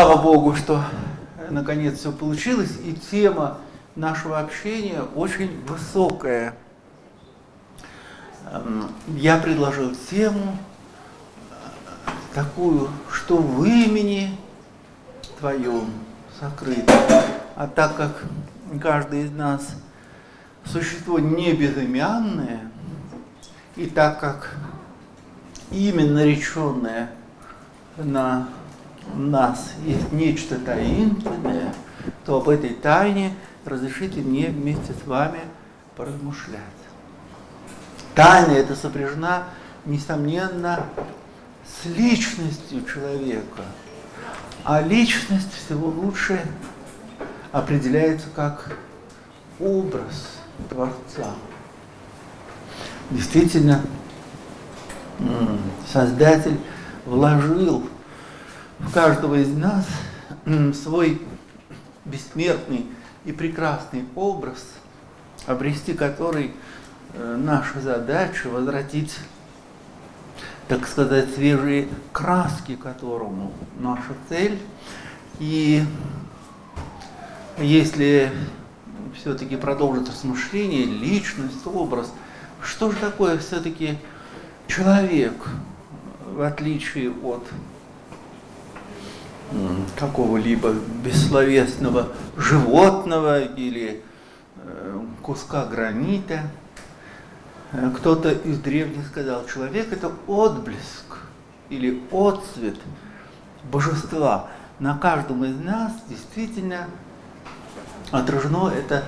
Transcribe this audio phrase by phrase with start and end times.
[0.00, 0.82] Слава Богу, что
[1.50, 3.58] наконец все получилось, и тема
[3.96, 6.54] нашего общения очень высокая.
[8.50, 10.56] Эм, я предложил тему
[11.50, 11.54] э,
[12.34, 14.34] такую, что в имени
[15.38, 15.90] Твоем
[16.40, 16.94] сокрыто.
[17.54, 18.24] А так как
[18.80, 19.68] каждый из нас
[20.64, 22.70] существо не безымянное,
[23.76, 24.54] и так как
[25.70, 27.10] имя нареченное
[27.98, 28.48] на
[29.16, 31.74] нас есть нечто таинственное,
[32.24, 35.40] то об этой тайне разрешите мне вместе с вами
[35.96, 36.60] поразмышлять.
[38.14, 39.44] Тайна эта сопряжена,
[39.84, 40.84] несомненно,
[41.64, 43.62] с личностью человека.
[44.64, 46.40] А личность всего лучше
[47.52, 48.76] определяется как
[49.58, 51.34] образ Творца.
[53.10, 53.80] Действительно,
[55.92, 56.58] Создатель
[57.04, 57.88] вложил
[58.80, 59.86] в каждого из нас
[60.74, 61.20] свой
[62.04, 62.86] бессмертный
[63.24, 64.64] и прекрасный образ,
[65.46, 66.52] обрести который
[67.12, 69.16] э, наша задача возвратить,
[70.68, 74.58] так сказать, свежие краски которому наша цель.
[75.38, 75.84] И
[77.58, 78.30] если
[79.14, 82.12] все-таки продолжить размышление, личность, образ,
[82.62, 83.98] что же такое все-таки
[84.66, 85.34] человек,
[86.26, 87.46] в отличие от
[89.96, 90.72] какого-либо
[91.04, 94.02] бессловесного животного или
[94.56, 96.42] э, куска гранита.
[97.72, 101.18] Э, кто-то из древних сказал, человек это отблеск
[101.68, 102.76] или отцвет
[103.70, 104.48] божества.
[104.78, 106.86] На каждом из нас действительно
[108.10, 109.04] отражено это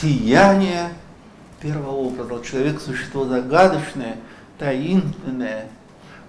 [0.00, 0.90] сияние
[1.60, 2.42] первого образа.
[2.44, 4.16] Человек– существо загадочное,
[4.58, 5.68] таинственное,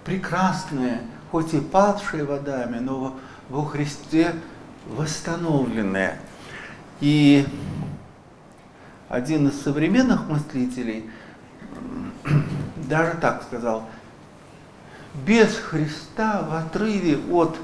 [0.04, 1.00] прекрасное,
[1.30, 3.16] хоть и падшее водами, но
[3.48, 4.34] во Христе
[4.86, 6.18] восстановленное.
[7.00, 7.46] И
[9.08, 11.10] один из современных мыслителей
[12.88, 13.88] даже так сказал,
[15.26, 17.56] без Христа в отрыве от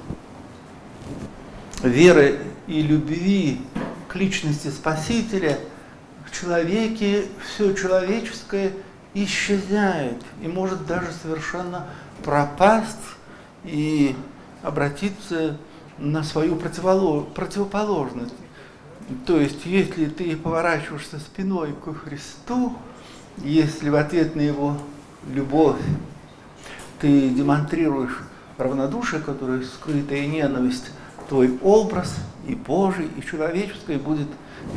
[1.83, 3.61] веры и любви
[4.09, 5.59] к личности Спасителя
[6.27, 8.73] в человеке все человеческое
[9.15, 11.87] исчезает и может даже совершенно
[12.23, 12.97] пропасть
[13.65, 14.15] и
[14.63, 15.57] обратиться
[16.01, 18.35] на свою противоположность.
[19.27, 22.77] То есть, если ты поворачиваешься спиной к Христу,
[23.39, 24.77] если в ответ на Его
[25.33, 25.81] любовь
[27.01, 28.19] ты демонстрируешь
[28.59, 30.91] равнодушие, которое скрытая ненависть,
[31.29, 32.15] твой образ
[32.47, 34.29] и Божий, и человеческий будет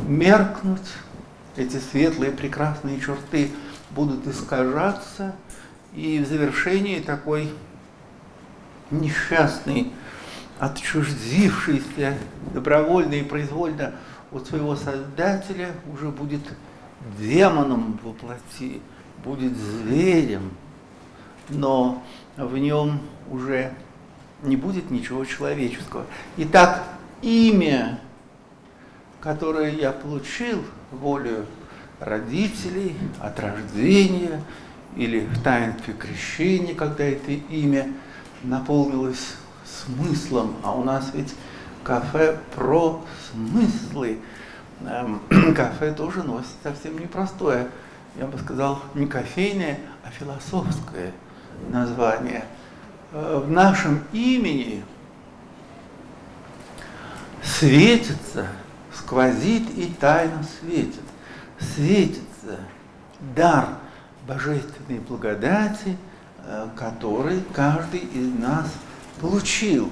[0.06, 0.80] меркнуть,
[1.56, 3.50] эти светлые прекрасные черты
[3.90, 5.34] будут искажаться,
[5.94, 7.52] и в завершении такой
[8.90, 9.92] несчастный
[10.58, 12.16] отчуждившийся
[12.52, 13.92] добровольно и произвольно
[14.32, 16.42] от своего Создателя, уже будет
[17.18, 18.80] демоном воплоти,
[19.24, 20.50] будет зверем,
[21.48, 22.02] но
[22.36, 23.00] в нем
[23.30, 23.72] уже
[24.42, 26.04] не будет ничего человеческого.
[26.36, 26.84] Итак,
[27.22, 28.00] имя,
[29.20, 31.46] которое я получил волю
[32.00, 34.42] родителей от рождения
[34.96, 37.92] или в таинстве крещения, когда это имя
[38.42, 39.36] наполнилось
[39.74, 41.34] смыслом, а у нас ведь
[41.82, 44.18] кафе про смыслы.
[44.82, 45.20] Эм,
[45.54, 47.68] кафе тоже носит совсем непростое,
[48.16, 51.12] я бы сказал, не кофейное, а философское
[51.68, 52.44] название.
[53.12, 54.84] Э, в нашем имени
[57.42, 58.46] светится,
[58.92, 61.02] сквозит и тайно светит.
[61.58, 62.58] Светится
[63.36, 63.68] дар
[64.26, 65.96] божественной благодати,
[66.44, 68.66] э, который каждый из нас–
[69.20, 69.90] получил.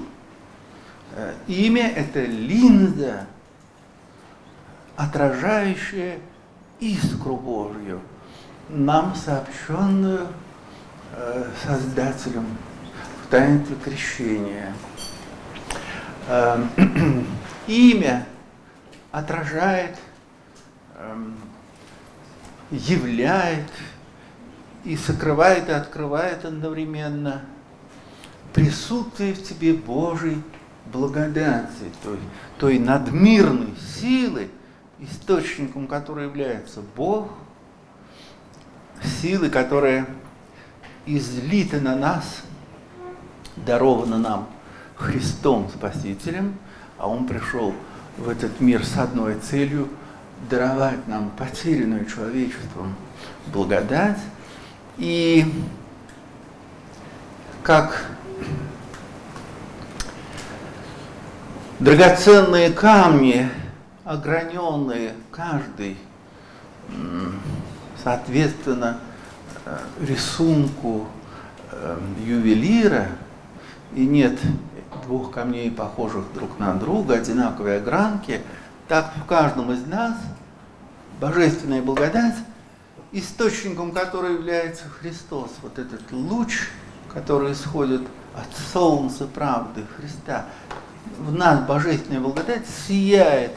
[1.15, 3.27] Э, имя– это линза,
[4.95, 6.19] отражающая
[6.79, 8.01] искру Божью,
[8.69, 10.27] нам сообщенную
[11.15, 12.45] э, Создателем
[13.23, 14.73] в таинстве крещения.
[16.27, 16.63] Э,
[17.67, 18.25] имя
[19.11, 19.97] отражает,
[20.97, 21.35] эм,
[22.71, 23.69] являет
[24.83, 27.41] и сокрывает и открывает одновременно–
[28.53, 30.41] присутствие в тебе Божьей
[30.91, 32.19] благодати, той,
[32.57, 34.49] той надмирной силы,
[34.99, 37.29] источником которой является Бог,
[39.21, 40.07] силы, которая
[41.05, 42.43] излита на нас,
[43.55, 44.49] дарована нам
[44.95, 46.57] Христом Спасителем,
[46.97, 47.73] а Он пришел
[48.17, 49.89] в этот мир с одной целью–
[50.49, 52.95] даровать нам потерянную человечеством
[53.47, 54.19] благодать.
[54.97, 55.45] И
[61.79, 63.49] драгоценные камни,
[64.05, 65.97] ограненные, каждый,
[68.01, 68.99] соответственно,
[69.65, 71.07] э, рисунку
[71.71, 73.07] э, ювелира,
[73.95, 74.39] и нет
[75.05, 78.41] двух камней, похожих друг на друга, одинаковые огранки,
[78.87, 80.15] так в каждом из нас
[81.19, 82.35] божественная благодать,
[83.11, 86.69] источником которой является Христос, вот этот луч,
[87.13, 88.01] который исходит
[88.35, 90.45] от солнца правды Христа,
[91.19, 93.51] в нас божественная благодать сияет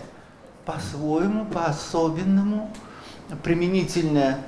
[0.64, 2.70] по-своему, по-особенному,
[3.42, 4.38] применительно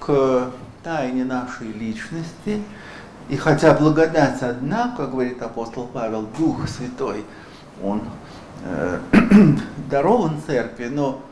[0.00, 0.50] к
[0.82, 2.62] тайне нашей личности.
[3.28, 7.24] И хотя благодать одна, как говорит апостол Павел, Дух Святой,
[7.82, 8.02] он
[8.64, 9.00] э,
[9.90, 11.22] дарован церкви, но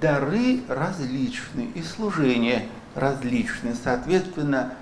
[0.00, 4.72] дары различны и служения различны, соответственно,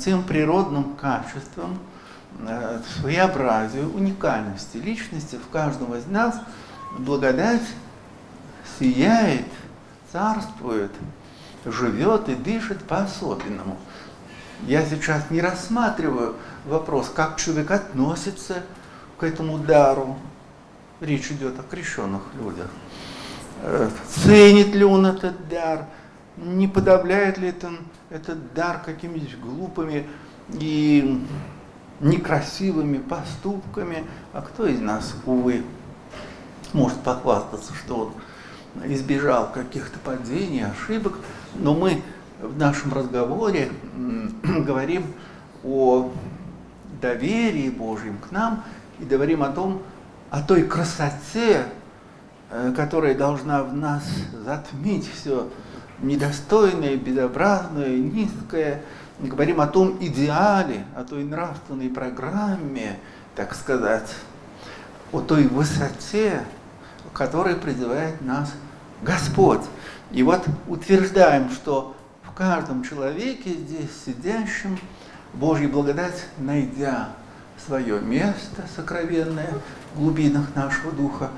[0.00, 1.78] тем природным качествам,
[3.00, 6.40] своеобразию, уникальности личности в каждом из нас
[6.98, 7.62] благодать
[8.78, 9.46] сияет,
[10.12, 10.90] царствует,
[11.64, 13.78] живет и дышит по-особенному.
[14.66, 18.62] Я сейчас не рассматриваю вопрос, как человек относится
[19.18, 20.16] к этому дару.
[21.00, 22.68] Речь идет о крещенных людях.
[23.62, 25.86] Э, ценит ли он этот дар,
[26.36, 27.72] не подавляет ли это,
[28.10, 30.06] этот дар какими-нибудь глупыми
[30.52, 31.24] и
[32.04, 34.04] некрасивыми поступками.
[34.32, 35.64] А кто из нас, увы,
[36.72, 38.12] может похвастаться, что
[38.76, 41.14] он избежал каких-то падений, ошибок,
[41.54, 42.02] но мы
[42.40, 43.70] в нашем разговоре
[44.42, 45.06] говорим
[45.64, 46.12] о
[47.00, 48.64] доверии Божьем к нам
[48.98, 49.82] и говорим о том,
[50.30, 51.64] о той красоте,
[52.50, 54.04] э, которая должна в нас
[54.44, 55.48] затмить все
[56.02, 58.82] недостойное, безобразное, низкое.
[59.28, 62.98] Говорим о том идеале, о той нравственной программе,
[63.34, 64.14] так сказать,
[65.12, 66.44] о той высоте,
[67.14, 68.52] которая призывает нас
[69.02, 69.62] Господь.
[70.10, 74.78] И вот утверждаем, что в каждом человеке здесь сидящем
[75.32, 77.08] Божья благодать, найдя
[77.64, 79.54] свое место сокровенное
[79.94, 81.30] в глубинах нашего духа,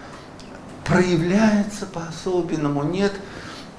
[0.85, 2.83] проявляется по-особенному.
[2.83, 3.13] Нет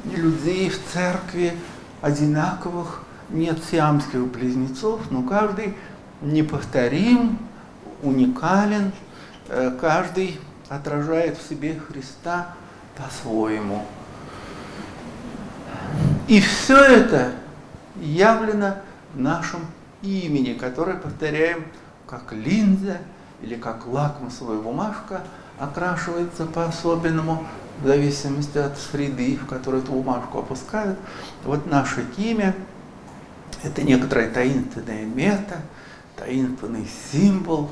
[0.05, 1.57] людей в церкви
[2.01, 5.75] одинаковых, нет сиамских близнецов, но каждый
[6.21, 7.37] неповторим,
[8.01, 8.91] уникален,
[9.49, 10.39] э, каждый
[10.69, 12.55] отражает в себе Христа
[12.95, 13.85] по-своему.
[16.27, 17.31] И все это
[17.95, 18.75] явлено
[19.13, 19.61] в нашем
[20.01, 21.65] имени, которое повторяем
[22.05, 22.97] как линза
[23.41, 25.21] или как лакмусовая бумажка,
[25.59, 27.45] окрашивается по-особенному
[27.81, 30.97] в зависимости от среды, в которой эту бумажку опускают.
[31.43, 32.55] Вот наше имя–
[33.63, 35.61] это некоторое таинственное мета,
[36.15, 37.69] таинственный символ,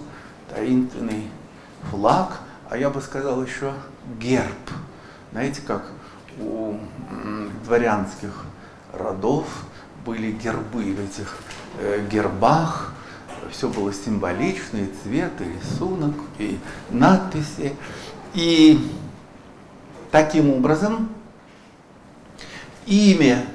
[0.54, 1.30] таинственный
[1.90, 2.40] флаг,
[2.70, 3.74] а я бы сказал еще
[4.20, 4.72] герб.
[5.32, 5.92] Знаете, как
[6.40, 6.78] у
[7.64, 8.44] дворянских
[8.94, 9.46] родов
[10.06, 11.38] были гербы в этих
[11.80, 12.94] э, гербах,
[13.52, 16.60] все было символично, и цвет, и рисунок, и
[16.90, 17.76] надписи.
[18.34, 18.92] И
[20.12, 21.10] таким образом
[22.86, 23.46] имя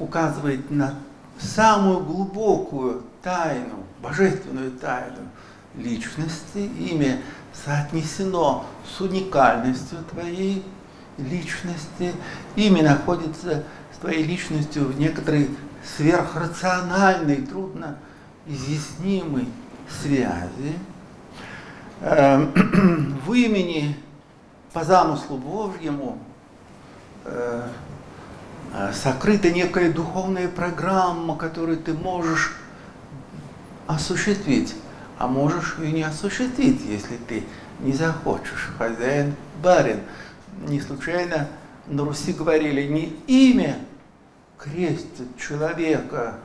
[0.00, 0.94] указывает на
[1.38, 5.28] самую глубокую тайну, божественную тайну
[5.76, 6.58] личности.
[6.58, 7.20] Имя
[7.52, 10.64] соотнесено с уникальностью твоей
[11.18, 12.12] личности.
[12.56, 13.62] Имя находится
[13.94, 15.50] с твоей личностью в некоторой
[15.96, 17.98] сверхрациональной, трудно
[18.46, 19.48] изъяснимой
[20.02, 20.78] связи.
[22.00, 23.96] Эм, в имени
[24.72, 26.18] по замыслу Божьему
[27.24, 27.68] э,
[28.92, 32.52] сокрыта некая духовная программа, которую ты можешь
[33.86, 34.74] осуществить,
[35.18, 37.44] а можешь и не осуществить, если ты
[37.80, 38.70] не захочешь.
[38.78, 40.00] Хозяин, барин.
[40.68, 41.48] Не случайно
[41.86, 43.78] на Руси говорили, не имя
[44.58, 46.36] крестит человека,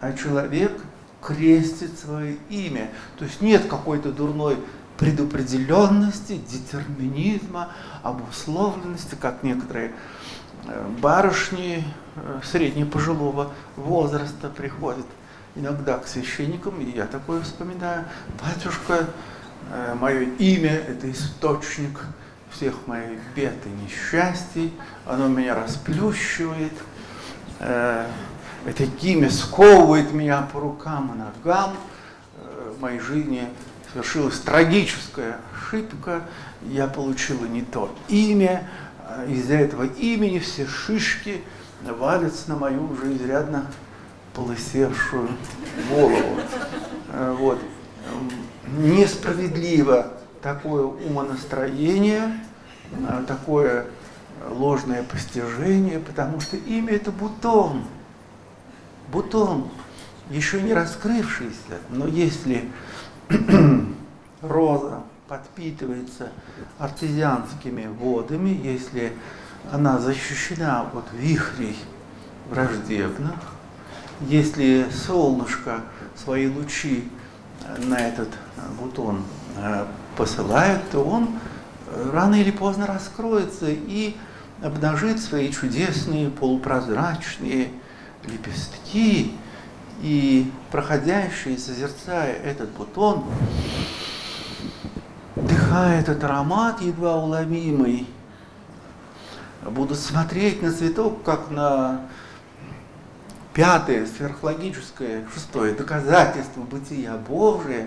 [0.00, 0.72] а человек
[1.20, 2.90] крестит свое имя.
[3.18, 4.58] То есть нет какой-то дурной
[4.98, 7.72] предопределенности, детерминизма,
[8.02, 9.92] обусловленности, как некоторые
[11.00, 11.84] барышни
[12.16, 15.06] э, средне пожилого возраста приходят
[15.54, 18.04] иногда к священникам, и я такое вспоминаю,
[18.40, 19.06] батюшка,
[19.70, 22.00] э, мое имя– это источник
[22.50, 24.72] всех моих бед и несчастий,
[25.06, 26.72] оно меня расплющивает,
[27.58, 31.74] это имя сковывает меня по рукам и ногам,
[32.76, 33.48] в моей жизни
[33.90, 36.24] совершилась трагическая ошибка,
[36.62, 38.68] я получила не то имя,
[39.28, 41.42] из-за этого имени все шишки
[41.82, 43.66] валятся на мою уже изрядно
[44.34, 45.28] полысевшую
[45.90, 46.40] голову.
[47.12, 47.58] Э, вот.
[48.78, 52.40] Несправедливо такое умонастроение,
[53.06, 53.86] а, такое
[54.50, 57.84] ложное постижение, потому что имя это бутон.
[59.12, 59.68] Бутон,
[60.30, 62.70] еще не раскрывшийся, но если
[64.40, 65.02] роза
[65.32, 66.30] подпитывается
[66.78, 69.14] артезианскими водами, если
[69.72, 71.78] она защищена от вихрей
[72.50, 73.36] враждебных,
[74.20, 75.80] если солнышко
[76.16, 77.08] свои лучи
[77.78, 78.28] на этот
[78.78, 79.22] бутон
[79.56, 79.86] э,
[80.18, 81.30] посылает, то он
[81.86, 84.14] э, рано или поздно раскроется и
[84.62, 87.70] обнажит свои чудесные полупрозрачные
[88.26, 89.34] лепестки,
[90.02, 93.24] и проходящие, созерцая этот бутон,
[95.36, 98.06] вдыхая этот аромат едва уловимый,
[99.62, 102.02] будут смотреть на цветок, как на
[103.54, 107.86] пятое, сверхлогическое, шестое доказательство бытия Божия,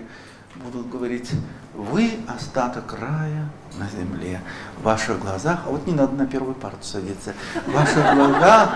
[0.55, 1.31] будут говорить,
[1.73, 4.41] вы остаток рая на земле,
[4.77, 7.33] в ваших глазах, а вот не надо на первую парту садиться,
[7.65, 8.69] в ваших глазах,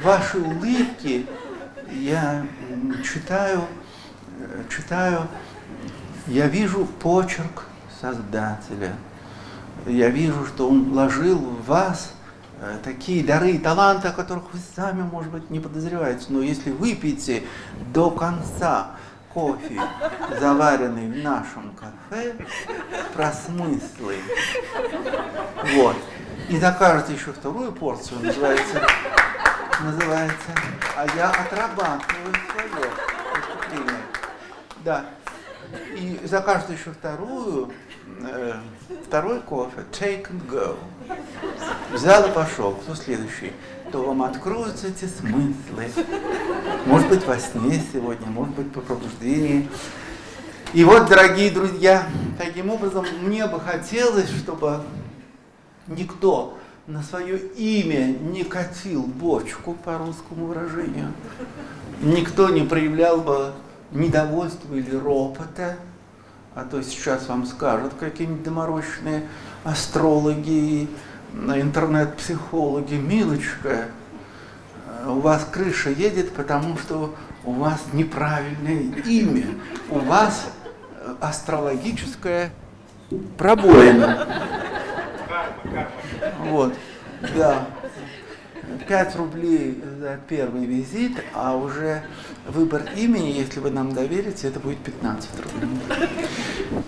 [0.00, 1.26] в вашей улыбке
[1.90, 2.46] я
[3.04, 3.62] читаю,
[4.70, 5.26] читаю,
[6.28, 7.64] я вижу почерк
[8.00, 8.94] Создателя,
[9.86, 12.12] я вижу, что Он вложил в вас
[12.60, 16.26] э, такие дары и таланты, о которых вы сами, может быть, не подозреваете.
[16.28, 17.42] Но если выпьете
[17.92, 18.92] до конца
[19.34, 19.80] кофе,
[20.38, 22.36] заваренный в нашем кафе,
[23.14, 24.16] про смыслы,
[25.74, 25.96] вот,
[26.48, 28.80] и закажете еще вторую порцию, называется
[29.80, 30.50] называется,
[30.96, 32.90] а я отрабатываю свое.
[34.84, 35.04] Да.
[35.96, 37.70] И закажут еще вторую,
[38.22, 38.54] э,
[39.06, 40.76] второй кофе, take and go.
[41.92, 43.52] Взял и пошел, кто следующий?
[43.92, 45.90] То вам откроются эти смыслы.
[46.86, 49.68] Может быть, во сне сегодня, может быть, по пробуждении.
[50.74, 52.06] И вот, дорогие друзья,
[52.36, 54.82] таким образом мне бы хотелось, чтобы
[55.86, 61.12] никто на свое имя не катил бочку, по русскому выражению,
[62.02, 63.52] никто не проявлял бы
[63.90, 65.76] недовольства или ропота,
[66.54, 69.26] а то сейчас вам скажут какие-нибудь доморощенные
[69.64, 70.88] астрологи,
[71.32, 73.86] интернет-психологи, милочка,
[75.06, 77.14] у вас крыша едет, потому что
[77.44, 79.46] у вас неправильное имя,
[79.90, 80.46] у вас
[81.20, 82.50] астрологическая
[83.36, 84.26] пробоина.
[86.46, 86.74] Вот,
[87.36, 87.66] да.
[88.88, 92.02] 5 рублей за первый визит, а уже
[92.46, 95.70] выбор имени, если вы нам доверите, это будет 15 рублей.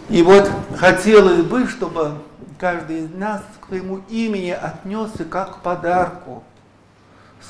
[0.08, 2.18] И вот хотелось бы, чтобы
[2.58, 6.44] каждый из нас к своему имени отнесся как к подарку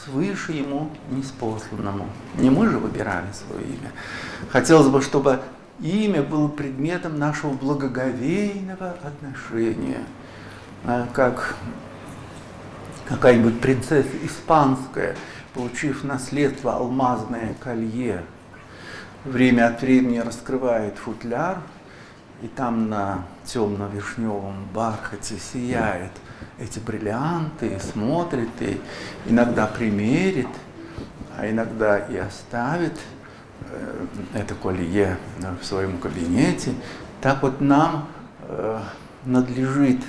[0.05, 2.09] свыше ему неспосланному.
[2.37, 3.93] Не мы же выбирали свое имя.
[4.51, 5.41] Хотелось бы, чтобы
[5.81, 10.05] имя было предметом нашего благоговейного отношения–
[10.85, 11.57] а, как
[13.11, 15.17] какая-нибудь принцесса испанская,
[15.53, 18.23] получив наследство алмазное колье,
[19.25, 21.59] время от времени раскрывает футляр,
[22.41, 26.13] и там на темно-вишневом бархате сияет
[26.59, 28.81] эти бриллианты, и смотрит, и
[29.27, 30.49] иногда примерит,
[31.37, 32.99] а иногда и оставит
[33.63, 35.19] э, это колье
[35.61, 36.75] в своем кабинете.
[37.21, 38.09] Так вот нам
[38.43, 38.81] э,
[39.25, 40.01] надлежит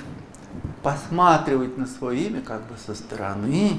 [0.82, 3.78] посматривать на свое имя как бы со стороны,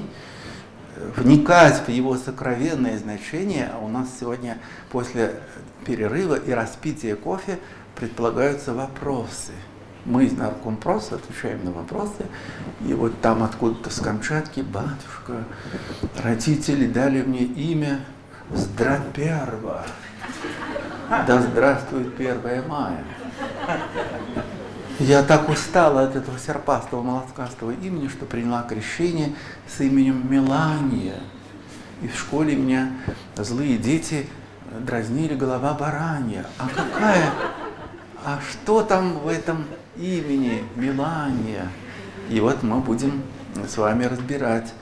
[1.16, 4.58] вникать в его сокровенное значение, а у нас сегодня
[4.90, 5.34] после
[5.84, 7.58] перерыва и распития кофе
[7.96, 9.52] предполагаются вопросы.
[10.04, 12.26] Мы из Наркомпроса отвечаем на вопросы,
[12.86, 15.44] и вот там откуда-то с Камчатки, батюшка,
[16.22, 18.00] родители дали мне имя
[18.52, 19.84] Здраперва.
[21.08, 23.02] Да здравствует 1 мая.
[25.00, 29.34] Я так устала от этого серпастого, молоткастого имени, что приняла крещение
[29.66, 31.18] с именем Мелания.
[32.00, 32.92] И в школе меня
[33.36, 34.28] злые дети
[34.80, 36.46] дразнили голова баранья.
[36.58, 37.30] А какая?
[38.24, 39.64] А что там в этом
[39.96, 41.68] имени Мелания?
[42.30, 43.24] И вот мы будем
[43.66, 44.72] с вами разбирать,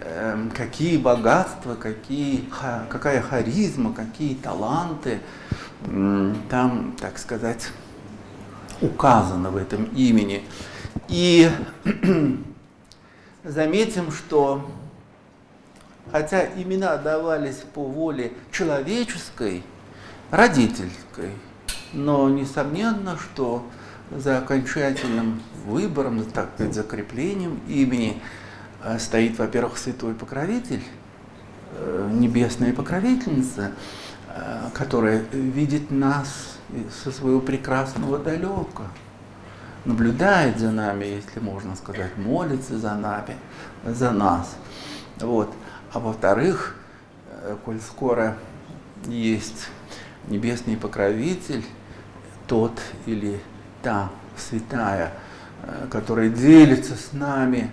[0.00, 2.44] эм, какие богатства, какие,
[2.88, 5.20] какая харизма, какие таланты
[6.50, 7.70] там, так сказать,
[8.80, 10.42] указано в этом имени.
[11.08, 11.50] И
[13.44, 14.70] заметим, что
[16.10, 19.62] хотя имена давались по воле человеческой,
[20.30, 21.30] родительской,
[21.92, 23.66] но несомненно, что
[24.10, 28.20] за окончательным выбором, так сказать, закреплением имени
[28.82, 30.82] э, стоит, во-первых, святой покровитель,
[31.72, 33.72] э, небесная покровительница,
[34.74, 36.49] которая видит нас
[37.02, 38.84] со своего прекрасного далека,
[39.84, 43.36] наблюдает за нами, если можно сказать, молится за нами,
[43.84, 44.56] за нас.
[45.18, 45.52] Вот.
[45.92, 46.76] А во-вторых,
[47.64, 48.36] коль скоро
[49.06, 49.68] есть
[50.28, 51.64] небесный покровитель,
[52.46, 53.40] тот или
[53.82, 55.12] та святая,
[55.62, 57.70] э, которая делится с нами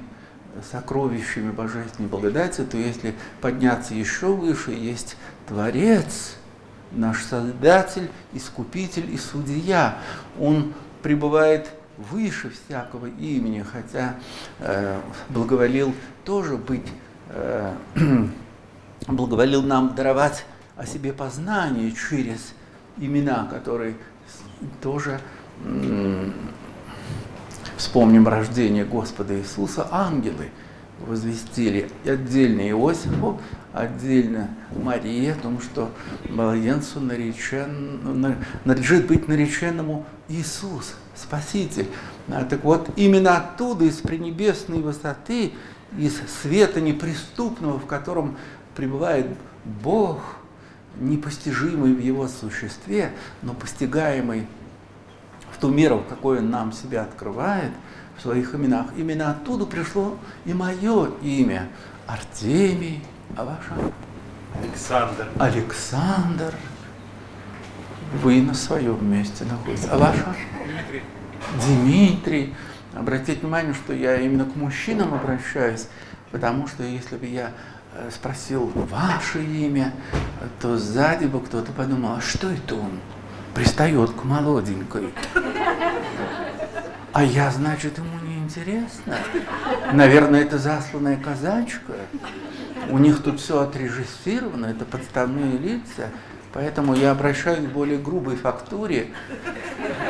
[0.72, 6.37] сокровищами божественной благодати, то если подняться еще выше, есть Творец,
[6.91, 9.98] наш Создатель, Искупитель и Судья.
[10.39, 14.15] Он пребывает выше всякого имени, хотя
[14.60, 16.88] э, благоволил тоже быть,
[17.29, 17.74] э,
[19.08, 22.53] благоволил нам даровать о себе познание через
[22.98, 23.96] имена, которые
[24.82, 25.20] тоже
[27.77, 30.51] вспомним рождение Господа Иисуса, ангелы
[31.00, 33.39] возвестили отдельно Иосифу,
[33.74, 35.92] отдельно Марии о том, что
[36.30, 38.36] младенцу наречен,
[38.66, 41.88] надлежит быть нареченному Иисус, Спаситель.
[42.27, 45.54] А, так вот, именно оттуда, из пренебесной высоты,
[45.98, 48.38] из света неприступного, в котором
[48.75, 49.27] пребывает
[49.84, 50.20] Бог,
[51.00, 53.12] непостижимый в его существе,
[53.42, 54.48] но постигаемый
[55.51, 57.72] в ту меру, в какой он нам себя открывает
[58.18, 58.88] в своих именах.
[58.98, 61.70] Именно оттуда пришло и мое имя.
[62.06, 63.04] Артемий,
[63.36, 63.94] а ваше?
[64.62, 65.28] Александр.
[65.38, 66.54] Александр.
[68.24, 69.88] Вы на своем месте находитесь.
[69.92, 70.26] А ваше?
[70.66, 71.04] Дмитрий.
[71.66, 72.56] Дмитрий.
[72.96, 75.88] Обратите внимание, что я именно к мужчинам обращаюсь,
[76.32, 77.52] потому что если бы я
[77.94, 79.94] э, спросил ваше имя,
[80.62, 83.00] то сзади бы кто-то подумал, а что это он?
[83.58, 85.12] пристает к молоденькой.
[87.18, 89.18] А я, значит, ему не интересно.
[89.92, 91.94] Наверное, это засланная казачка.
[92.92, 96.10] У них тут все отрежиссировано, это подставные лица.
[96.54, 99.08] Поэтому я обращаюсь к более грубой фактуре.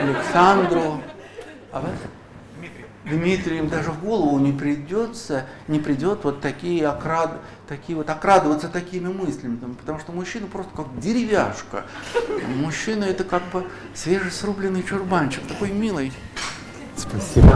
[0.02, 1.02] Александру.
[1.72, 1.92] А вас?
[3.06, 9.08] Дмитрием даже в голову не придется, не придет вот такие, окрад, такие вот окрадываться такими
[9.08, 11.86] мыслями, потому что мужчина просто как деревяшка.
[12.58, 16.12] Мужчина это как бы свежесрубленный чурбанчик, такой милый.
[16.98, 17.56] Спасибо.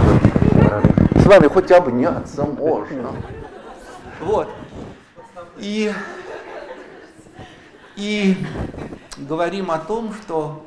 [1.16, 3.12] С вами хоть обняться можно.
[4.20, 4.48] Вот.
[5.58, 5.92] И,
[7.96, 8.38] и
[9.18, 10.64] говорим о том, что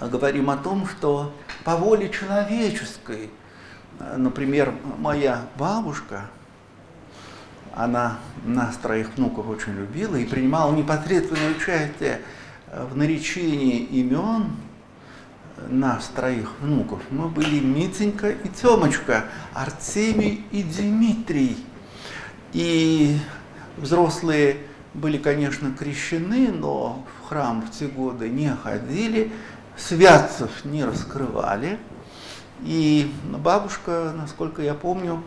[0.00, 1.32] говорим о том, что
[1.64, 3.30] по воле человеческой.
[4.16, 6.26] Например, моя бабушка,
[7.74, 12.20] она нас троих внуков очень любила и принимала непосредственное участие
[12.66, 14.50] в наречении имен
[15.68, 17.00] нас троих внуков.
[17.10, 21.56] Мы были Митенька и Темочка, Артемий и Дмитрий.
[22.52, 23.18] И
[23.76, 24.58] взрослые
[24.94, 29.32] были, конечно, крещены, но в храм в те годы не ходили
[29.76, 31.78] святцев не раскрывали.
[32.62, 35.22] И бабушка, насколько я помню,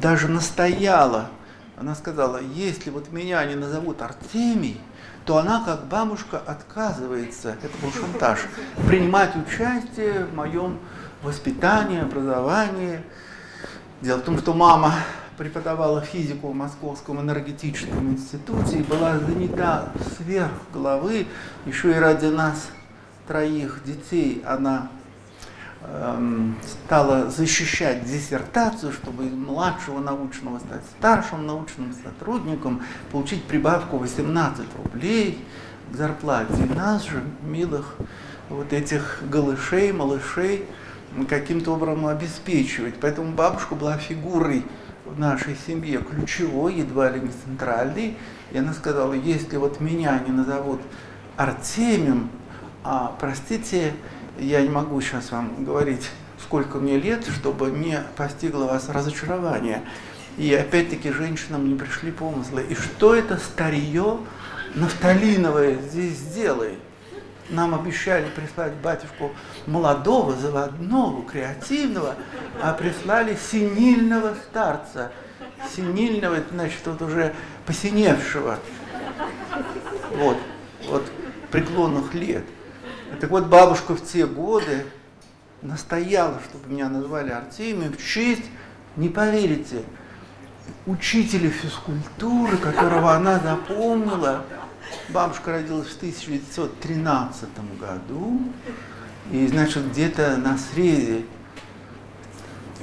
[0.00, 1.28] даже настояла.
[1.76, 4.80] Она сказала, если вот меня не назовут Артемий,
[5.26, 8.46] то она, как бабушка, отказывается, это был шантаж,
[8.86, 10.78] принимать участие в моем
[11.22, 13.02] воспитании, образовании.
[14.00, 14.94] Дело в том, что мама
[15.36, 21.26] преподавала физику в Московском энергетическом институте и была занята сверх головы
[21.66, 22.68] еще и ради нас
[23.26, 24.88] троих детей она
[26.84, 35.44] стала защищать диссертацию, чтобы из младшего научного стать старшим научным сотрудником, получить прибавку 18 рублей
[35.92, 36.64] к зарплате.
[36.64, 37.96] И нас же, милых
[38.48, 40.66] вот этих голышей, малышей,
[41.28, 42.94] каким-то образом обеспечивать.
[43.00, 44.64] Поэтому бабушка была фигурой
[45.04, 48.16] в нашей семье ключевой, едва ли не центральной.
[48.50, 50.80] И она сказала, если вот меня не назовут
[51.36, 52.30] Артемием,
[52.82, 53.94] а, простите,
[54.38, 56.10] я не могу сейчас вам говорить,
[56.42, 59.82] сколько мне лет, чтобы не постигло вас разочарование.
[60.36, 62.62] И опять-таки женщинам не пришли помыслы.
[62.68, 64.18] И что это старье
[64.74, 66.78] нафталиновое здесь делает?
[67.48, 69.30] Нам обещали прислать батюшку
[69.66, 72.16] молодого, заводного, креативного,
[72.60, 75.12] а прислали синильного старца.
[75.74, 78.58] Синильного, это значит, вот уже посиневшего.
[80.16, 80.36] Вот,
[80.88, 81.10] вот
[81.50, 82.44] преклонных лет.
[83.20, 84.86] Так вот, бабушка в те годы
[85.62, 88.44] настояла, чтобы меня назвали Артемием в честь,
[88.96, 89.82] не поверите,
[90.86, 94.44] учителя физкультуры, которого она запомнила.
[95.08, 97.48] Бабушка родилась в 1913
[97.80, 98.40] году,
[99.30, 101.24] и, значит, где-то на срезе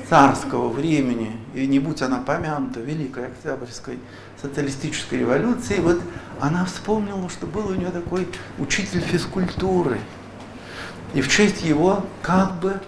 [0.09, 3.99] царского времени, и не будь она помянута Великой Октябрьской
[4.41, 6.01] социалистической революции, вот
[6.39, 8.27] она вспомнила, что был у нее такой
[8.59, 9.99] учитель физкультуры.
[11.13, 12.79] И в честь его как бы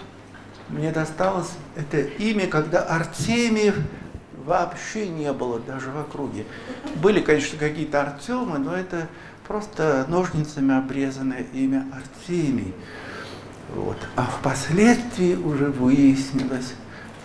[0.69, 3.75] мне досталось это имя, когда Артемиев
[4.45, 6.45] вообще не было даже в округе.
[6.95, 9.07] Были, конечно, какие-то Артемы, но это
[9.47, 12.73] просто ножницами обрезанное имя Артемий.
[13.73, 13.97] Вот.
[14.15, 16.73] А впоследствии уже выяснилось,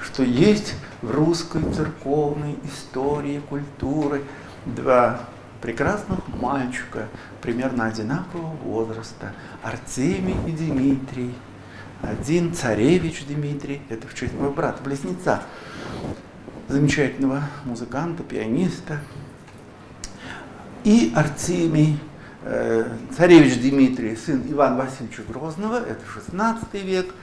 [0.03, 4.23] что есть в русской церковной истории, культуры
[4.67, 5.21] два
[5.61, 7.09] прекрасных мальчика
[7.43, 9.33] примерно одинакового возраста,
[9.63, 11.35] Артемий и Дмитрий.
[12.03, 15.43] Один царевич Дмитрий, это в честь моего брата-близнеца,
[16.69, 19.01] замечательного музыканта, пианиста,
[20.83, 22.01] и Артемий,
[22.43, 27.15] э, царевич Дмитрий, сын Ивана Васильевича Грозного, это 16 век,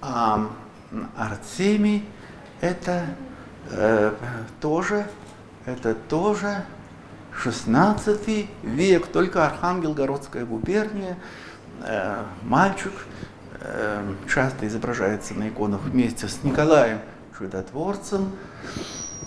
[0.00, 0.48] а
[1.16, 2.04] Артемий
[2.64, 3.04] это
[3.70, 4.14] э,
[4.62, 5.06] тоже,
[5.66, 6.64] это тоже
[7.36, 11.18] 16 век, только Архангелгородская губерния,
[11.82, 12.92] э, мальчик,
[13.60, 17.00] э, часто изображается на иконах вместе с Николаем
[17.38, 18.32] Чудотворцем,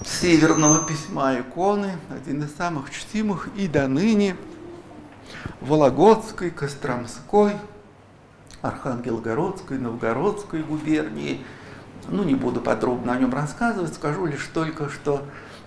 [0.03, 4.35] северного письма иконы, один из самых чтимых и до ныне
[5.61, 7.55] Вологодской, Костромской,
[8.63, 11.45] Архангелгородской, Новгородской губернии.
[12.09, 15.23] Ну, не буду подробно о нем рассказывать, скажу лишь только, что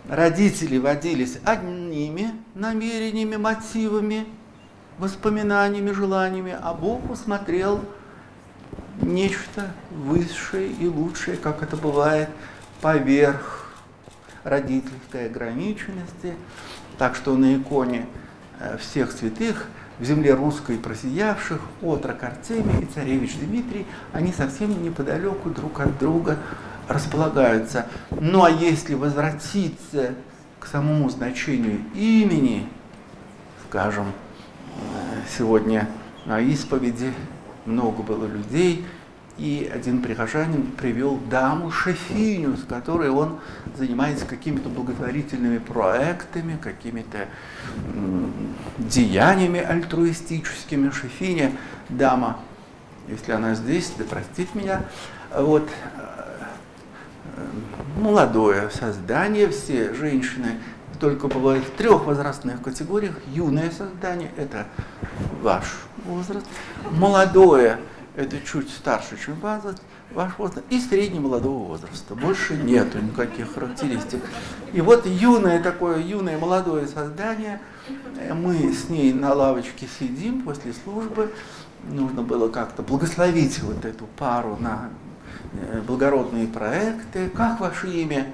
[0.09, 4.27] родители водились одними намерениями, мотивами,
[4.99, 7.81] воспоминаниями, желаниями, а Бог усмотрел
[9.03, 12.29] нечто высшее и лучшее, как это бывает,
[12.81, 13.73] поверх
[14.45, 16.35] родительской ограниченности.
[16.99, 18.07] Так что на иконе
[18.59, 19.67] э, всех святых
[20.01, 26.39] в земле русской просиявших отрок Артемий и царевич Дмитрий, они совсем неподалеку друг от друга
[26.89, 27.87] располагаются.
[28.11, 30.15] Ну а если возвратиться
[30.59, 32.67] к самому значению имени,
[33.69, 35.89] скажем, э, сегодня
[36.25, 37.13] на исповеди
[37.67, 38.87] много было людей,
[39.41, 43.41] и один прихожанин привел даму Шефиню, с которой он
[43.75, 47.27] занимается какими-то благотворительными проектами, какими-то
[48.77, 50.91] деяниями альтруистическими.
[50.91, 51.53] Шефиня,
[51.89, 52.39] дама,
[53.09, 54.83] если она здесь, да простит меня,
[55.35, 56.37] вот, э,
[57.99, 60.59] молодое создание, все женщины
[61.01, 63.15] только бывают в трех возрастных категориях.
[63.29, 64.67] Юное создание– это
[65.41, 65.65] ваш
[66.05, 66.47] возраст.
[66.91, 67.79] Молодое–
[68.17, 70.65] это чуть старше, чем возраст, ваш возраст.
[70.71, 72.15] И средне молодого возраста.
[72.15, 74.23] Больше нету никаких характеристик.
[74.73, 77.61] И вот юное такое, юное молодое создание,
[78.35, 81.33] мы с ней на лавочке сидим после службы,
[81.89, 84.91] нужно было как-то благословить вот эту пару на
[85.53, 87.31] э, благородные проекты.
[87.31, 88.27] Как ваше имя?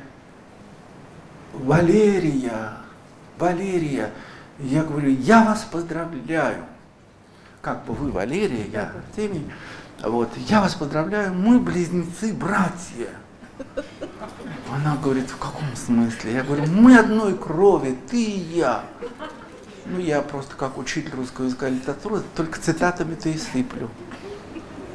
[1.52, 2.72] Валерия,
[3.38, 4.10] Валерия.
[4.58, 6.64] Я говорю, я вас поздравляю
[7.66, 9.44] как бы вы Валерия, я Артемий.
[10.00, 13.08] Вот, я вас поздравляю, мы близнецы, братья.
[14.72, 16.34] Она говорит, в каком смысле?
[16.34, 18.84] Я говорю, мы одной крови, ты и я.
[19.84, 23.90] Ну, я просто как учитель русского языка и литературы, только цитатами-то и сыплю.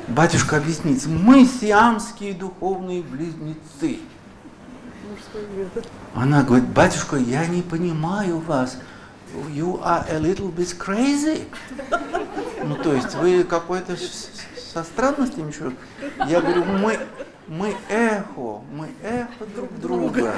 [0.08, 4.00] Батюшка объяснит, мы сиамские духовные близнецы.
[6.16, 8.78] Она говорит, батюшка, я не понимаю вас.
[9.54, 11.44] You are a little bit crazy.
[12.64, 15.78] Ну, то есть вы какой-то со странностями человек.
[16.28, 17.00] Я говорю, мы,
[17.48, 20.34] мы эхо, мы эхо друг друга.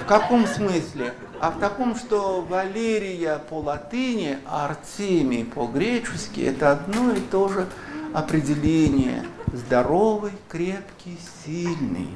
[0.00, 1.14] В каком смысле?
[1.40, 7.66] А в таком, что Валерия по латыни, а Артемий по-гречески– это одно и то же
[8.14, 9.24] определение.
[9.52, 12.08] Здоровый, крепкий, сильный.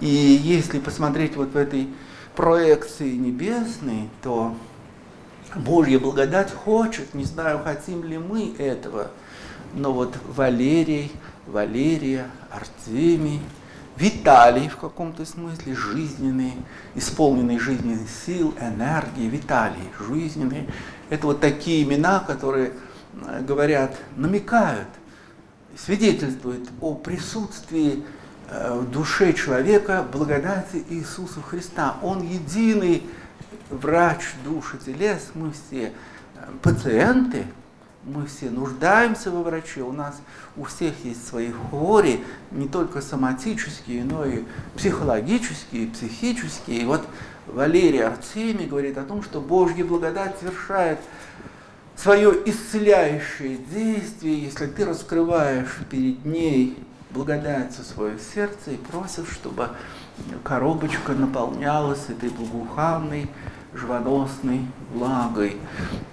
[0.00, 1.88] И если посмотреть вот в этой
[2.34, 4.54] проекции небесной, то
[5.54, 9.10] Божья благодать хочет, не знаю, хотим ли мы этого,
[9.74, 11.12] но вот Валерий,
[11.46, 13.40] Валерия, Артемий,
[13.96, 16.52] Виталий в каком-то смысле, жизненный,
[16.94, 20.68] исполненный жизненных сил, энергии, Виталий, жизненный.
[21.08, 22.72] Это вот такие имена, которые
[23.14, 24.88] э, говорят, намекают,
[25.76, 28.04] свидетельствуют о присутствии
[28.50, 31.96] э, в душе человека благодати Иисуса Христа.
[32.02, 33.02] Он единый
[33.70, 35.92] врач души телес, мы все
[36.34, 37.44] э, пациенты,
[38.04, 40.20] мы все нуждаемся во враче, у нас
[40.56, 44.44] у всех есть свои хвори, не только соматические, но и
[44.76, 46.82] психологические, психические.
[46.82, 47.04] И вот
[47.46, 51.00] Валерий Артемий говорит о том, что Божья благодать совершает
[51.96, 56.78] свое исцеляющее действие, если ты раскрываешь перед ней
[57.10, 59.70] благодать в свое сердце и просит, чтобы
[60.44, 63.28] коробочка наполнялась этой благоуханной,
[63.76, 64.60] живоносной
[64.92, 65.56] влагой.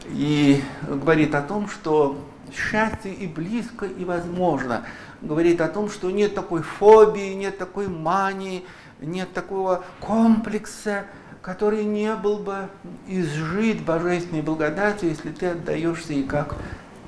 [0.08, 2.18] И говорит о том, что
[2.54, 4.84] счастье и близко, и возможно.
[5.22, 8.64] Говорит о том, что нет такой фобии, нет такой мании,
[9.00, 11.06] нет такого комплекса,
[11.42, 12.70] который не был бы
[13.08, 16.56] изжит божественной благодатью, если ты отдаешься и как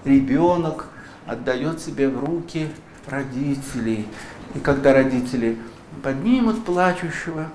[0.03, 0.87] ребенок
[1.25, 2.69] отдает себе в руки
[3.07, 4.07] родителей.
[4.53, 5.57] И когда родители
[6.03, 7.47] поднимут плачущего,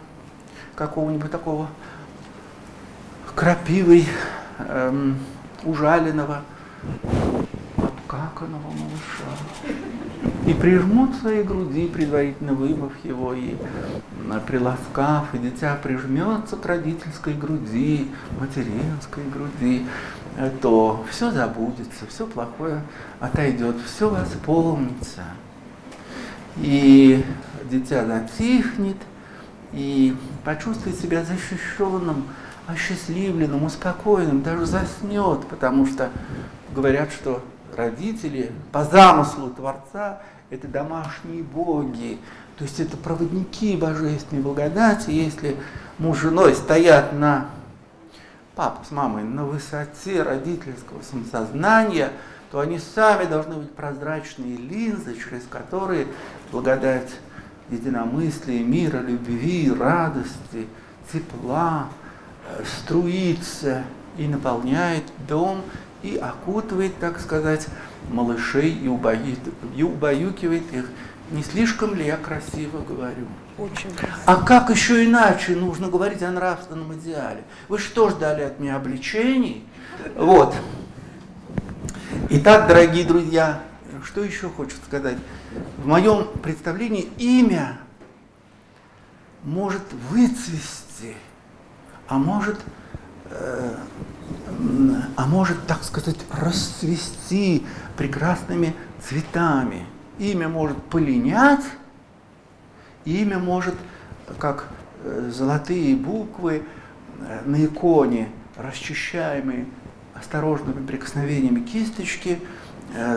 [0.75, 1.69] какого-нибудь такого
[3.41, 4.07] крапивой,
[4.59, 5.17] эм,
[5.65, 6.43] ужаленного,
[7.79, 9.33] обкаканного малыша,
[10.47, 13.57] и прижмут своей груди, предварительно вымыв его, и
[14.47, 19.87] приласкав, и дитя прижмется к родительской груди, материнской груди,
[20.37, 22.83] э, то все забудется, все плохое
[23.21, 25.23] отойдет, все восполнится.
[26.59, 27.25] И
[27.71, 28.99] дитя затихнет
[29.73, 32.27] и почувствует себя защищенным,
[32.73, 36.11] осчастливленным, успокоенным, даже заснет, потому что
[36.75, 37.43] говорят, что
[37.77, 42.19] родители по замыслу Творца это домашние боги,
[42.57, 45.11] то есть это проводники божественной благодати.
[45.11, 45.57] Если
[45.99, 47.47] муж с женой стоят на
[48.55, 52.11] папа с мамой на высоте родительского самосознания,
[52.51, 56.09] то они сами должны быть прозрачные линзы, через которые
[56.51, 57.11] благодать
[57.71, 60.67] единомыслия, мира, любви, радости,
[61.13, 61.89] тепла
[62.65, 63.85] струится
[64.17, 65.63] и наполняет дом
[66.03, 67.67] и окутывает, так сказать,
[68.11, 69.37] малышей и, убаю,
[69.77, 70.87] и убаюкивает их.
[71.31, 73.27] Не слишком ли я красиво говорю?
[73.57, 74.19] Очень красиво.
[74.27, 77.45] А как еще иначе нужно говорить о нравственном идеале?
[77.69, 79.65] Вы что ждали от меня обличений?
[80.17, 80.55] Вот.
[82.31, 83.63] Итак, дорогие друзья,
[84.05, 85.19] что еще хочется сказать?
[85.79, 87.79] В моем представлении имя
[89.45, 91.15] может выцвести,
[92.11, 92.59] а может
[93.31, 93.75] э,
[95.17, 97.65] а может, так сказать, расцвести
[97.97, 99.87] прекрасными цветами.
[100.19, 101.65] Имя может полинять,
[103.05, 103.75] имя может,
[104.39, 104.67] как
[105.05, 106.65] э, золотые буквы
[107.21, 109.67] э, на иконе, расчищаемые
[110.15, 112.39] осторожными прикосновениями кисточки,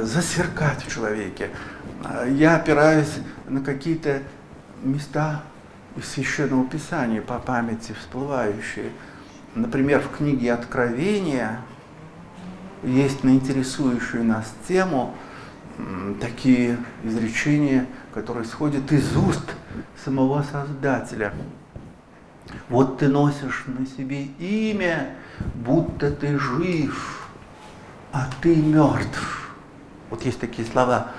[0.03, 1.49] засверкать в человеке.
[2.29, 3.11] Я опираюсь
[3.49, 4.21] на какие-то
[4.83, 5.41] места
[5.95, 8.91] из Священного Писания по памяти всплывающие–
[9.55, 11.59] Например, в книге Откровения
[12.81, 15.13] есть на интересующую нас тему
[16.19, 19.53] такие изречения, которые исходят из уст
[20.03, 21.33] самого Создателя.
[22.67, 25.15] Вот ты носишь на себе имя,
[25.53, 27.29] будто ты жив,
[28.11, 29.51] а ты мертв.
[30.09, 31.11] Вот есть такие слова.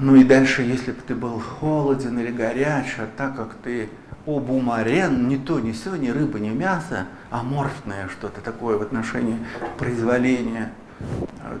[0.00, 3.88] Ну и дальше, если бы ты был холоден или горяч, а так как ты
[4.26, 9.38] обумарен, не то, не все, ни рыба, ни мясо, аморфное что-то такое в отношении
[9.78, 10.72] произволения,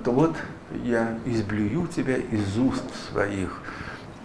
[0.04, 0.36] то вот
[0.82, 3.60] я изблюю тебя из уст своих.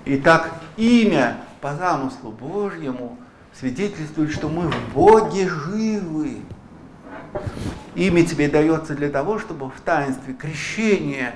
[0.05, 3.17] Итак, имя по замыслу Божьему
[3.53, 6.38] свидетельствует, что мы в Боге живы.
[7.95, 11.35] Имя тебе дается для того, чтобы в таинстве крещения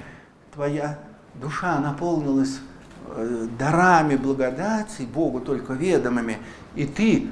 [0.53, 0.97] твоя
[1.35, 2.59] душа наполнилась
[3.07, 6.37] э, дарами благодати, Богу только ведомыми,
[6.75, 7.29] и ты,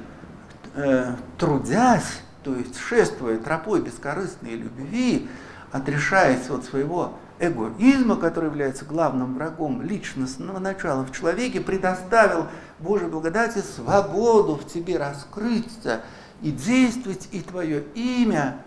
[0.74, 5.28] э, трудясь, то есть шествуя тропой бескорыстной любви,
[5.70, 12.46] отрешаясь от своего эгоизма, который является главным врагом личностного начала в человеке, предоставил
[12.78, 16.02] Божьей благодати свободу в тебе раскрыться
[16.40, 18.58] и действовать, и твое имя,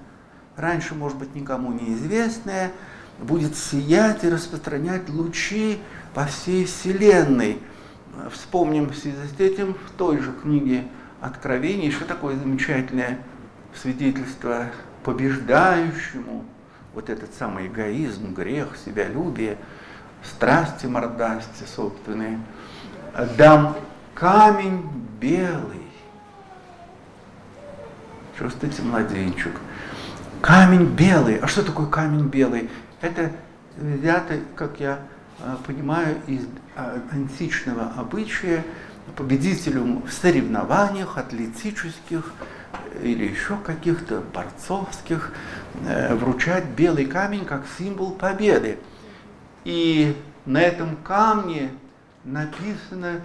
[0.55, 2.71] раньше, может быть, никому неизвестное,
[3.19, 5.79] будет сиять и распространять лучи
[6.13, 7.59] по всей Вселенной–
[8.31, 10.85] вспомним в связи с этим в той же книге
[11.21, 13.19] Откровений, что такое замечательное
[13.73, 14.67] свидетельство
[15.03, 16.45] побеждающему
[16.93, 19.57] вот этот самый эгоизм, грех, себялюбие,
[20.23, 22.39] страсти, мордасти собственные.
[23.37, 23.75] Дам
[24.13, 24.87] камень
[25.19, 25.81] белый.
[28.37, 29.59] Чувствуете, младенчик?
[30.41, 31.37] Камень белый.
[31.37, 32.69] А что такое камень белый?
[33.01, 33.31] Это
[33.77, 34.99] взято, как я
[35.39, 38.63] а, понимаю, из а, античного обычая
[39.15, 42.33] победителю в соревнованиях атлетических
[43.01, 45.31] или еще каких-то борцовских
[45.85, 48.79] э, вручать белый камень как символ победы.
[49.63, 51.71] И на этом камне
[52.23, 53.21] написано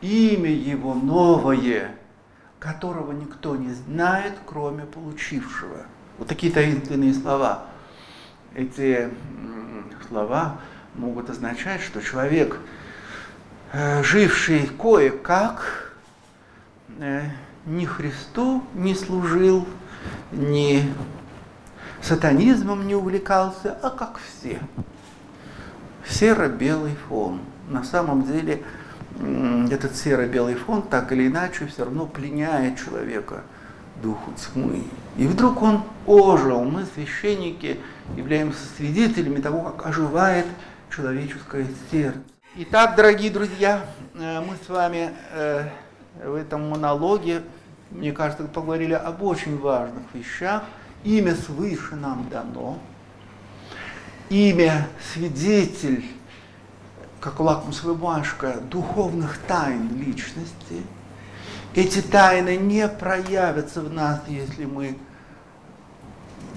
[0.00, 1.94] имя его новое,
[2.58, 5.86] которого никто не знает, кроме получившего.
[6.18, 7.66] Вот такие таинственные слова.
[8.54, 9.08] Эти
[10.08, 10.60] слова
[10.94, 12.58] могут означать, что человек
[13.72, 15.94] э, живший кое-как,
[16.98, 17.22] э,
[17.64, 19.66] ни Христу не служил,
[20.32, 20.92] ни
[22.02, 24.60] сатанизмом не увлекался, а как все.
[26.06, 27.40] Серо-белый фон.
[27.68, 28.62] На самом деле
[29.70, 33.42] этот серо-белый фон так или иначе все равно пленяет человека
[34.02, 34.84] духу тьмы.
[35.16, 36.64] И вдруг он ожил.
[36.64, 37.78] Мы, священники,
[38.16, 40.46] являемся свидетелями того, как оживает
[40.94, 42.20] человеческое сердце.
[42.54, 45.68] Итак, дорогие друзья, э, мы с вами э,
[46.22, 47.42] в этом монологе,
[47.90, 50.64] мне кажется, поговорили об очень важных вещах.
[51.04, 52.78] Имя свыше нам дано.
[54.28, 56.04] Имя свидетель,
[57.20, 60.82] как лакмусовая бумажка, духовных тайн личности.
[61.74, 64.98] Эти тайны не проявятся в нас, если мы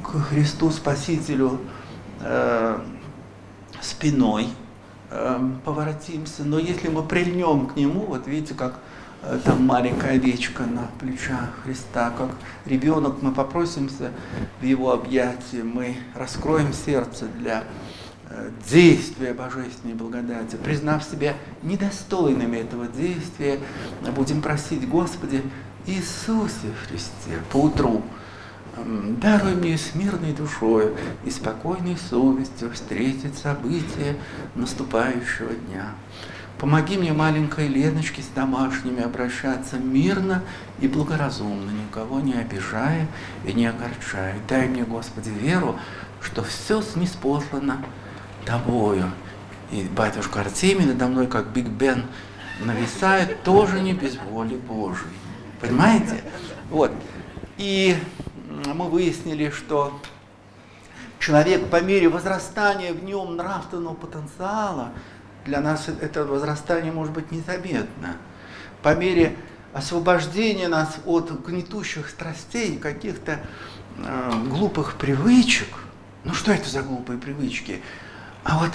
[0.06, 1.60] к Христу Спасителю
[2.22, 2.80] э,
[3.82, 4.48] спиной
[5.10, 6.44] э, поворотимся.
[6.44, 8.80] Но если мы прильнем к Нему, вот видите, как
[9.28, 12.30] Э, там маленькая овечка на плечах Христа, как
[12.66, 14.12] ребенок, мы попросимся
[14.62, 17.64] в его объятия, мы раскроем сердце для
[18.30, 23.60] э, действия Божественной благодати, признав себя недостойными этого действия,
[24.16, 25.42] будем просить, Господи,
[25.88, 28.04] Иисусе Христе, поутру,
[28.78, 34.18] даруй мне с мирной душой и спокойной совестью встретить события
[34.56, 35.94] наступающего дня.
[36.60, 40.42] Помоги мне, маленькой Леночке, с домашними обращаться мирно
[40.80, 43.08] и благоразумно, никого не обижая
[43.46, 44.36] и не огорчая.
[44.48, 45.78] Дай мне, Господи, веру,
[46.22, 47.84] что все снеспослано
[48.46, 49.12] Тобою.
[49.72, 52.06] И батюшка Артемий надо мной, как Биг Бен,
[52.64, 55.12] нависает тоже не без воли Божьей.
[55.60, 56.24] Понимаете?
[56.70, 56.92] Вот.
[57.58, 57.98] И
[58.74, 60.00] мы выяснили, что
[61.20, 64.92] человек по мере возрастания в нем нравственного потенциала–
[65.46, 68.18] для нас это возрастание может быть незаметно.
[68.82, 69.38] По мере
[69.74, 73.40] освобождения нас от гнетущих страстей, каких-то
[73.98, 75.68] э, глупых привычек.
[76.24, 77.84] Ну что это за глупые привычки?
[78.44, 78.72] А вот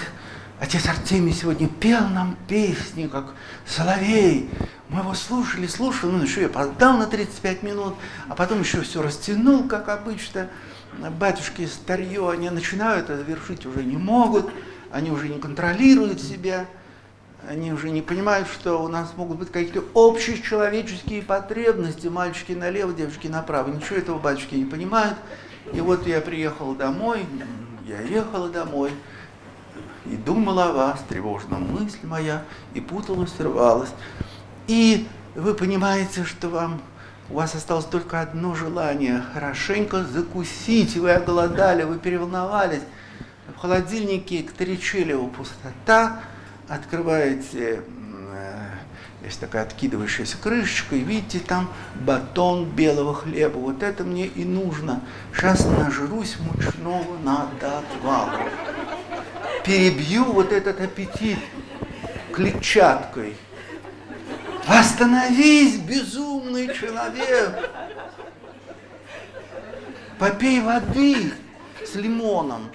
[0.60, 3.34] отец Артемий сегодня пел нам песни, как
[3.66, 4.48] соловей.
[4.90, 7.94] Мы его слушали, слушали, ну еще я поддал на 35 минут,
[8.28, 10.48] а потом еще все растянул, как обычно.
[11.18, 14.50] Батюшки старье, они начинают, а завершить уже не могут
[14.90, 16.66] они уже не контролируют себя,
[17.48, 22.92] они уже не понимают, что у нас могут быть какие-то общие человеческие потребности, мальчики налево,
[22.92, 23.72] девочки направо.
[23.72, 25.16] Ничего этого батюшки не понимают.
[25.72, 27.24] И вот я приехал домой,
[27.86, 28.90] я ехала домой,
[30.06, 32.42] и думала о вас, тревожная мысль моя,
[32.74, 33.90] и путалась, рвалась.
[34.70, 36.80] И вы понимаете, что вам
[37.28, 40.96] у вас осталось только одно желание– хорошенько закусить.
[40.96, 42.82] Вы оголодали, вы переволновались
[43.52, 46.20] в холодильнике к Торичелеву пустота,
[46.68, 47.82] открываете,
[48.32, 48.68] э,
[49.24, 53.56] есть такая откидывающаяся крышечка, и видите там батон белого хлеба.
[53.56, 55.00] Вот это мне и нужно.
[55.34, 58.38] Сейчас нажрусь мучного надо отвалу.
[59.64, 61.40] Перебью вот этот аппетит
[62.32, 63.34] клетчаткой.
[64.66, 67.70] Остановись, безумный человек!
[70.18, 71.32] Попей воды
[71.84, 72.70] с лимоном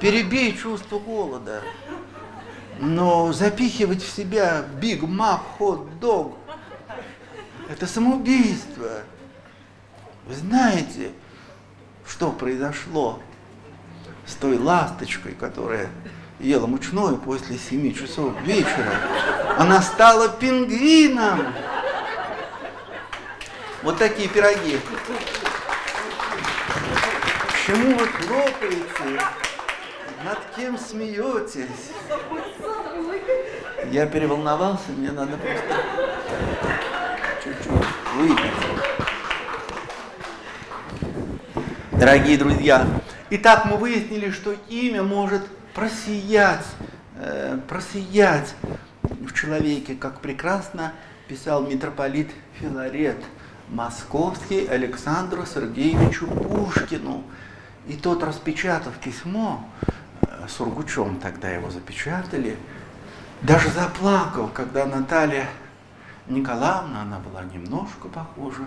[0.00, 1.62] перебей чувство голода.
[2.78, 6.36] Но запихивать в себя Биг Мак, хот-дог–
[7.68, 9.02] это самоубийство.
[10.26, 11.10] Вы знаете,
[12.06, 13.20] что произошло
[14.26, 15.88] с той ласточкой, которая
[16.42, 18.94] ела мучное после семи часов вечера?
[19.58, 21.54] Она стала пингвином.
[23.82, 24.78] Вот такие пироги.
[27.48, 29.24] Почему вы хлопаете?
[30.24, 31.90] Над кем смеетесь?
[33.90, 35.84] Я переволновался, мне надо просто
[37.42, 38.52] чуть-чуть выпить.
[41.92, 42.86] Дорогие друзья,
[43.30, 45.42] итак, мы выяснили, что имя может
[45.74, 46.66] просиять,
[47.16, 48.54] э, просиять
[49.02, 50.92] в человеке, как прекрасно
[51.28, 53.18] писал митрополит Филарет
[53.68, 57.24] Московский Александру Сергеевичу Пушкину.
[57.86, 59.64] И тот, распечатав письмо,
[60.48, 62.56] Сургучом тогда его запечатали,
[63.42, 65.48] даже заплакал, когда Наталья
[66.28, 68.64] Николаевна, она была немножко похожа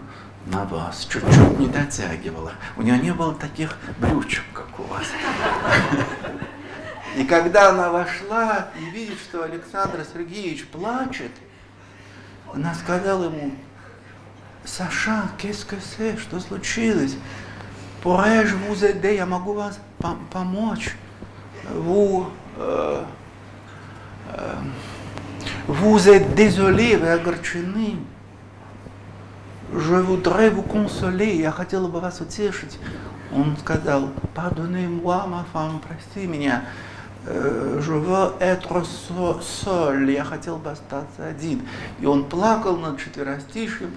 [0.47, 2.51] на вас, чуть-чуть не дотягивала.
[2.75, 5.07] У нее не было таких брючек, как у вас.
[7.15, 11.31] И когда она вошла и видит, что Александр Сергеевич плачет,
[12.53, 13.51] она сказала ему,
[14.63, 17.15] Саша, qu'est-ce что случилось?
[18.03, 19.15] Vous aider?
[19.15, 19.79] Я могу вас
[20.31, 20.95] помочь?
[21.73, 22.27] vous,
[22.59, 23.03] euh,
[24.33, 24.55] euh,
[25.67, 27.97] Vous êtes désolé, вы огорчены.
[29.73, 32.77] Je voudrais vous consoler, я хотела бы вас утешить.
[33.33, 36.63] Он сказал, pardonnez-moi, ma femme, прости меня.
[37.27, 41.67] Je veux être seul, я хотел бы остаться один.
[41.99, 43.91] И он плакал над четверостишем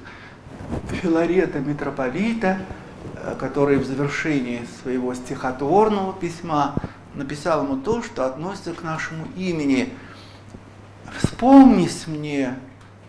[0.90, 2.58] Филарета митрополита,
[3.38, 6.74] который в завершении своего стихотворного письма
[7.14, 9.92] написал ему то, что относится к нашему имени.
[11.18, 12.54] «Вспомнись мне,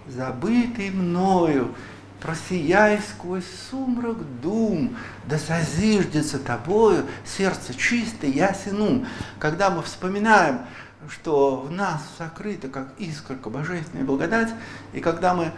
[0.08, 1.74] забытый мною,
[2.22, 4.96] просияй сквозь сумрак дум,
[5.26, 9.08] да созиждется тобою сердце чистое, ясен ум».
[9.40, 10.62] Когда мы вспоминаем,
[11.10, 14.54] что в нас сокрыта как искорка божественная благодать,
[14.94, 15.52] и когда мы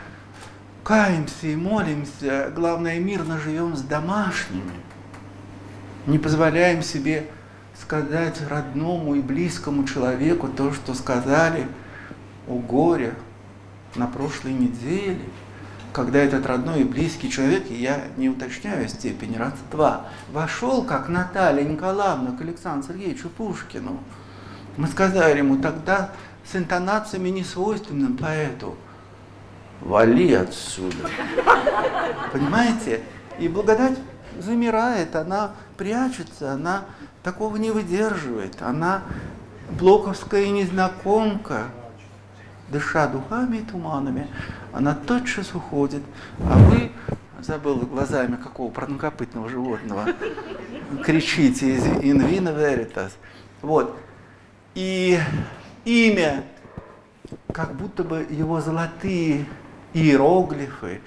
[0.84, 4.74] каемся и молимся, главное, мирно живем с домашними,
[6.06, 7.28] не позволяем себе
[7.80, 11.68] сказать родному и близкому человеку то, что сказали
[12.48, 13.14] о горе
[13.96, 15.22] на прошлой неделе,
[15.94, 21.64] когда этот родной и близкий человек, и я не уточняю степень родства, вошел, как Наталья
[21.64, 24.00] Николаевна, к Александру Сергеевичу Пушкину.
[24.78, 26.12] Мы сказали ему тогда
[26.50, 28.76] с интонациями, несвойственным поэту,
[29.82, 31.10] вали отсюда.
[32.32, 33.02] Понимаете?
[33.40, 33.98] И благодать
[34.40, 36.86] замирает, она прячется, она
[37.24, 38.62] такого не выдерживает.
[38.62, 39.02] Она
[39.80, 41.66] блоковская незнакомка,
[42.72, 44.28] дыша духами и туманами,
[44.72, 46.04] она тотчас уходит,
[46.40, 46.92] а вы,
[47.42, 50.08] забыл глазами какого парнокопытного животного,
[51.04, 53.12] кричите из инвина veritas.
[53.62, 53.98] Вот.
[54.74, 55.20] И
[55.86, 56.44] имя,
[57.52, 59.46] как будто бы его золотые
[59.94, 61.02] иероглифы,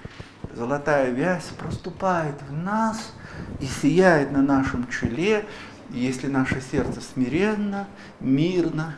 [0.53, 3.13] золотая вязь проступает в нас
[3.61, 5.47] и сияет на нашем челе,
[5.91, 7.87] если наше сердце смиренно,
[8.21, 8.97] мирно,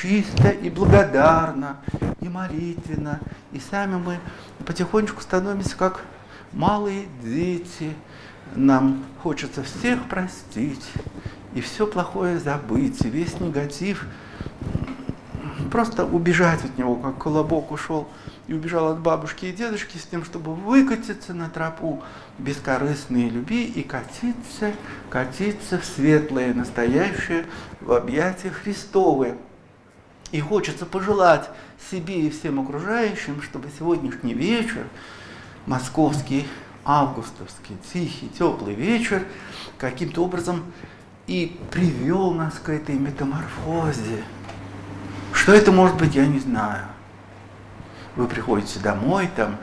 [0.00, 1.78] чисто и благодарно,
[2.20, 3.20] и молитвенно,
[3.52, 4.18] и сами мы
[4.64, 6.00] потихонечку становимся как
[6.52, 7.94] малые дети.
[8.54, 10.84] Нам хочется всех простить
[11.54, 14.06] и все плохое забыть, и весь негатив
[15.70, 18.08] просто убежать от него, как колобок ушел
[18.46, 22.02] и убежал от бабушки и дедушки с тем, чтобы выкатиться на тропу
[22.38, 24.72] бескорыстной любви и катиться,
[25.08, 27.46] катиться в светлое, настоящее,
[27.80, 29.36] в объятия Христовые.
[30.32, 31.48] И хочется пожелать
[31.90, 34.86] себе и всем окружающим, чтобы сегодняшний вечер,
[35.66, 36.46] московский,
[36.84, 39.26] августовский, тихий, теплый вечер,
[39.78, 40.64] каким-то образом
[41.26, 44.24] и привел нас к этой метаморфозе.
[45.34, 46.86] Что это может быть, я не знаю.
[48.16, 49.58] Вы приходите домой, там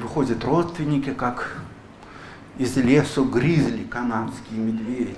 [0.00, 1.58] выходят родственники, как
[2.56, 5.16] из лесу гризли канадские медведи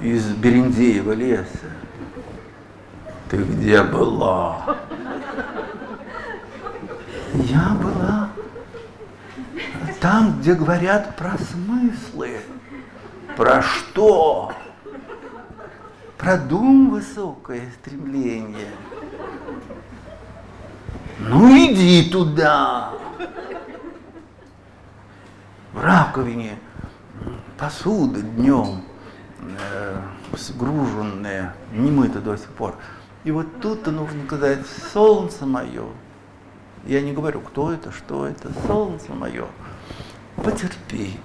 [0.00, 1.81] из Берендеева леса.
[3.32, 4.76] Ты где была?
[7.32, 8.28] Я была
[10.02, 12.40] там, где говорят про смыслы.
[13.34, 14.52] Про что?
[16.18, 18.68] Про дум высокое стремление.
[21.18, 22.90] Ну иди туда.
[25.72, 26.58] В раковине
[27.56, 28.82] посуда днем
[29.40, 29.96] э,
[30.36, 32.76] сгруженная, не мыта до сих пор.
[33.24, 34.60] И вот тут-то нужно сказать,
[34.92, 35.86] солнце мое.
[36.84, 39.46] Я не говорю, кто это, что это, солнце мое.
[40.36, 41.16] Потерпи,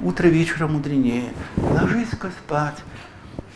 [0.00, 2.76] утро вечера мудренее, ложись-ка спать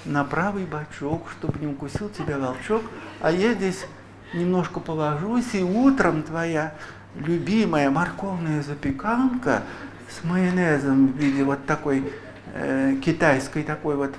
[0.07, 2.83] на правый бочок, чтобы не укусил тебя волчок,
[3.21, 3.85] а я здесь
[4.33, 6.75] немножко положусь, и утром твоя
[7.17, 9.63] любимая морковная запеканка
[10.09, 12.13] с майонезом в виде вот такой
[12.55, 14.15] э, китайской такой вот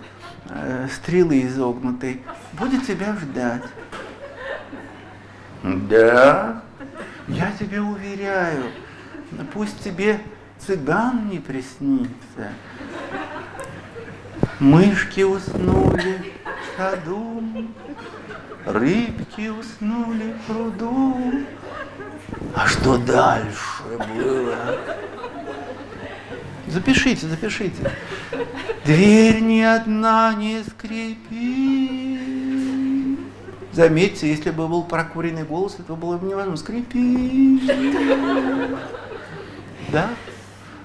[0.53, 2.21] э, стрелы изогнутой
[2.53, 3.63] будет тебя ждать.
[5.63, 6.61] Да,
[7.27, 8.63] я тебе уверяю,
[9.53, 10.19] пусть тебе
[10.59, 12.51] цыган не приснится.
[14.59, 17.43] Мышки уснули в саду,
[18.65, 21.45] рыбки уснули в пруду.
[22.55, 23.83] А что дальше
[24.15, 24.77] было?
[26.67, 27.91] Запишите, запишите.
[28.85, 32.19] Дверь ни одна не скрипит.
[33.73, 36.57] Заметьте, если бы был прокуренный голос, это было бы невозможно.
[36.57, 37.71] Скрипит.
[39.89, 40.09] Да?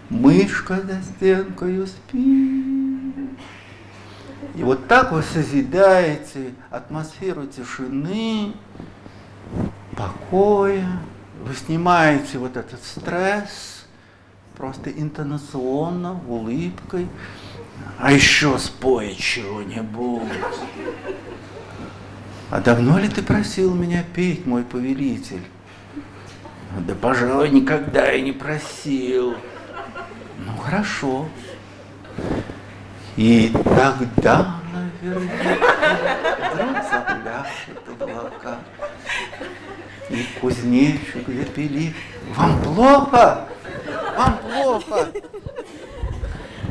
[0.09, 3.07] Мышка за стенкою спит.
[4.55, 8.53] И вот так вы созидаете атмосферу тишины,
[9.97, 10.87] покоя,
[11.45, 13.76] вы снимаете вот этот стресс,
[14.57, 17.09] просто интонационно, улыбкой.
[17.99, 20.23] А еще спой чего-нибудь.
[22.51, 25.43] а давно ли ты просил меня петь, мой повелитель?
[26.87, 29.35] Да, пожалуй, никогда и не просил.
[30.39, 31.27] Ну, хорошо.
[33.17, 35.57] И тогда наверняка
[36.53, 38.59] вдруг запляшет облака.
[40.11, 41.95] И кузнечик запилит.
[42.35, 43.49] Вам плохо?
[44.17, 45.09] Вам плохо?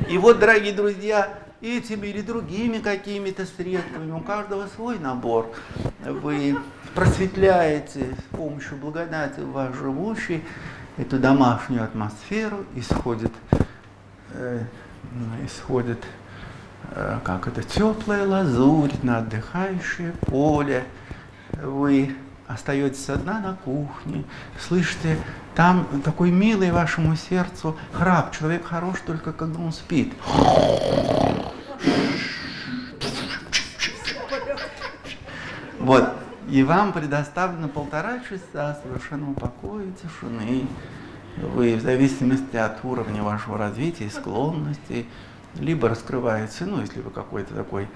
[0.10, 5.52] И вот, дорогие друзья, этими или другими какими-то средствами, у каждого свой набор,
[6.04, 6.58] вы
[6.96, 10.43] просветляете с помощью благодати ваш живущий
[10.98, 13.32] эту домашнюю атмосферу, исходит,
[14.34, 14.62] э,
[15.43, 16.04] исходит
[16.91, 20.84] э, как это, теплая лазурь на отдыхающее поле.
[21.52, 22.16] Вы
[22.48, 24.24] остаетесь одна на кухне,
[24.60, 25.18] слышите,
[25.56, 28.36] там такой милый вашему сердцу храп.
[28.38, 30.14] Человек хорош только когда он спит.
[35.80, 36.10] Вот.
[36.50, 40.68] И вам предоставлено полтора часа совершенного покоя, тишины.
[41.38, 45.08] Вы в зависимости от уровня вашего развития и склонностей,
[45.56, 47.88] либо раскрываете, ну, если вы какой-то такой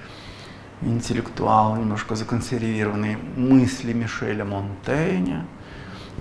[0.82, 5.46] интеллектуал, немножко законсервированный мысли Мишеля Монтейня.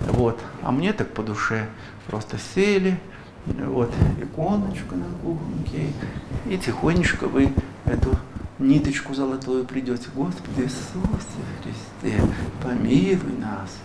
[0.07, 0.39] Вот.
[0.61, 1.67] А мне так по душе
[2.07, 2.99] просто сели,
[3.45, 5.87] вот иконочка на кухоньке,
[6.47, 7.53] и тихонечко вы
[7.85, 8.17] эту
[8.59, 10.09] ниточку золотую придете.
[10.13, 12.21] Господи Иисусе Христе,
[12.61, 13.77] помилуй нас.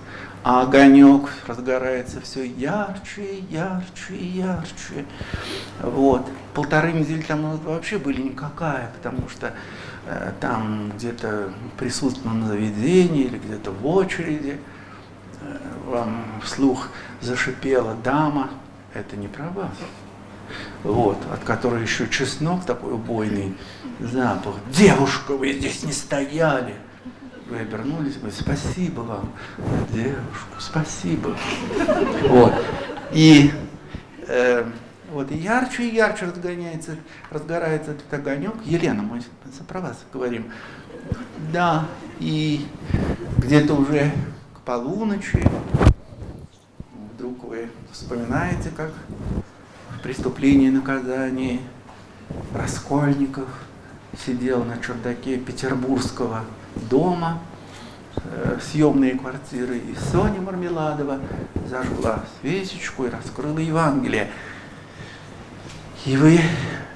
[0.42, 5.06] А огонек разгорается все ярче, ярче, ярче.
[5.80, 6.28] Вот.
[6.52, 9.54] Полторы недели там вообще были никакая, потому что
[10.40, 14.58] там где-то присутствовал на заведении или где-то в очереди,
[15.40, 16.88] э, вам вслух
[17.20, 18.50] зашипела дама,
[18.92, 19.72] это не про вас.
[20.82, 23.56] Вот, от которой еще чеснок такой убойный
[23.98, 24.56] запах.
[24.70, 26.74] Девушка, вы здесь не стояли.
[27.48, 29.30] Вы обернулись, вы спасибо вам,
[29.90, 31.36] девушку, спасибо.
[32.28, 32.54] Вот.
[33.12, 33.52] И
[34.26, 34.64] э,
[35.14, 36.96] вот, и ярче и ярче разгоняется,
[37.30, 38.54] разгорается этот огонек.
[38.64, 39.22] Елена, мы
[39.68, 40.50] про вас говорим.
[41.52, 41.86] Да,
[42.18, 42.66] и
[43.38, 44.10] где-то уже
[44.54, 45.46] к полуночи
[47.14, 48.92] вдруг вы вспоминаете, как
[49.90, 51.60] в преступлении и наказании
[52.52, 53.48] Раскольников
[54.26, 56.44] сидел на чердаке петербургского
[56.90, 57.38] дома,
[58.16, 61.20] э, съемные квартиры, и Соня Мармеладова
[61.68, 64.30] зажгла свечечку и раскрыла Евангелие.
[66.06, 66.38] И вы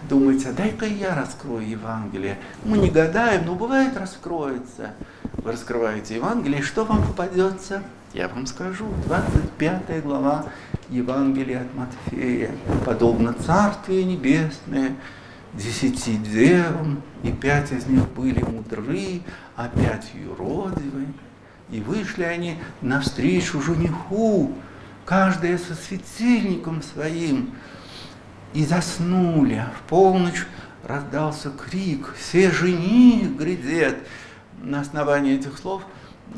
[0.06, 2.38] думаете, а дай-ка я раскрою Евангелие.
[2.64, 4.92] Мы не гадаем, но бывает раскроется.
[5.38, 7.82] Вы раскрываете Евангелие, и что вам попадется?
[8.12, 10.44] Я вам скажу, 25 глава
[10.90, 12.50] Евангелия от Матфея.
[12.84, 14.94] Подобно Царствие Небесное,
[15.54, 19.22] десяти девам, и пять из них были мудры,
[19.56, 21.06] а пять юродивы.
[21.70, 24.52] И вышли они навстречу жениху,
[25.06, 27.54] каждая со светильником своим,
[28.58, 29.64] и заснули.
[29.78, 30.44] В полночь
[30.82, 33.98] раздался крик «Все жених грядет!»
[34.60, 35.84] На основании этих слов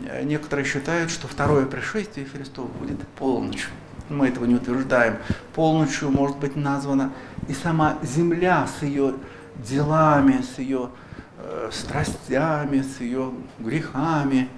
[0.04, 3.68] э, некоторые считают, что второе пришествие Христова будет полночь.
[4.10, 5.16] Мы этого не утверждаем.
[5.54, 7.10] Полночью может быть названа
[7.48, 9.14] и сама земля с ее
[9.56, 10.90] делами, с ее
[11.38, 14.50] э, страстями, с ее грехами.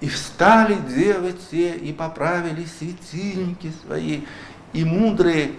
[0.00, 4.22] И встали девы те, и поправили светильники свои,
[4.72, 5.52] и мудрые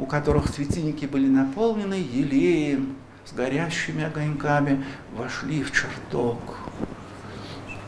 [0.00, 2.96] у которых светильники были наполнены елеем,
[3.26, 4.82] с горящими огоньками,
[5.14, 6.38] вошли в чертог.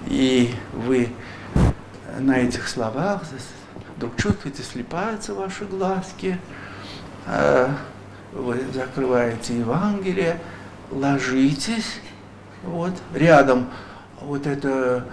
[0.06, 1.08] И вы
[2.18, 3.22] на этих словах
[3.96, 6.38] вдруг чувствуете, слепаются ваши глазки,
[7.26, 7.74] а
[8.32, 10.38] вы закрываете Евангелие,
[10.90, 11.98] ложитесь,
[12.62, 13.70] вот, рядом
[14.20, 15.06] вот это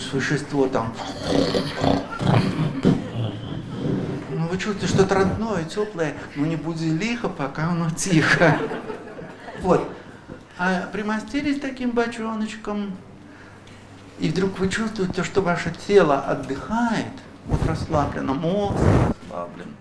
[0.00, 0.94] существо там
[4.66, 8.56] вы чувствуете что-то родное, теплое, но не буди лихо, пока оно тихо.
[9.60, 9.88] Вот.
[10.58, 12.92] А примостились таким бочоночком,
[14.18, 17.06] и вдруг вы чувствуете, что ваше тело отдыхает,
[17.46, 18.78] вот расслаблено, мозг
[19.30, 19.74] расслаблен.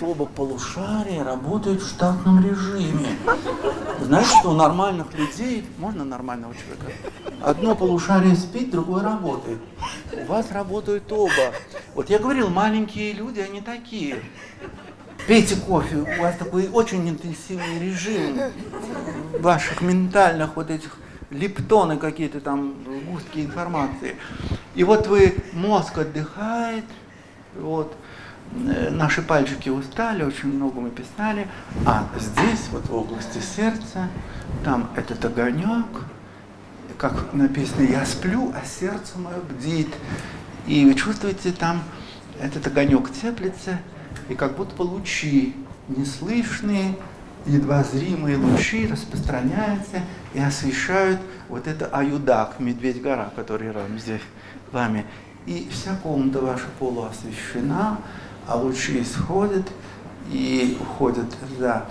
[0.00, 3.16] Оба полушария работают в штатном режиме.
[4.00, 6.92] Знаете, что у нормальных людей, можно нормального человека,
[7.42, 9.58] одно полушарие спит, другое работает.
[10.12, 11.52] У вас работают оба.
[11.94, 14.22] Вот я говорил, маленькие люди, они такие.
[15.26, 18.40] Пейте кофе, у вас такой очень интенсивный режим
[19.40, 20.96] ваших ментальных вот этих
[21.30, 22.74] лептоны какие-то там,
[23.10, 24.16] густки информации.
[24.74, 26.84] И вот вы, мозг отдыхает,
[27.54, 27.94] вот,
[28.52, 31.48] наши пальчики устали, очень много мы писали,
[31.86, 34.08] а здесь, вот в области сердца,
[34.64, 35.86] там этот огонек,
[36.96, 39.88] как написано, я сплю, а сердце мое бдит.
[40.66, 41.82] И вы чувствуете, там
[42.40, 43.78] этот огонек теплится,
[44.28, 45.54] и как будто бы лучи,
[45.88, 46.96] неслышные,
[47.46, 50.02] едва зримые лучи распространяются
[50.34, 54.20] и освещают вот это Аюдак, Медведь-гора, который рядом здесь
[54.72, 55.06] вами.
[55.46, 57.98] И вся комната ваша полуосвещена,
[58.48, 59.70] а лучи исходят
[60.32, 61.26] и уходят
[61.58, 61.86] за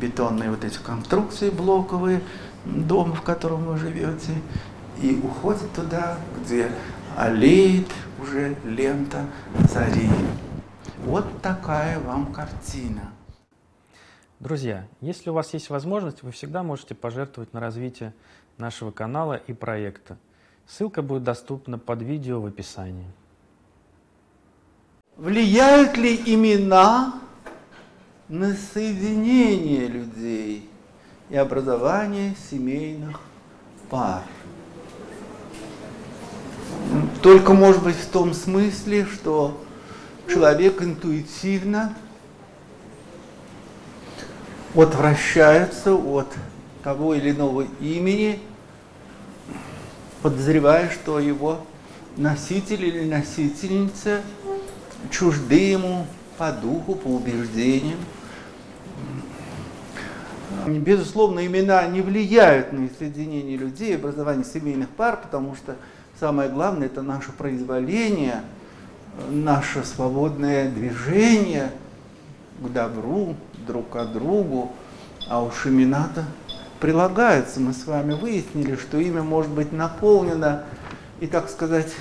[0.00, 2.22] бетонные вот эти конструкции блоковые
[2.64, 4.32] дома, в котором вы живете,
[5.00, 6.70] и уходят туда, где
[7.16, 7.88] олеет
[8.20, 9.26] уже лента
[9.70, 10.08] зари.
[11.04, 13.10] Вот такая вам картина.
[14.38, 18.12] Друзья, если у вас есть возможность, вы всегда можете пожертвовать на развитие
[18.58, 20.18] нашего канала и проекта.
[20.66, 23.06] Ссылка будет доступна под видео в описании.
[25.16, 27.20] Влияют ли имена
[28.28, 30.70] на соединение людей
[31.28, 33.20] и образование семейных
[33.90, 34.22] пар?
[37.20, 39.62] Только, может быть, в том смысле, что
[40.28, 41.94] человек интуитивно
[44.74, 46.28] отвращается от
[46.82, 48.40] того или иного имени,
[50.22, 51.66] подозревая, что его
[52.16, 54.22] носитель или носительница
[55.10, 56.06] чужды ему
[56.38, 57.98] по духу, по убеждениям.
[60.66, 65.76] Безусловно, имена не влияют на соединение людей, образование семейных пар, потому что
[66.20, 68.42] самое главное– это наше произволение,
[69.30, 71.72] наше свободное движение
[72.60, 73.34] к добру,
[73.66, 74.72] друг к другу,
[75.28, 76.24] а уж имена-то
[76.80, 77.60] прилагаются.
[77.60, 80.64] Мы с вами выяснили, что имя может быть наполнено
[81.20, 81.92] и, так сказать,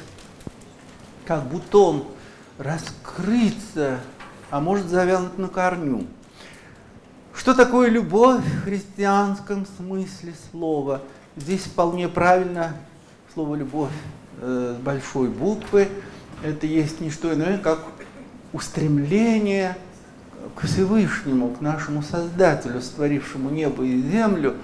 [1.25, 2.05] как бутон
[2.61, 3.99] раскрыться,
[4.49, 6.05] а может завянуть на корню.
[7.33, 11.01] Что такое любовь в христианском смысле слова?
[11.35, 12.75] Здесь вполне правильно
[13.33, 13.91] слово «любовь»
[14.41, 15.87] э, с большой буквы.
[16.43, 17.79] Это есть не что иное, как
[18.53, 19.77] устремление–
[20.55, 24.55] к Всевышнему, к нашему Создателю, створившему небо и землю,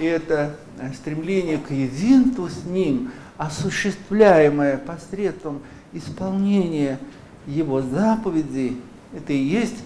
[0.00, 0.56] и это
[0.94, 6.98] стремление к единству с Ним, осуществляемое посредством исполнения
[7.46, 8.80] Его заповедей,
[9.14, 9.76] это и есть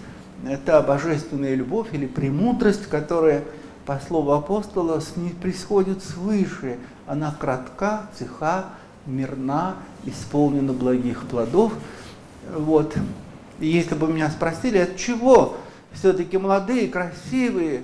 [0.65, 3.43] та божественная любовь или премудрость, которая,
[3.85, 6.77] по слову апостола, не происходит свыше.
[7.07, 8.65] Она кратка, тиха,
[9.05, 11.73] мирна, исполнена благих плодов.
[12.55, 12.95] Вот.
[13.59, 15.57] И если бы меня спросили, от чего
[15.93, 17.83] все-таки молодые, красивые,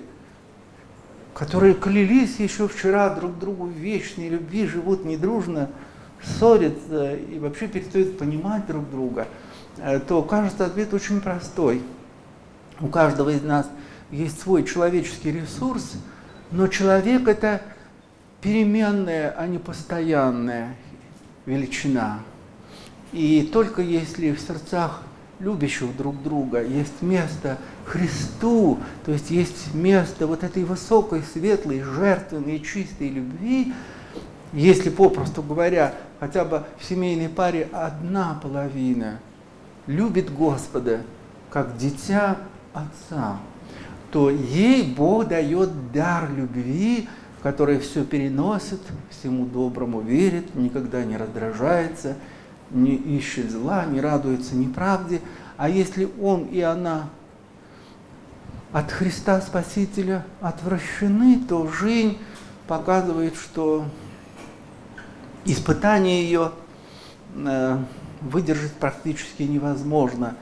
[1.33, 5.69] которые клялись еще вчера друг другу в вечной любви, живут недружно,
[6.23, 9.46] ссорятся и вообще перестают понимать друг друга, э,
[10.07, 11.81] то кажется ответ очень простой.
[12.79, 13.69] У каждого из нас
[14.11, 15.93] есть свой человеческий ресурс,
[16.51, 17.61] но человек это
[18.41, 20.75] переменная, а не постоянная
[21.45, 22.19] величина.
[23.11, 25.01] И только если в сердцах
[25.39, 32.59] любящих друг друга, есть место Христу, то есть есть место вот этой высокой, светлой, жертвенной,
[32.59, 33.73] чистой любви,
[34.53, 39.19] если, попросту говоря, хотя бы в семейной паре одна половина
[39.87, 41.01] любит Господа,
[41.49, 42.37] как дитя
[42.73, 43.39] Отца,
[44.11, 47.09] то ей Бог дает дар любви,
[47.41, 52.15] который все переносит, всему доброму верит, никогда не раздражается–
[52.71, 55.21] не ищет зла, не радуется неправде,
[55.55, 57.09] а если он и она
[58.71, 62.17] от Христа Спасителя отвращены, то жизнь
[62.67, 63.85] показывает, что
[65.45, 66.51] испытание ее
[67.35, 67.77] э,
[68.21, 70.35] выдержать практически невозможно.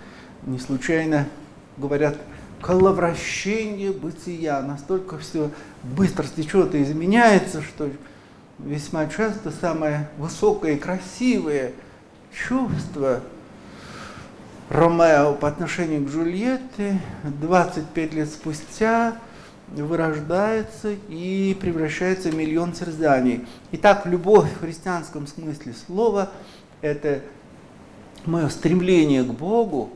[0.46, 1.28] Не случайно
[1.78, 2.18] говорят
[2.62, 4.62] коловращение бытия.
[4.62, 5.50] Настолько все
[5.84, 7.90] быстро течет и изменяется, что
[8.60, 11.72] весьма часто самое высокое и красивое–
[12.36, 13.22] чувство
[14.70, 19.16] Ромео по отношению к Джульетте 25 лет спустя
[19.68, 23.48] вырождается и превращается в миллион терзаний.
[23.72, 26.32] Итак, любовь в христианском смысле слова–
[26.82, 27.22] это
[28.28, 29.92] мое стремление к Богу,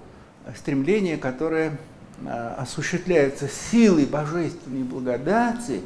[0.57, 1.77] стремление, которое
[2.25, 5.81] а, осуществляется силой божественной благодати,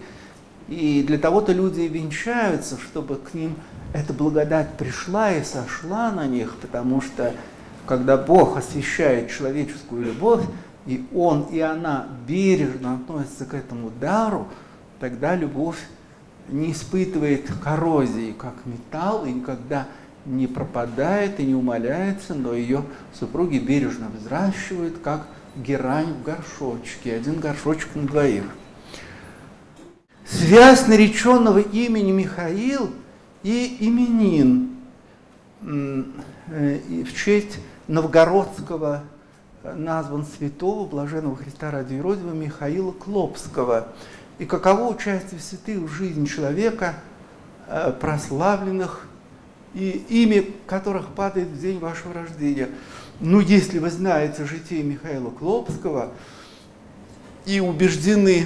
[0.68, 3.56] и для того-то люди венчаются, чтобы к ним–
[3.94, 7.34] эта благодать пришла и сошла на них, потому что
[7.86, 10.44] когда Бог освещает человеческую любовь,
[10.86, 14.48] и Он и она бережно относятся к этому дару,
[15.00, 15.78] тогда любовь
[16.50, 19.88] не испытывает коррозии, как металл, и никогда не
[20.48, 27.96] пропадает и не умаляется, но ее супруги бережно взращивают, как герань в горшочке, один горшочек
[27.96, 28.44] на двоих.
[30.26, 32.92] Связь нареченного имени Михаил–
[33.44, 34.78] и именин
[35.62, 39.04] э, в честь новгородского
[39.64, 43.90] назван святого блаженного Христа ради Иродива Михаила Клопского.
[44.40, 46.96] И каково участие святых в жизни человека,
[47.68, 49.06] э, прославленных,
[49.74, 52.70] и имя которых падает в день вашего рождения.
[53.20, 56.12] Ну, если вы знаете житие Михаила Клопского
[57.46, 58.46] и убеждены,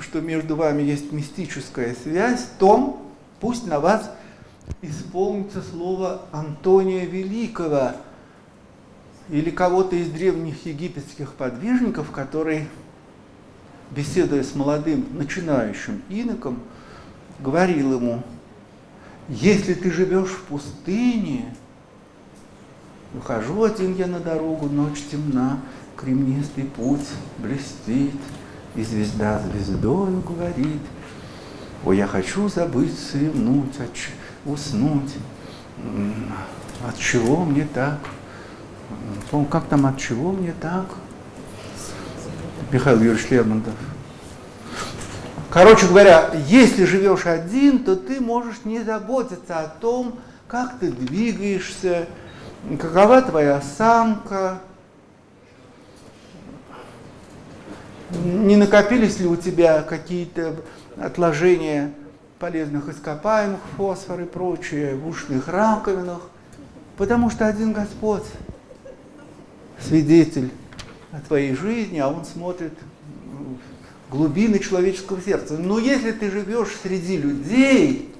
[0.00, 3.00] что между вами есть мистическая связь, то
[3.40, 4.10] пусть на вас
[4.82, 7.92] исполнится слово Антония Великого–
[9.28, 12.68] или кого-то из древних египетских подвижников, который,
[13.90, 16.60] беседуя с молодым начинающим иноком,
[17.40, 18.22] говорил ему,
[19.28, 21.54] если ты живешь в пустыне,
[23.12, 25.60] выхожу один я на дорогу, ночь темна,
[25.96, 27.08] кремнистый путь
[27.38, 28.14] блестит,
[28.74, 30.82] и звезда звездою говорит,
[31.84, 33.74] ой, я хочу забыться и внуть,
[34.44, 35.14] уснуть,
[36.86, 37.98] от чего мне так
[39.30, 40.86] Помню, как там, от чего мне так?
[42.70, 43.74] Михаил Юрьевич Лермонтов.
[45.54, 52.08] Короче говоря, если живешь один, то ты можешь не заботиться о том, как ты двигаешься,
[52.80, 54.58] какова твоя осанка,
[58.10, 60.56] не накопились ли у тебя какие-то
[60.96, 61.94] отложения
[62.40, 66.22] полезных ископаемых, фосфор и прочее в ушных раковинах,
[66.96, 68.24] потому что один Господь
[69.78, 70.50] свидетель
[71.28, 72.72] твоей жизни, а он смотрит
[74.14, 75.56] глубины человеческого сердца.
[75.58, 78.14] Но если ты живешь среди людей,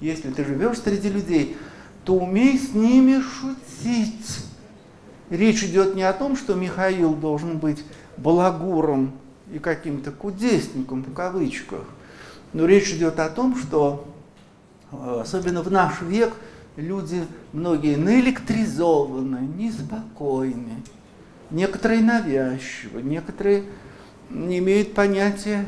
[0.00, 1.56] если ты живешь среди людей,
[2.04, 4.46] то умей с ними шутить.
[5.30, 7.84] Речь идет не о том, что Михаил должен быть
[8.16, 9.12] балагуром
[9.52, 11.84] и каким-то кудесником в кавычках,
[12.52, 14.06] но речь идет о том, что
[14.90, 16.32] э, особенно в наш век–
[16.76, 20.82] люди многие наэлектризованы, неспокойны,
[21.50, 23.64] некоторые навязчивы, некоторые
[24.30, 25.66] не имеют понятия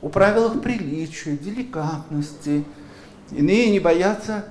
[0.00, 2.64] о правилах приличия, деликатности,
[3.30, 4.46] иные не боятся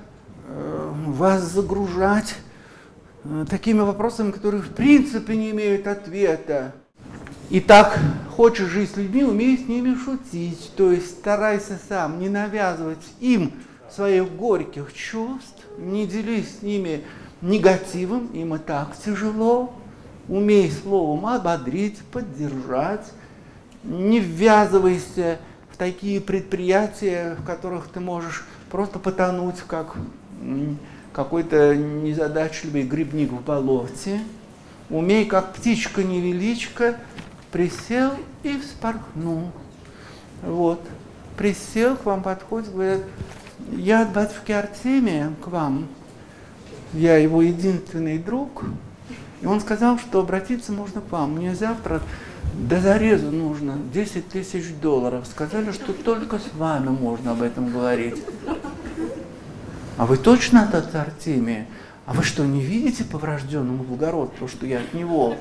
[0.48, 2.36] э, вас загружать
[3.24, 6.74] э, такими вопросами, которые в принципе не имеют ответа.
[7.50, 8.00] Итак,
[8.36, 13.54] хочешь жить с людьми, умей с ними шутить, то есть старайся сам не навязывать им
[13.90, 17.04] своих горьких чувств, не делись с ними
[17.42, 19.74] негативом, им и так тяжело.
[20.28, 23.12] Умей словом ободрить, поддержать.
[23.84, 25.40] Не ввязывайся
[25.72, 29.96] в такие предприятия, в которых ты можешь просто потонуть, как
[31.14, 34.20] какой-то незадачливый грибник в болоте.
[34.90, 36.98] Умей, как птичка-невеличка,
[37.52, 38.12] присел
[38.44, 39.52] и вспорхнул.
[40.42, 40.82] Вот.
[41.38, 43.02] Присел, к вам подходит, говорят,
[43.72, 45.88] я от батюшки Артемия к вам,
[46.94, 48.64] я его единственный друг,
[49.42, 51.36] и он сказал, что обратиться можно к вам.
[51.36, 52.02] Мне завтра
[52.54, 55.26] до зарезу нужно 10 тысяч долларов.
[55.28, 58.22] Сказали, что только с вами можно об этом говорить.
[59.97, 61.68] А вы точно от Артемия?
[62.06, 65.36] А вы что, не видите по врожденному благородству, что я от него?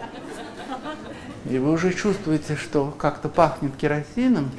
[1.49, 4.51] И вы уже чувствуете, что как-то пахнет керосином,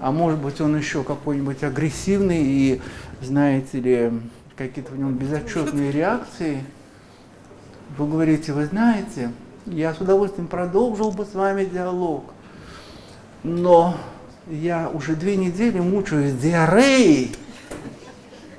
[0.00, 2.80] а может быть он еще какой-нибудь агрессивный и,
[3.20, 4.12] знаете ли,
[4.56, 6.64] какие-то в нем безотчетные реакции,
[7.98, 9.30] вы говорите, вы знаете,
[9.66, 12.24] я с удовольствием продолжил бы с вами диалог,
[13.42, 13.96] но
[14.48, 17.34] я уже две недели мучаюсь диареей.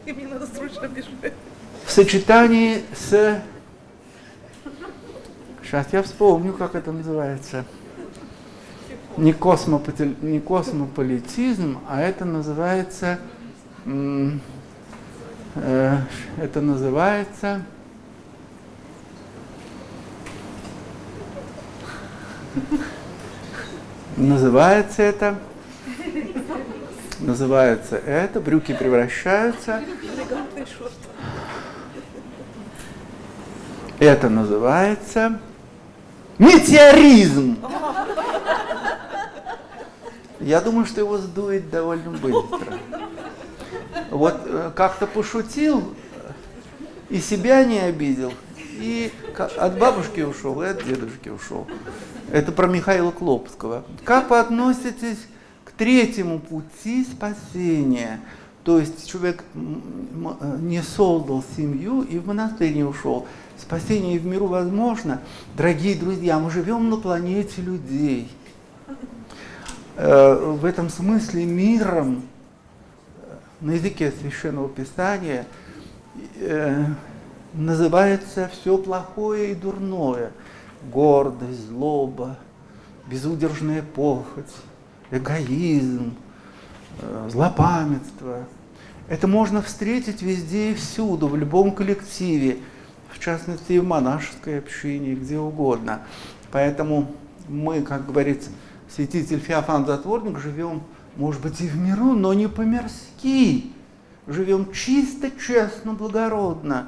[0.06, 1.34] И мне надо срочно бежать.
[1.86, 3.42] В сочетании с...
[5.64, 7.66] Сейчас я вспомню, как это называется
[9.18, 13.20] не, космополи, не космополитизм, а это называется,
[13.86, 14.38] э,
[16.38, 17.62] это называется
[24.18, 25.40] называется это
[27.20, 29.82] называется это брюки превращаются
[34.00, 35.40] это называется
[36.38, 37.58] метеоризм
[40.44, 42.78] я думаю, что его сдует довольно быстро.
[44.12, 45.96] Вот э, как-то пошутил,
[47.10, 49.12] и себя не обидел, и
[49.58, 51.66] от бабушки ушел, и от дедушки ушел.
[52.34, 53.86] Это про Михаила Клопского.
[54.04, 55.20] Как вы относитесь
[55.64, 58.20] к третьему пути спасения?
[58.66, 63.26] То есть человек не создал семью и в монастырь не ушел.
[63.58, 65.22] Спасение в миру возможно.
[65.56, 68.30] Дорогие друзья, мы живем на планете людей–
[69.96, 72.24] Э, в этом смысле миром
[73.62, 75.46] на языке Священного Писания
[76.40, 76.86] э,
[77.54, 80.32] называется все плохое и дурное.
[80.92, 82.38] Гордость, злоба,
[83.08, 84.54] безудержная похоть,
[85.12, 86.14] эгоизм,
[87.00, 88.46] э, злопамятство.
[89.08, 92.58] Это можно встретить везде и всюду, в любом коллективе,
[93.10, 96.02] в частности и в монашеской общине, где угодно.
[96.52, 97.12] Поэтому
[97.48, 98.48] мы, как говорит
[98.90, 100.84] святитель Феофан Затворник, живем,
[101.16, 103.72] может быть, и в миру, но не по-мирски.
[104.28, 106.88] Живем чисто, честно, благородно.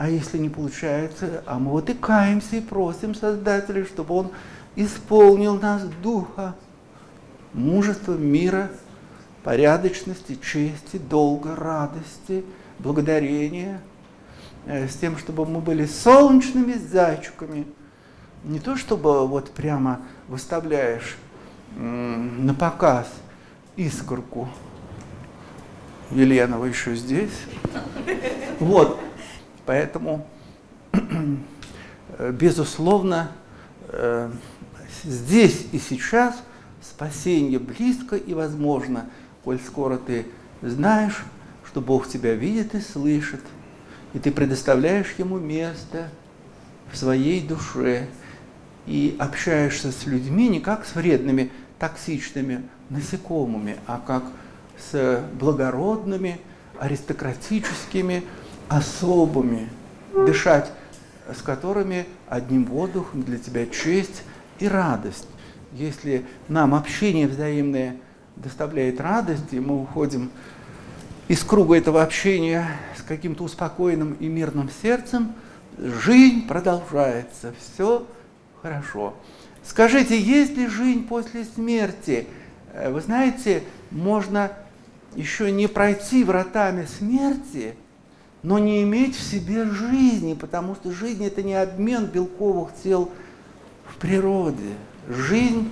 [0.00, 4.30] А если не получается, а мы вот и просим Создателя, чтобы Он
[4.74, 6.54] исполнил нас духа,
[7.52, 8.70] мужества, мира,
[9.42, 12.46] порядочности, чести, долга, радости,
[12.78, 13.82] благодарения,
[14.64, 17.66] э, с тем, чтобы мы были солнечными зайчиками.
[18.44, 21.18] Не то, чтобы вот прямо выставляешь
[21.76, 23.06] на показ
[23.76, 24.48] искорку.
[26.10, 27.38] Елена, вы еще здесь?
[28.60, 28.98] Вот,
[29.70, 30.26] поэтому,
[30.92, 33.30] э, безусловно,
[33.86, 34.28] э,
[35.04, 36.34] здесь и сейчас
[36.82, 39.08] спасение близко и возможно,
[39.44, 40.26] коль скоро ты
[40.60, 41.22] знаешь,
[41.64, 43.42] что Бог тебя видит и слышит,
[44.12, 46.08] и ты предоставляешь Ему место
[46.90, 48.08] в своей душе
[48.88, 54.24] и общаешься с людьми не как с вредными, токсичными насекомыми, а как
[54.90, 56.40] с благородными,
[56.80, 58.24] аристократическими
[58.70, 59.68] особами,
[60.14, 60.70] дышать
[61.30, 64.22] с которыми одним воздухом для тебя честь
[64.58, 65.26] и радость.
[65.72, 67.96] Если нам общение взаимное
[68.36, 70.30] доставляет радость, и мы уходим
[71.28, 72.66] из круга этого общения
[72.96, 75.34] с каким-то успокоенным и мирным сердцем,
[75.78, 78.06] жизнь продолжается, все
[78.62, 79.14] хорошо.
[79.64, 82.26] Скажите, есть ли жизнь после смерти?
[82.88, 84.52] Вы знаете, можно
[85.14, 87.74] еще не пройти вратами смерти,
[88.42, 93.10] но не иметь в себе жизни, потому что жизнь это не обмен белковых тел
[93.86, 94.74] в природе.
[95.08, 95.70] Жизнь,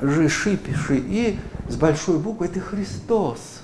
[0.00, 3.62] жиши, пиши, и с большой буквы это Христос.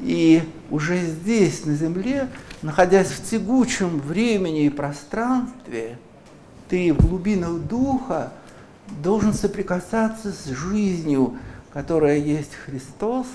[0.00, 2.28] И уже здесь, на земле,
[2.62, 5.98] находясь в тягучем времени и пространстве,
[6.68, 8.32] ты в глубинах духа
[9.02, 11.36] должен соприкасаться с жизнью,
[11.72, 13.26] которая есть Христос,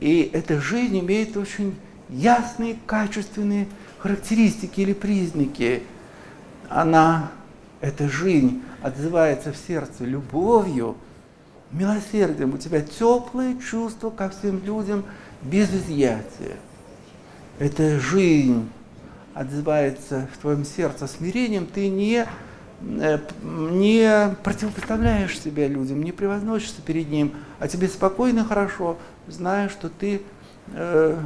[0.00, 1.76] и эта жизнь имеет очень
[2.12, 3.66] ясные, качественные
[3.98, 5.82] характеристики или признаки.
[6.68, 7.30] Она,
[7.80, 10.96] эта жизнь, отзывается в сердце любовью,
[11.70, 12.54] милосердием.
[12.54, 15.04] У тебя теплое чувство ко всем людям
[15.42, 16.56] без изъятия.
[17.58, 18.68] Эта жизнь
[19.34, 22.26] отзывается в твоем сердце смирением, ты не,
[22.82, 28.98] э, не противопоставляешь себя людям, не превозносишься перед ним, а тебе спокойно, хорошо,
[29.28, 30.22] зная, что ты
[30.74, 31.18] э,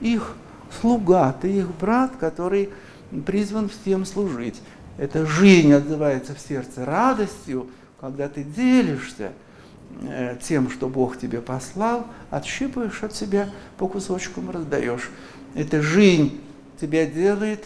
[0.00, 0.34] их
[0.80, 2.70] слуга, ты их брат, который
[3.26, 4.60] призван всем служить.
[4.98, 7.68] Эта жизнь отзывается в сердце радостью,
[8.00, 9.32] когда ты делишься
[10.02, 13.48] э, тем, что Бог тебе послал, отщипываешь от себя
[13.78, 15.10] по кусочкам раздаешь.
[15.54, 16.40] Эта жизнь
[16.80, 17.64] тебя делает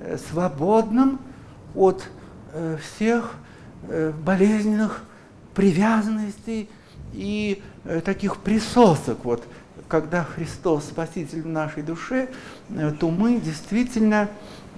[0.00, 1.20] э, свободным
[1.74, 2.04] от
[2.52, 3.34] э, всех
[4.24, 5.04] болезненных
[5.54, 6.68] привязанностей
[7.12, 7.62] и
[8.04, 9.24] таких присосок.
[9.24, 9.44] Вот
[9.88, 12.28] когда Христос Спаситель в нашей душе,
[12.70, 14.28] э, то мы действительно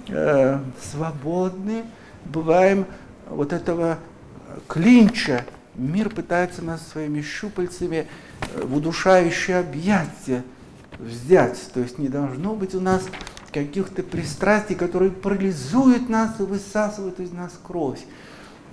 [0.09, 1.85] э, свободны,
[2.25, 2.87] бываем
[3.29, 3.99] вот этого
[4.67, 5.45] клинча.
[5.75, 8.07] Мир пытается нас своими щупальцами
[8.41, 10.43] э, в удушающее объятие
[10.99, 11.59] взять.
[11.73, 13.05] То есть не должно быть у нас
[13.53, 18.01] каких-то пристрастий, которые парализуют нас и высасывают из нас кровь.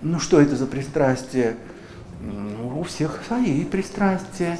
[0.02, 1.56] Ну что это за пристрастие?
[2.22, 4.58] Ну, у всех свои пристрастия.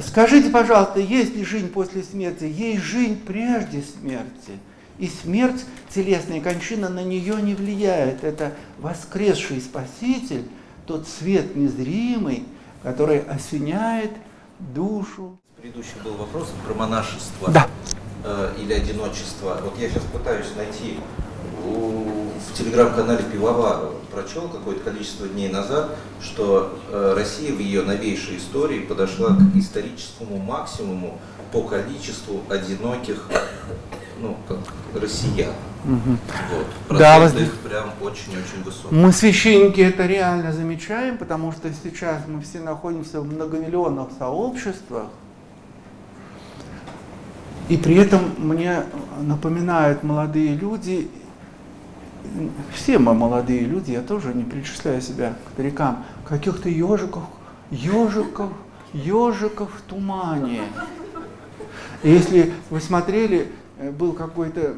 [0.00, 2.44] Скажите, пожалуйста, есть ли жизнь после смерти?
[2.44, 4.58] Есть жизнь прежде смерти.
[4.98, 8.22] И смерть, телесная кончина на нее не влияет.
[8.22, 10.44] Это воскресший Спаситель,
[10.86, 12.44] тот свет незримый,
[12.82, 14.12] который осеняет
[14.58, 15.38] душу.
[15.60, 17.68] Предыдущий был вопрос про монашество да.
[18.24, 19.60] э, или одиночество.
[19.64, 20.98] Вот я сейчас пытаюсь найти
[22.38, 28.80] в телеграм-канале Пивова прочел какое-то количество дней назад, что э, Россия в ее новейшей истории
[28.80, 31.18] подошла к историческому максимуму
[31.52, 33.28] по количеству одиноких
[34.20, 34.58] ну, как
[35.00, 35.52] россиян.
[35.84, 36.18] Угу.
[36.88, 36.98] Вот.
[36.98, 37.34] да, воз...
[37.34, 38.94] их прям очень-очень высокий.
[38.94, 45.06] Мы, священники, это реально замечаем, потому что сейчас мы все находимся в многомиллионных сообществах,
[47.68, 48.84] и при этом мне
[49.20, 51.08] напоминают молодые люди
[52.74, 57.24] все мы молодые люди, я тоже не причисляю себя к старикам, каких-то ежиков,
[57.70, 58.50] ежиков,
[58.92, 60.62] ежика в тумане.
[62.02, 64.74] Если вы смотрели, э, был какой-то э,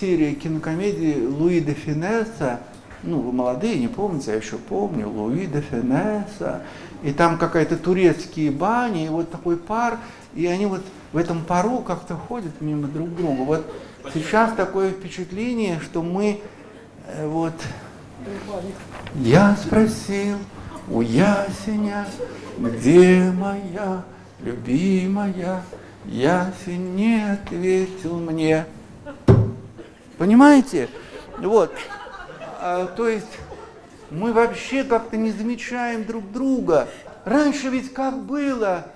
[0.00, 2.60] серия кинокомедии Луи де Финесса,
[3.04, 6.62] ну, вы молодые, не помните, я еще помню, Луи де Финесса,
[7.02, 9.98] и там какая-то турецкие бани, и вот такой пар,
[10.34, 10.82] и они вот
[11.12, 13.42] в этом пару как-то ходят мимо друг друга.
[13.42, 13.72] Вот
[14.14, 16.40] сейчас такое впечатление, что мы
[17.06, 17.54] э, вот
[19.14, 20.38] я спросил
[20.88, 22.06] у ясеня,
[22.58, 24.04] где моя
[24.40, 25.62] любимая,
[26.04, 28.66] ясень не ответил мне.
[30.18, 30.88] Понимаете?
[31.38, 31.72] Вот.
[32.60, 33.38] А, то есть
[34.10, 36.88] мы вообще как-то не замечаем друг друга.
[37.24, 38.86] Раньше ведь как было,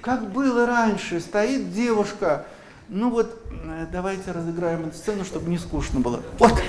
[0.00, 2.46] как было раньше, стоит девушка,
[2.88, 6.20] ну вот, э, давайте разыграем эту сцену, чтобы не скучно было.
[6.38, 6.60] Вот,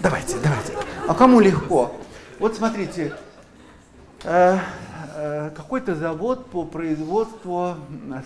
[0.00, 0.72] давайте, давайте.
[1.06, 1.96] А кому легко?
[2.38, 3.14] Вот смотрите,
[4.24, 4.58] э,
[5.14, 7.76] э, какой-то завод по производству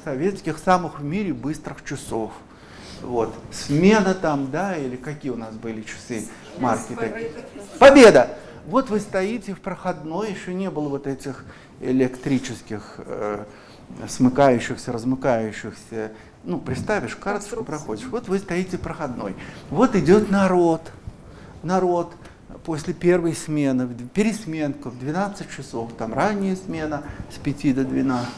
[0.04, 2.32] советских самых в мире быстрых часов.
[3.02, 3.34] Вот.
[3.50, 7.32] Смена там, да, или какие у нас были часы, марки такие.
[7.78, 8.36] Победа!
[8.66, 11.44] Вот вы стоите в проходной, еще не было вот этих
[11.80, 13.44] электрических э,
[14.08, 16.12] смыкающихся, размыкающихся.
[16.44, 18.06] Ну, приставишь карточку, проходишь.
[18.06, 19.34] Вот вы стоите проходной.
[19.70, 20.90] Вот идет народ.
[21.62, 22.12] Народ
[22.64, 28.30] после первой смены, пересменка в 12 часов, там ранняя смена с 5 до 12.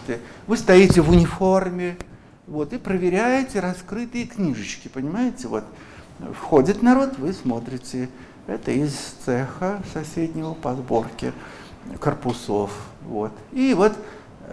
[0.46, 1.96] Вы стоите в униформе,
[2.46, 5.48] вот, и проверяете раскрытые книжечки, понимаете?
[5.48, 5.64] Вот,
[6.38, 8.08] входит народ, вы смотрите,
[8.46, 8.94] это из
[9.24, 11.32] цеха соседнего по сборке
[12.00, 12.70] корпусов.
[13.06, 13.32] Вот.
[13.52, 13.94] И вот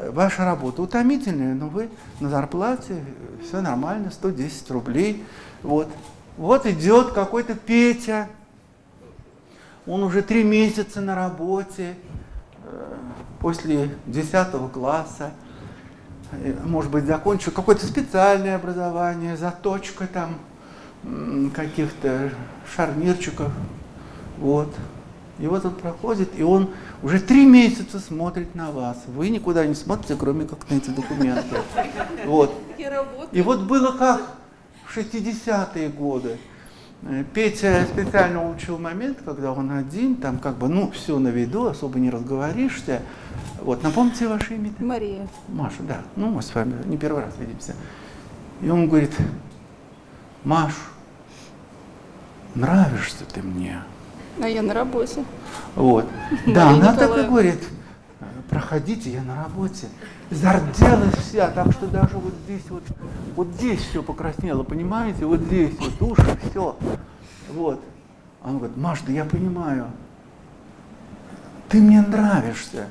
[0.10, 1.90] ваша работа утомительная, но вы
[2.20, 3.04] на зарплате,
[3.46, 5.24] все нормально, 110 рублей.
[5.64, 5.88] Вот,
[6.38, 8.28] вот идет какой-то Петя,
[9.86, 11.96] он уже три месяца на работе,
[12.64, 12.96] э,
[13.40, 15.32] после 10 класса,
[16.32, 20.36] э, может быть, закончил какое-то специальное образование, заточка там
[21.56, 22.32] каких-то
[22.76, 23.52] шарнирчиков,
[24.38, 24.74] вот.
[25.42, 26.70] И вот он проходит, и он
[27.02, 29.04] уже три месяца смотрит на вас.
[29.08, 31.58] Вы никуда не смотрите, кроме как на эти документы.
[32.26, 32.54] Вот.
[33.32, 34.22] И вот было как
[34.86, 36.38] в 60-е годы.
[37.04, 41.66] Э, Петя специально учил момент, когда он один, там как бы, ну, все на виду,
[41.66, 43.02] особо не разговоришься.
[43.62, 44.72] Вот, напомните ваше имя?
[44.78, 45.28] Мария.
[45.48, 46.02] Маша, да.
[46.16, 47.74] Ну, мы с вами не первый раз видимся.
[48.62, 49.16] И он говорит,
[50.44, 50.74] Маш,
[52.54, 53.82] нравишься ты мне.
[54.40, 55.24] А я на работе.
[55.76, 56.06] Вот.
[56.46, 57.60] Да, она так и говорит,
[58.50, 59.88] проходите, я на работе.
[60.30, 62.84] Зарделась вся, так что даже вот здесь вот,
[63.36, 65.26] вот здесь все покраснело, понимаете?
[65.26, 66.78] Вот здесь вот уши, все.
[67.54, 67.84] Вот.
[68.44, 69.88] Он говорит, Маш, да я понимаю,
[71.70, 72.88] ты мне нравишься.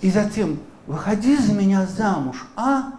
[0.00, 2.92] И затем, выходи за меня замуж, а?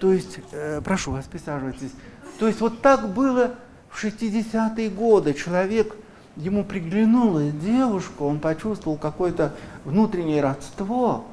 [0.00, 1.92] То есть, э, прошу вас, присаживайтесь.
[2.38, 3.54] То есть вот так было
[3.88, 5.34] в 60-е годы.
[5.34, 5.94] Человек
[6.36, 11.24] ему приглянулась девушка, он почувствовал какое-то внутреннее родство,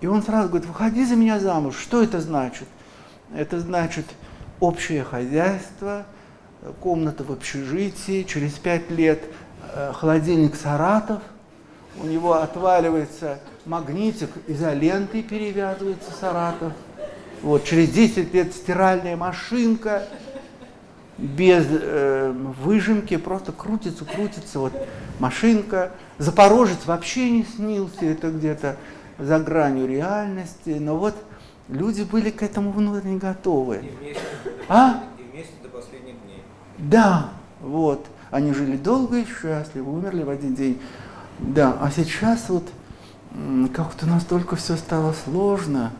[0.00, 1.76] и он сразу говорит, выходи за меня замуж.
[1.76, 2.68] Что это значит?
[3.34, 4.06] Это значит
[4.60, 6.04] общее хозяйство,
[6.80, 9.24] комната в общежитии, через пять лет
[9.74, 11.22] э, холодильник Саратов,
[12.02, 16.72] у него отваливается магнитик, изолентой перевязывается Саратов.
[17.42, 20.04] Вот, через 10 лет стиральная машинка,
[21.18, 24.72] без э, выжимки, просто крутится, крутится, вот
[25.18, 25.92] машинка.
[26.18, 28.76] Запорожец вообще не снился, это где-то
[29.18, 31.14] за гранью реальности, но вот
[31.68, 33.76] люди были к этому внутренне готовы.
[33.76, 34.22] И вместе,
[34.68, 35.04] а?
[35.18, 36.42] и вместе до последних дней.
[36.78, 38.06] Да, вот.
[38.30, 40.80] Они жили долго и счастливо, умерли в один день.
[41.38, 42.64] Да, а сейчас вот
[43.72, 45.92] как-то настолько все стало сложно.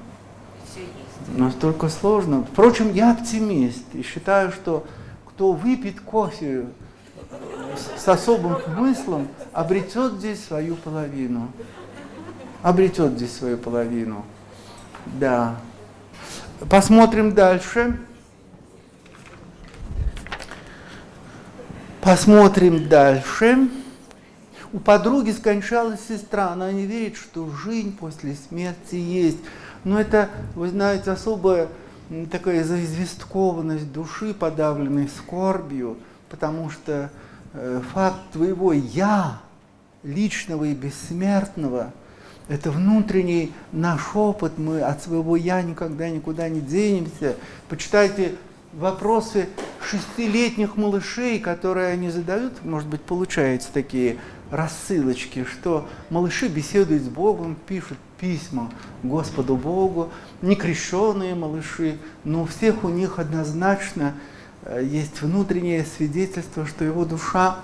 [1.37, 2.45] Настолько сложно.
[2.53, 4.85] Впрочем, я оптимист и считаю, что
[5.35, 6.67] кто выпьет кофе
[7.97, 11.51] с особым смыслом, обретет здесь свою половину.
[12.63, 14.25] Обретет здесь свою половину.
[15.19, 15.57] Да.
[16.71, 17.99] Посмотрим дальше.
[22.01, 23.69] Посмотрим дальше.
[24.73, 29.39] У подруги скончалась сестра, она не верит, что жизнь после смерти есть.
[29.83, 31.69] Но это, вы знаете, особая
[32.31, 35.97] такая заизвесткованность души, подавленной скорбью,
[36.29, 37.11] потому что
[37.53, 39.41] э, факт твоего «я»,
[40.03, 41.93] личного и бессмертного,
[42.49, 47.37] это внутренний наш опыт, мы от своего «я» никогда никуда не денемся.
[47.69, 48.35] Почитайте
[48.75, 49.49] вопросы
[49.83, 54.19] шестилетних малышей, которые они задают, может быть, получаются такие
[54.51, 58.71] рассылочки, что малыши беседуют с Богом, пишут письма
[59.03, 60.11] Господу Богу,
[60.41, 64.15] некрещенные малыши, но у всех у них однозначно
[64.63, 67.59] э, есть внутреннее свидетельство, что его душа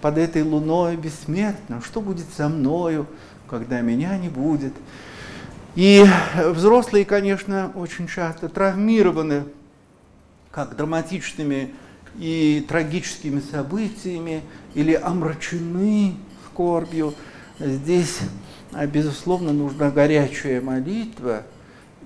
[0.00, 1.80] под этой луной бессмертна.
[1.80, 3.06] Что будет со мною,
[3.48, 4.72] когда меня не будет?
[5.76, 6.04] И
[6.34, 9.44] взрослые, конечно, очень часто травмированы
[10.50, 11.72] как драматичными
[12.18, 14.42] и трагическими событиями
[14.74, 17.14] или омрачены скорбью.
[17.60, 18.18] Здесь,
[18.86, 21.42] безусловно, нужна горячая молитва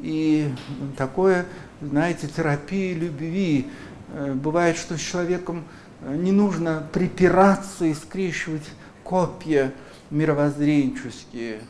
[0.01, 0.51] и
[0.97, 1.47] такое,
[1.81, 3.69] знаете, терапия любви.
[4.13, 5.65] Э, бывает, что с человеком
[6.03, 8.69] э, не нужно припираться и скрещивать
[9.03, 9.73] копья
[10.11, 11.61] мировоззренческие.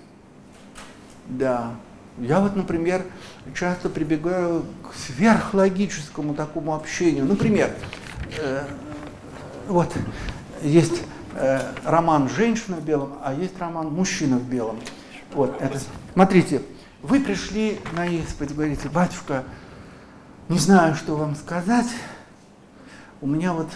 [1.26, 1.74] Да.
[2.18, 3.03] Я вот, например,
[3.55, 7.24] часто прибегаю к сверхлогическому такому общению.
[7.24, 7.72] Например,
[8.38, 8.64] э,
[9.66, 9.92] вот
[10.62, 11.03] есть
[11.35, 14.78] э, роман «Женщина в белом», а есть роман «Мужчина в белом».
[15.32, 15.78] Вот это.
[16.12, 16.62] Смотрите,
[17.03, 19.45] вы пришли на исповедь, говорите, батюшка,
[20.49, 21.89] не знаю, что вам сказать.
[23.20, 23.68] У меня вот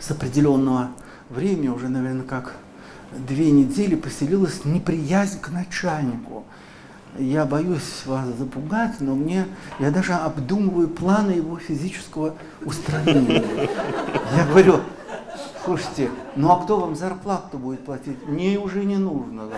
[0.00, 0.90] с определенного
[1.28, 2.54] времени, уже, наверное, как
[3.12, 6.44] две недели поселилась неприязнь к начальнику
[7.18, 9.46] я боюсь вас запугать, но мне,
[9.78, 12.34] я даже обдумываю планы его физического
[12.64, 13.44] устранения.
[14.36, 14.80] Я говорю,
[15.64, 18.26] слушайте, ну а кто вам зарплату будет платить?
[18.26, 19.48] Мне уже не нужно.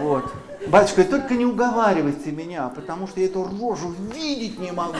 [0.00, 0.32] Вот.
[0.68, 4.96] Батюшка, только не уговаривайте меня, потому что я эту рожу видеть не могу.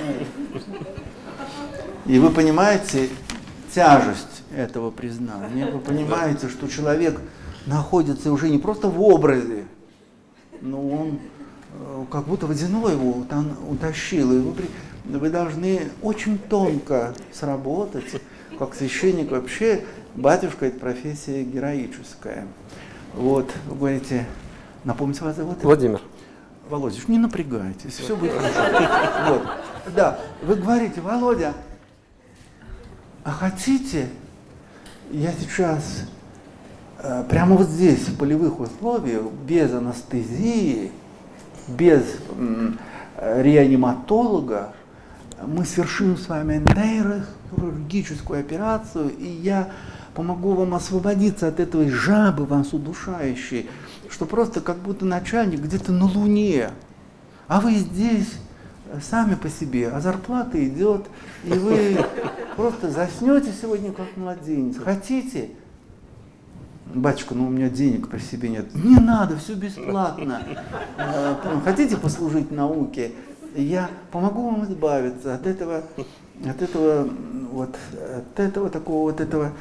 [2.06, 3.08] И вы понимаете
[3.72, 5.66] тяжесть этого признания.
[5.70, 7.20] Вы понимаете, что человек
[7.66, 9.66] находится уже не просто в образе,
[10.60, 11.20] но он
[12.10, 14.32] как будто водяной его там утащил.
[14.32, 18.20] И вы, вы должны очень тонко сработать,
[18.58, 22.46] как священник вообще, батюшка это профессия героическая.
[23.14, 24.26] Вот, вы говорите,
[24.84, 25.62] напомните вас зовут?
[25.62, 26.00] Владимир.
[26.68, 28.60] Володя, не напрягайтесь, все будет хорошо.
[29.28, 29.42] Вот.
[29.96, 31.52] Да, вы говорите, Володя,
[33.24, 34.08] а хотите,
[35.10, 36.04] я сейчас
[37.02, 40.92] Э, прямо вот здесь, в полевых условиях, без анестезии,
[41.76, 42.16] без
[43.16, 44.72] реаниматолога,
[45.46, 49.70] мы совершим с вами нейрохирургическую операцию, и я
[50.14, 53.70] помогу вам освободиться от этой жабы вас удушающей,
[54.08, 56.70] что просто как будто начальник где-то на Луне,
[57.46, 58.28] а вы здесь
[59.00, 61.06] сами по себе, а зарплата идет,
[61.44, 61.96] и вы
[62.56, 64.76] просто заснете сегодня как младенец.
[64.78, 65.50] Хотите?
[66.94, 68.74] Батюшка, ну у меня денег при себе нет.
[68.74, 70.42] Не надо, все бесплатно.
[70.96, 73.12] Э, хотите послужить науке?
[73.56, 75.82] Я помогу вам избавиться от этого,
[76.44, 77.08] от этого,
[77.50, 77.76] вот,
[78.16, 79.52] от этого такого вот этого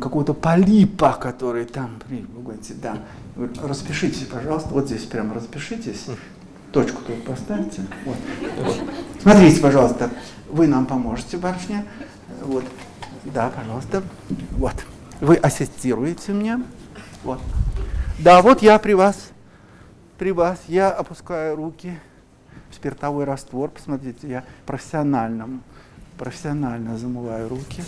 [0.00, 2.98] какого-то полипа, который там, вы говорите, да,
[3.62, 6.06] распишитесь, пожалуйста, вот здесь прямо распишитесь,
[6.72, 7.82] точку тут поставьте.
[8.04, 8.16] Вот.
[8.64, 8.76] Вот.
[9.20, 10.10] Смотрите, пожалуйста,
[10.48, 11.84] вы нам поможете, барышня.
[12.44, 12.64] Вот.
[13.24, 14.02] Да, пожалуйста.
[14.52, 14.74] Вот.
[15.20, 16.60] Вы ассистируете мне.
[17.24, 17.40] Вот.
[18.18, 19.30] Да, вот я при вас.
[20.16, 20.60] При вас.
[20.68, 21.98] Я опускаю руки
[22.70, 23.70] в спиртовой раствор.
[23.70, 25.60] Посмотрите, я профессионально,
[26.16, 27.82] профессионально замываю руки.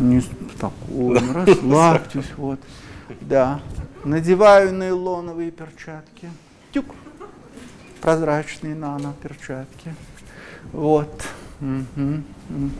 [0.00, 2.32] Не спокойно, расслабьтесь.
[2.36, 2.60] Вот.
[3.20, 3.60] Да.
[4.04, 6.28] Надеваю нейлоновые перчатки.
[6.72, 6.86] Тюк.
[8.00, 9.94] Прозрачные нано-перчатки.
[10.72, 11.24] Вот.
[11.60, 12.70] Угу, угу.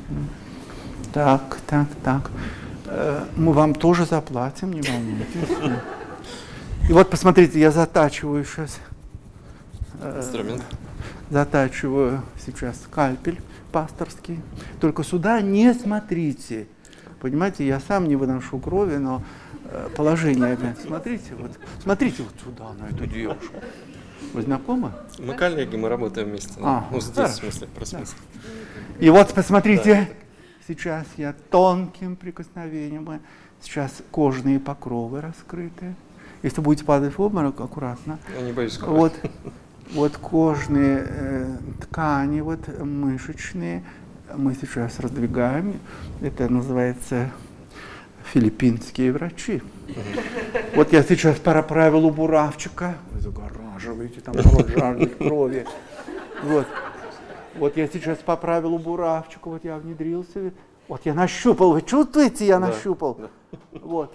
[1.13, 2.31] Так, так, так.
[2.91, 5.83] Э, мы вам тоже заплатим, не волнуйтесь.
[6.89, 8.79] И вот посмотрите, я затачиваю сейчас.
[10.01, 10.63] Э, Инструмент.
[11.29, 13.41] Затачиваю сейчас скальпель
[13.73, 14.41] пасторский.
[14.81, 16.67] Только сюда не смотрите.
[17.21, 19.23] Понимаете, я сам не выношу крови, но
[19.65, 20.81] э, положение опять.
[20.81, 21.51] Смотрите, вот,
[21.83, 23.55] смотрите вот сюда, на эту девушку.
[24.33, 24.93] Вы знакомы?
[25.19, 26.55] Мы коллеги, мы работаем вместе.
[26.63, 27.27] А, ну, здесь, да.
[27.27, 28.15] в смысле, про смысл.
[28.35, 29.05] Да.
[29.05, 30.28] И вот посмотрите, да
[30.69, 33.21] сейчас я тонким прикосновением,
[33.61, 35.95] сейчас кожные покровы раскрыты.
[36.43, 38.19] Если будете падать в обморок, аккуратно.
[38.37, 38.79] Я не боюсь.
[38.79, 39.13] Вот,
[39.93, 43.83] вот кожные э, ткани, вот мышечные,
[44.37, 45.81] мы сейчас раздвигаем.
[46.21, 47.31] Это называется
[48.33, 49.63] филиппинские врачи.
[50.77, 52.97] Вот я сейчас проправил у буравчика.
[53.11, 54.35] Вы загораживаете, там
[54.77, 55.67] жаждет крови.
[56.43, 56.67] Вот.
[57.59, 60.53] Вот я сейчас по правилу буравчика, вот я внедрился,
[60.87, 63.15] вот я нащупал, вы чувствуете, я да, нащупал?
[63.15, 63.29] Да.
[63.73, 64.15] Вот.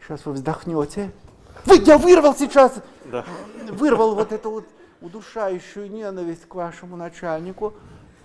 [0.00, 1.10] Сейчас вы вздохнете.
[1.66, 2.74] Вы, я вырвал сейчас,
[3.06, 3.24] да.
[3.70, 4.66] вырвал вот эту вот
[5.00, 7.72] удушающую ненависть к вашему начальнику.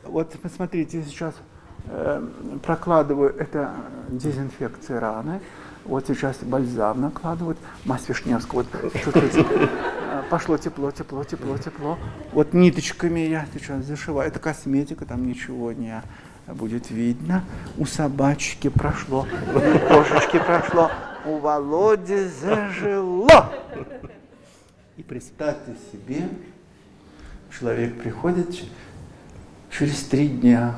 [0.04, 1.34] Вот посмотрите, сейчас
[1.86, 2.28] э,
[2.64, 3.74] прокладываю, это
[4.10, 5.42] дезинфекция раны.
[5.86, 8.66] Вот сейчас бальзам накладывают, мазь Вишневского.
[9.06, 12.00] Вот э, пошло тепло, тепло, тепло, тепло.
[12.32, 14.28] Вот ниточками я сейчас зашиваю.
[14.28, 16.02] Это косметика, там ничего не
[16.48, 17.44] будет видно.
[17.78, 20.90] У собачки прошло, у кошечки прошло,
[21.26, 23.54] у Володи зажило.
[24.98, 26.28] И представьте себе,
[27.60, 28.64] человек приходит
[29.70, 30.76] через три дня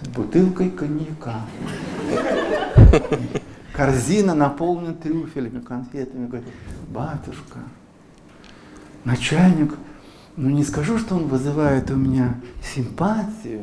[0.00, 1.42] с бутылкой коньяка.
[3.78, 6.26] Корзина наполнена трюфелями, конфетами.
[6.26, 6.48] Говорит,
[6.88, 7.60] батюшка,
[9.04, 9.72] начальник,
[10.36, 12.40] ну не скажу, что он вызывает у меня
[12.74, 13.62] симпатию,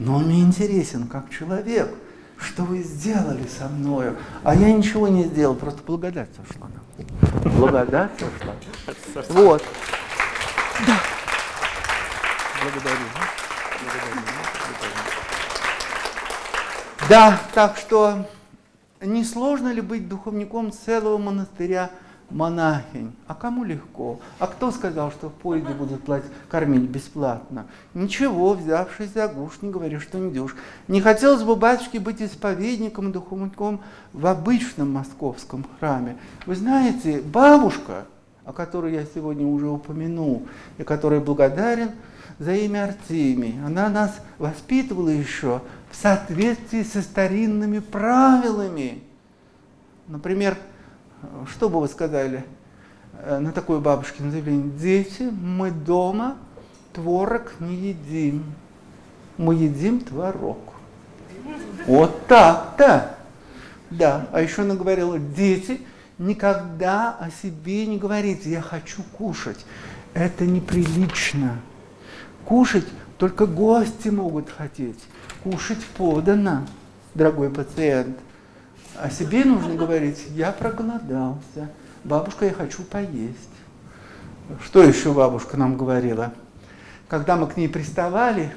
[0.00, 1.94] но он мне интересен как человек.
[2.38, 4.16] Что вы сделали со мною?
[4.42, 7.52] А я ничего не сделал, просто благодать сошла нам.
[7.54, 8.10] Благодать
[9.14, 9.42] сошла.
[9.42, 9.62] Вот.
[10.84, 10.98] Да.
[12.64, 13.06] Благодарю.
[13.80, 14.22] Благодарю.
[17.08, 18.26] Да, так что
[19.02, 21.90] не сложно ли быть духовником целого монастыря
[22.32, 23.12] монахинь.
[23.26, 24.20] А кому легко?
[24.38, 27.66] А кто сказал, что в поезде будут платить, кормить бесплатно?
[27.94, 30.56] Ничего, взявшись за гуш, не говори, что не дюш.
[30.88, 33.80] Не хотелось бы, батюшке, быть исповедником, духовником
[34.12, 36.16] в обычном московском храме.
[36.46, 38.06] Вы знаете, бабушка,
[38.44, 40.46] о которой я сегодня уже упомянул,
[40.78, 41.90] и которой благодарен
[42.38, 45.60] за имя Артемий, она нас воспитывала еще
[45.92, 49.02] в соответствии со старинными правилами.
[50.08, 50.56] Например,
[51.50, 52.44] что бы вы сказали
[53.18, 54.70] э, на такое бабушкино заявление?
[54.70, 56.38] Дети, мы дома
[56.94, 58.54] творог не едим.
[59.36, 60.58] Мы едим творог.
[61.86, 63.16] Вот так-то.
[63.90, 65.82] Да, а еще она говорила, дети,
[66.16, 69.66] никогда о себе не говорите, я хочу кушать.
[70.14, 71.60] Это неприлично.
[72.46, 72.86] Кушать
[73.18, 74.98] только гости могут хотеть.
[75.44, 76.66] Кушать подано,
[77.14, 78.16] дорогой пациент–
[78.98, 81.70] о себе нужно говорить, я проголодался,
[82.04, 83.36] бабушка, я хочу поесть.
[84.62, 86.32] Что еще бабушка нам говорила?
[87.08, 88.54] Когда мы к ней приставали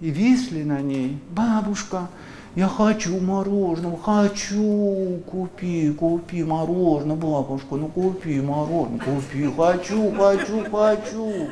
[0.00, 2.08] и висли на ней, бабушка,
[2.56, 11.48] я хочу мороженого, хочу, купи, купи мороженое, бабушка, ну купи мороженое, купи, хочу, хочу, хочу.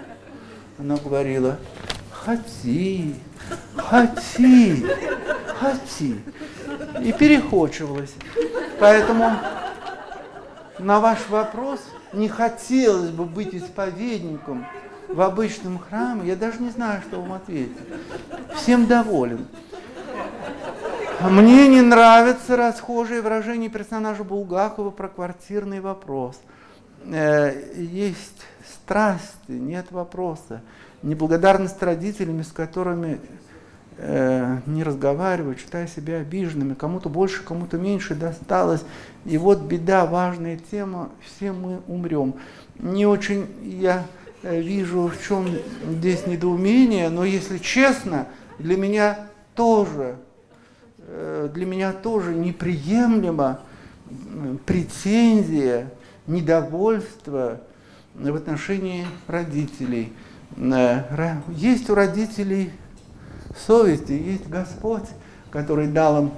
[0.77, 1.57] Она говорила,
[2.11, 3.15] хоти,
[3.77, 4.87] хоти,
[5.59, 6.21] хоти
[7.03, 8.15] и перехочивалась.
[8.79, 9.33] Поэтому
[10.79, 11.81] на ваш вопрос
[12.13, 14.67] не хотелось бы быть исповедником
[15.09, 17.77] в обычном храме, я даже не знаю, что вам ответить.
[18.57, 19.47] Всем доволен.
[21.21, 26.41] Мне не нравится расхожее выражение персонажа Булгакова про квартирный вопрос.
[27.05, 30.63] Э, есть страсти, нет вопроса.
[31.03, 33.21] Неблагодарность родителями, с которыми
[33.99, 38.83] э, не разговаривают, считая себя обиженными, кому-то больше, кому-то меньше досталось.
[39.25, 42.35] И вот беда, важная тема, все мы умрем.
[42.79, 44.07] Не очень я
[44.43, 45.47] э, вижу, в чем
[45.89, 48.27] здесь недоумение, но если честно,
[48.59, 50.17] для меня тоже,
[50.99, 53.61] э, для меня тоже неприемлемо
[54.67, 55.91] претензия,
[56.27, 57.61] недовольство
[58.15, 60.13] в отношении родителей.
[60.59, 62.73] Э, есть у родителей
[63.67, 65.09] совести есть Господь,
[65.51, 66.31] который дал им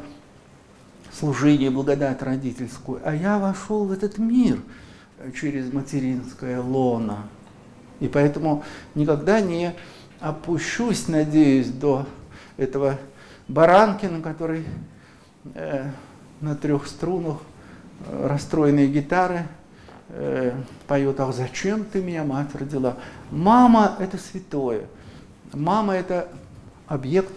[1.13, 3.01] служение, благодать родительскую.
[3.05, 4.61] А я вошел в этот мир
[5.39, 7.29] через материнское лоно.
[7.99, 8.65] И поэтому
[8.95, 9.75] никогда не
[10.21, 12.07] опущусь, надеюсь, до
[12.57, 12.99] этого
[13.49, 14.65] Баранкина, который
[15.55, 15.91] э,
[16.41, 17.39] на трех струнах
[18.07, 19.47] э, расстроенные гитары
[20.09, 20.53] э,
[20.87, 22.97] поет, ах, зачем ты меня, мать, родила?
[23.31, 24.87] Мама– это святое.
[25.53, 26.29] Мама– это
[26.87, 27.33] объект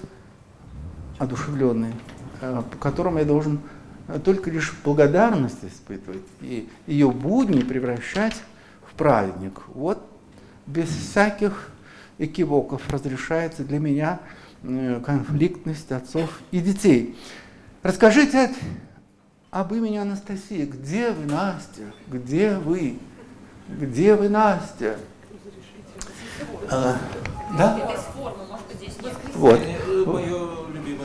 [1.19, 1.93] одушевленный,
[2.41, 3.59] э, по которому я должен
[4.23, 8.35] только лишь благодарность испытывать и ее будни превращать
[8.89, 9.61] в праведник.
[9.67, 10.03] Вот
[10.65, 11.69] без всяких
[12.17, 14.19] экивоков разрешается для меня
[14.63, 17.17] э, конфликтность отцов и детей.
[17.81, 18.51] Расскажите
[19.51, 20.65] об имени Анастасии.
[20.65, 21.93] Где вы, Настя?
[22.07, 22.97] Где вы?
[23.69, 24.97] Где вы, Настя?
[26.69, 26.97] А,
[27.57, 27.79] да?
[29.35, 29.59] Вот.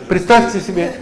[0.09, 0.95] Представьте себе,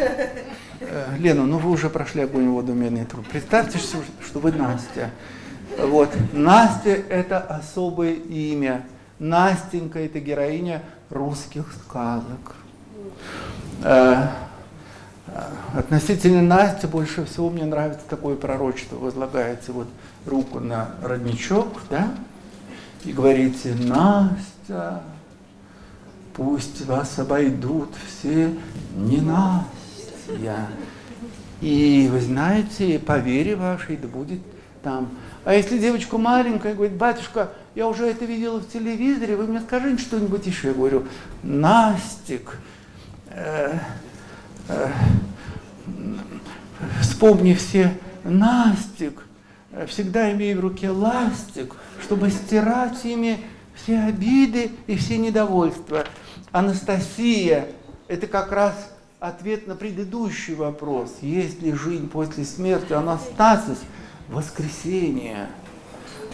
[0.81, 3.27] э, Лена, ну вы уже прошли огонь, воду, медный труд.
[3.31, 5.11] Представьте, что вы Настя.
[5.79, 6.11] Вот.
[6.33, 8.85] Настя– это особое имя.
[9.19, 12.57] Настенька– это героиня русских сказок.
[13.83, 14.29] Э,
[15.27, 15.43] э,
[15.79, 18.97] относительно Насти больше всего мне нравится такое пророчество.
[18.97, 19.89] Возлагаете вот
[20.25, 22.09] руку на родничок, да,
[23.07, 25.03] и говорите, Настя,
[26.35, 28.53] пусть вас обойдут все
[28.97, 30.66] ненастья.
[31.61, 34.41] И вы знаете, по вере вашей да будет
[34.83, 35.09] там.
[35.45, 40.03] А если девочка маленькая говорит, батюшка, я уже это видела в телевизоре, вы мне скажите
[40.03, 40.69] что-нибудь еще.
[40.69, 41.05] Я говорю,
[41.45, 42.59] Настик,
[43.31, 43.78] э,
[44.69, 44.89] э,
[47.01, 49.23] вспомни все Настик,
[49.87, 53.40] всегда имей в руке ластик, чтобы стирать ими
[53.74, 56.05] все обиды и все недовольства.
[56.52, 57.66] Анастасия–
[58.09, 58.90] это как раз
[59.20, 61.18] ответ на предыдущий вопрос.
[61.20, 62.93] Есть ли жизнь после смерти?
[62.93, 63.78] Анастасис–
[64.28, 65.48] воскресение.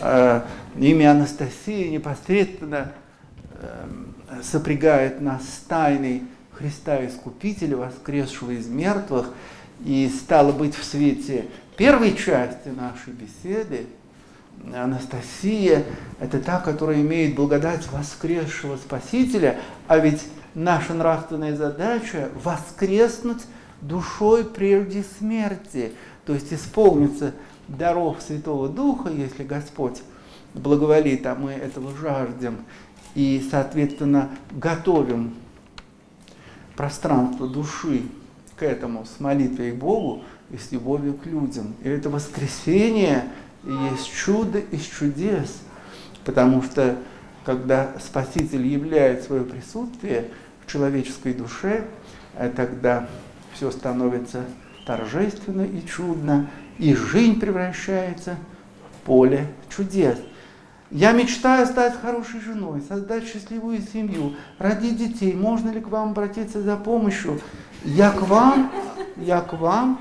[0.01, 0.43] Э,
[0.76, 2.93] имя Анастасия непосредственно
[3.55, 3.86] э,
[4.43, 6.22] сопрягает нас с тайной
[6.52, 9.28] Христа Искупителя, воскресшего из мертвых,
[9.84, 13.86] и стало быть в свете первой части нашей беседы–
[14.74, 15.84] Анастасия–
[16.20, 19.59] это та, которая имеет благодать воскресшего Спасителя,
[19.89, 20.22] а ведь
[20.55, 23.43] наша нравственная задача– воскреснуть
[23.80, 25.93] душой прежде смерти,
[26.24, 27.34] то есть исполниться
[27.66, 30.01] даров Святого Духа, если Господь
[30.55, 32.59] благоволит, а мы этого жаждем,
[33.14, 35.34] и, соответственно, готовим
[36.76, 38.02] пространство души
[38.56, 41.74] к этому с молитвой к Богу и с любовью к людям.
[41.82, 43.24] И это воскресение–
[43.64, 45.60] есть чудо из чудес,
[46.24, 46.97] потому что
[47.44, 50.28] когда Спаситель являет свое присутствие
[50.64, 51.86] в человеческой душе,
[52.34, 53.09] э, тогда
[53.55, 54.44] все становится
[54.86, 58.36] торжественно и чудно, и жизнь превращается
[58.90, 60.18] в поле чудес.
[60.90, 65.32] Я мечтаю стать хорошей женой, создать счастливую семью, родить детей.
[65.32, 67.40] Можно ли к вам обратиться за помощью?
[67.82, 68.70] Я к вам,
[69.16, 69.98] я к вам,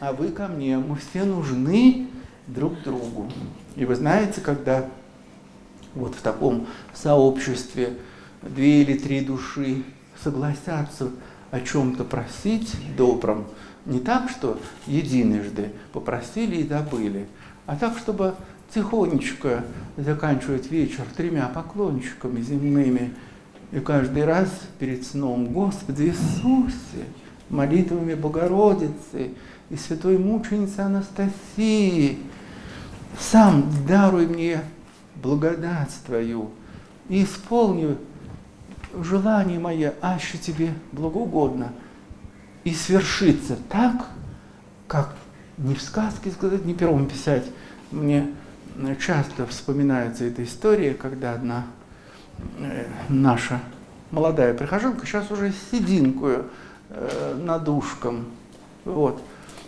[0.00, 0.76] а вы ко мне.
[0.76, 2.08] Мы все нужны
[2.46, 3.30] друг другу.
[3.76, 4.86] И вы знаете, когда
[5.94, 7.94] вот в таком сообществе
[8.42, 9.82] две или три души
[10.22, 11.10] согласятся
[11.50, 13.46] о чем-то просить добром,
[13.86, 17.26] не так, что единожды попросили и забыли,
[17.66, 18.34] а так, чтобы
[18.74, 19.64] тихонечко
[19.96, 23.14] заканчивать вечер тремя поклончиками земными
[23.72, 24.48] и каждый раз
[24.78, 27.06] перед сном Господи Иисусе,
[27.50, 29.32] молитвами Богородицы
[29.70, 32.18] и святой мученицы Анастасии,
[33.18, 34.62] сам даруй мне
[35.16, 36.50] благодать Твою
[37.08, 37.96] и исполни
[39.02, 41.72] желание мое, аще Тебе благоугодно,
[42.64, 44.06] и свершится так,
[44.86, 45.14] как
[45.58, 47.44] не в сказке сказать, не пером писать.
[47.90, 48.28] Мне
[49.04, 51.66] часто вспоминается эта история, когда одна
[52.58, 53.60] э, наша
[54.10, 56.46] молодая прихожанка, сейчас уже сединкую
[56.90, 58.26] э, над ушком,
[58.84, 59.22] вот,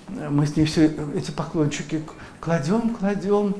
[0.08, 2.02] мы с ней все эти поклончики
[2.40, 3.56] кладем, кладем,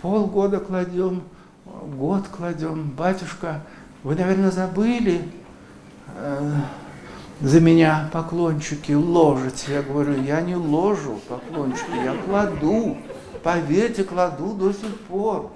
[0.00, 1.22] полгода кладем,
[1.64, 2.90] год кладем.
[2.90, 3.62] Батюшка,
[4.02, 5.22] вы, наверное, забыли
[6.14, 6.52] э,
[7.40, 9.66] за меня поклончики ложить.
[9.68, 12.96] Я говорю, я не ложу поклончики, я кладу.
[13.42, 15.50] Поверьте, кладу до сих пор.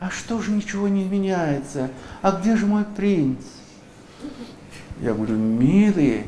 [0.00, 1.90] А что же ничего не меняется?
[2.22, 3.38] А где же мой принц?
[5.00, 6.26] Я говорю, милые,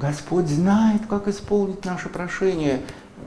[0.00, 2.80] Господь знает, как исполнить наше прошение.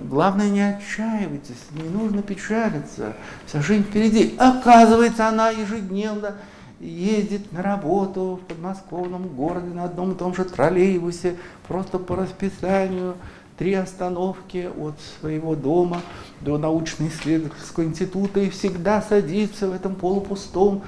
[0.04, 3.14] Главное, не отчаивайтесь, не нужно печалиться.
[3.46, 4.36] Вся жизнь впереди.
[4.38, 6.36] Оказывается, она ежедневно
[6.80, 11.38] ездит на работу в подмосковном городе на одном и том же троллейбусе,
[11.68, 13.16] просто по расписанию,
[13.58, 16.02] три остановки от своего дома
[16.42, 20.82] до научно-исследовательского института и всегда садится в этом полупустом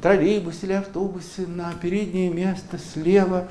[0.00, 3.48] троллейбусе или автобусе на переднее место слева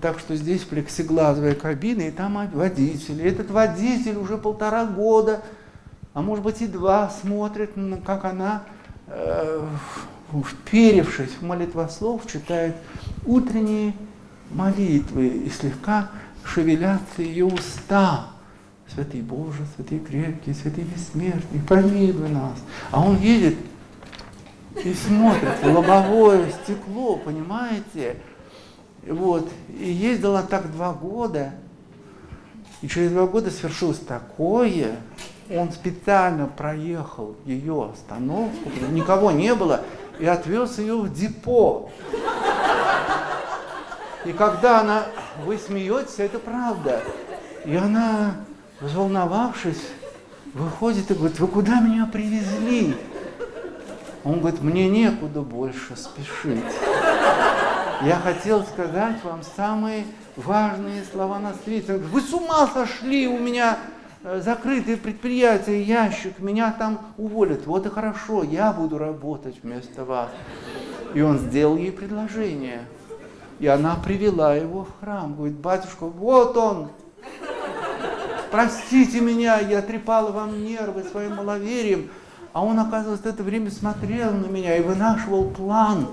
[0.00, 3.20] так что здесь плексиглазовая кабина, и там водитель.
[3.20, 5.42] И этот водитель уже полтора года,
[6.14, 7.72] а может быть и два, смотрит,
[8.04, 8.64] как она,
[9.08, 9.66] э,
[10.46, 12.76] вперевшись в молитвослов, читает
[13.26, 13.94] утренние
[14.50, 16.10] молитвы, и слегка
[16.44, 18.26] шевелятся ее уста.
[18.94, 22.58] Святый Боже, святый крепкий, святый бессмертный, помилуй нас.
[22.90, 23.56] А он едет
[24.84, 28.16] и смотрит в лобовое стекло, понимаете?
[29.06, 29.48] Вот.
[29.68, 31.52] И ездила так два года.
[32.82, 34.96] И через два года свершилось такое.
[35.50, 39.82] Он специально проехал ее остановку, никого не было,
[40.18, 41.90] и отвез ее в депо.
[44.24, 45.04] И когда она,
[45.44, 47.02] вы смеетесь, это правда.
[47.64, 48.36] И она,
[48.80, 49.82] взволновавшись,
[50.54, 52.96] выходит и говорит, вы куда меня привезли?
[54.24, 56.64] Он говорит, мне некуда больше спешить.
[58.04, 60.04] Я хотел сказать вам самые
[60.34, 61.98] важные слова на свете.
[61.98, 63.78] Вы с ума сошли, у меня
[64.24, 67.64] э, закрытые предприятия, ящик, меня там уволят.
[67.64, 70.30] Вот и хорошо, я буду работать вместо вас.
[71.14, 72.86] И он сделал ей предложение.
[73.60, 75.36] И она привела его в храм.
[75.36, 76.88] Говорит, батюшка, вот он.
[78.50, 82.10] Простите меня, я трепала вам нервы своим маловерием.
[82.52, 86.08] А он, оказывается, это время смотрел на меня и вынашивал план.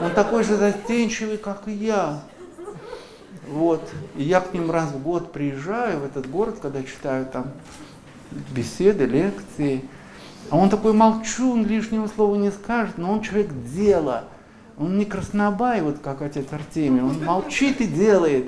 [0.00, 2.22] Он такой же застенчивый, как и я.
[3.48, 3.82] Вот.
[4.16, 7.52] И я к ним раз в год приезжаю в этот город, когда читаю там
[8.54, 9.84] беседы, лекции.
[10.50, 14.24] А он такой молчун, лишнего слова не скажет, но он человек дела.
[14.76, 18.46] Он не краснобай, вот как отец Артемий, он молчит и делает.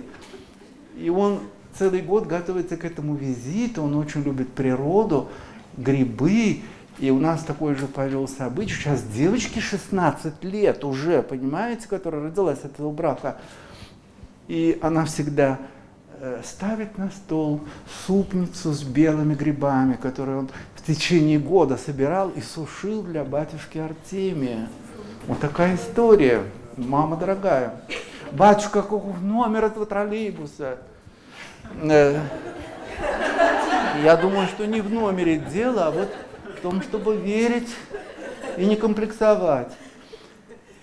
[0.97, 1.41] И он
[1.79, 5.29] целый год готовится к этому визиту, он очень любит природу,
[5.77, 6.63] грибы.
[6.99, 8.75] И у нас такой же повелся обычай.
[8.75, 13.37] Сейчас девочке 16 лет уже, понимаете, которая родилась от этого брака.
[14.49, 15.59] И она всегда
[16.21, 17.61] э, ставит на стол
[18.07, 24.69] супницу с белыми грибами, которые он в течение года собирал и сушил для батюшки Артемия.
[25.27, 26.45] Вот такая история,
[26.79, 27.75] мама дорогая.
[28.33, 30.79] Батюшка, каков номер этого троллейбуса?
[31.83, 32.21] Э,
[34.03, 36.09] я думаю, что не в номере дело, а вот
[36.57, 37.69] в том, чтобы верить
[38.57, 39.73] и не комплексовать.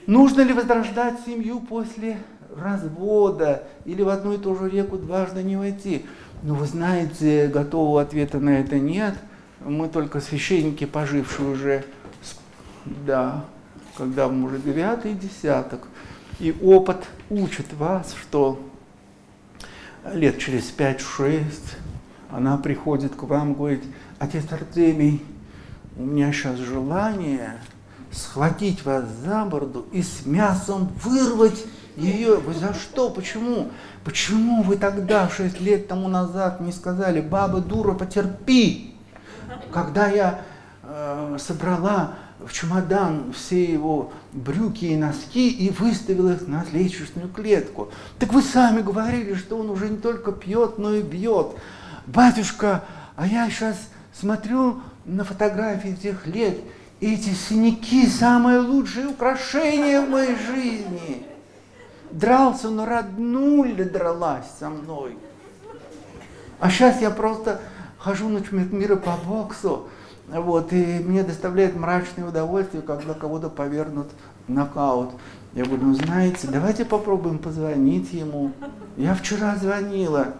[0.06, 2.18] Нужно ли возрождать семью после
[2.56, 6.06] развода или в одну и ту же реку дважды не войти?
[6.44, 9.16] Ну, вы знаете, готового ответа на это нет.
[9.64, 11.86] Мы только священники, пожившие уже,
[12.86, 13.46] да,
[13.98, 15.88] когда мы уже девятый десяток.
[16.40, 16.98] И опыт
[17.30, 18.60] учит вас, что
[20.12, 21.78] лет через пять-шесть
[22.30, 23.84] она приходит к вам, говорит,
[24.20, 25.24] отец Артемий,
[25.96, 27.60] у меня сейчас желание
[28.12, 31.66] схватить вас за бороду и с мясом вырвать
[31.96, 32.38] ее.
[32.38, 33.10] Вы за что?
[33.10, 33.72] Почему?
[34.04, 38.96] Почему вы тогда, шесть лет тому назад, не сказали, баба дура, потерпи?
[39.72, 40.42] Когда я
[40.84, 47.90] э, собрала в чемодан все его брюки и носки и выставила их на лестничную клетку.
[48.20, 51.56] Так вы сами говорили, что он уже не только пьет, но и бьет.
[52.06, 52.84] Батюшка,
[53.16, 53.78] а я сейчас
[54.12, 56.58] смотрю на фотографии тех лет,
[57.00, 61.26] и эти синяки самое лучшее украшение в моей жизни
[62.12, 65.18] дрался, но роднуля дралась со мной.
[66.60, 67.60] А сейчас я просто
[67.98, 69.88] хожу на чемпионат мира по боксу,
[70.28, 74.08] вот, и мне доставляет мрачное удовольствие, когда кого-то повернут
[74.48, 75.12] нокаут.
[75.54, 78.52] Я говорю, ну знаете, давайте попробуем позвонить ему.
[78.98, 80.34] Я вчера звонила.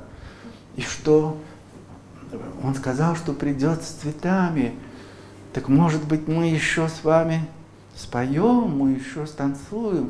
[0.76, 1.38] И что?
[2.64, 4.76] Он сказал, что придет с цветами.
[5.54, 7.46] Так может быть мы еще с вами
[7.96, 10.10] споем, мы еще станцуем.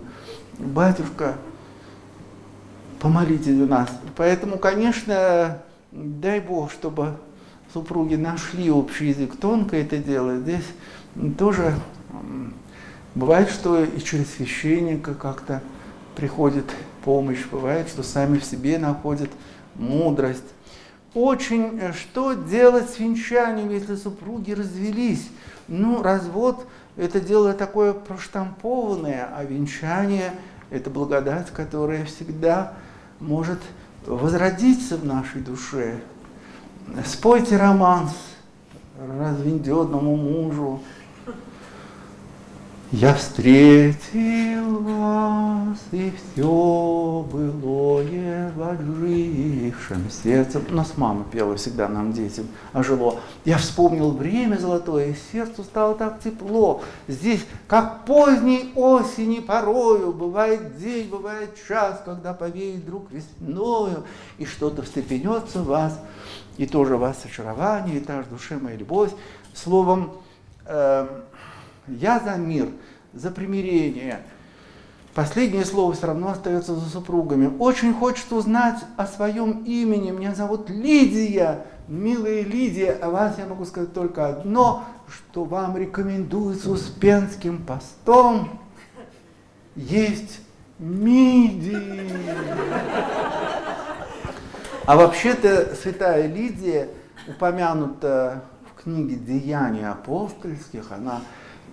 [0.58, 1.36] Батюшка,
[3.00, 3.90] помолитесь за нас.
[4.16, 7.18] Поэтому, конечно, дай Бог, чтобы
[7.74, 9.36] супруги нашли общий язык.
[9.36, 10.38] Тонко это дело.
[10.38, 10.66] Здесь
[11.38, 11.74] тоже
[13.16, 15.62] бывает, что и через священника как-то
[16.16, 16.66] приходит
[17.04, 17.44] помощь.
[17.52, 19.30] Бывает, что сами в себе находят
[19.76, 20.44] мудрость.
[21.14, 25.30] Очень, э, что делать с венчанием, если супруги развелись?
[25.68, 26.66] Ну, развод–
[26.98, 30.34] это дело такое проштампованное, а венчание–
[30.72, 32.74] это благодать, которая всегда
[33.20, 33.60] может
[34.08, 36.00] возродиться в нашей душе.
[37.06, 38.12] Спойте романс
[39.00, 40.82] разведенному мужу,
[42.94, 50.62] я встретил вас, и все былое в отжившем сердце.
[50.70, 53.20] У нас мама пела всегда нам, детям, ожило.
[53.46, 56.84] Я вспомнил время золотое, и сердцу стало так тепло.
[57.08, 64.04] Здесь, как поздней осени порою, бывает день, бывает час, когда повеет вдруг весною,
[64.38, 66.00] и что-то встрепенется в вас,
[66.58, 69.10] и тоже вас очарование, и та же душе моя любовь.
[69.56, 70.12] Словом,
[70.68, 71.08] э,
[71.88, 72.70] я за мир,
[73.14, 74.22] за примирение.
[75.14, 77.56] Последнее слово все равно остается за супругами.
[77.60, 80.12] Очень хочет узнать о своем имени.
[80.12, 81.66] Меня зовут Лидия.
[81.88, 88.60] Милая Лидия, о вас я могу сказать только одно, что вам рекомендуется Успенским постом
[89.76, 90.40] есть
[90.80, 92.10] мидии.
[94.86, 96.90] А вообще-то святая Лидия
[97.28, 100.92] упомянута в книге «Деяния апостольских».
[100.92, 101.22] Она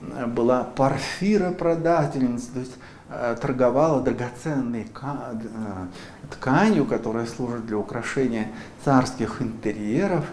[0.01, 2.73] была парфиропродательница, то есть
[3.11, 5.87] э, торговала драгоценной э,
[6.31, 8.49] тканью, которая служит для украшения
[8.85, 10.25] царских интерьеров.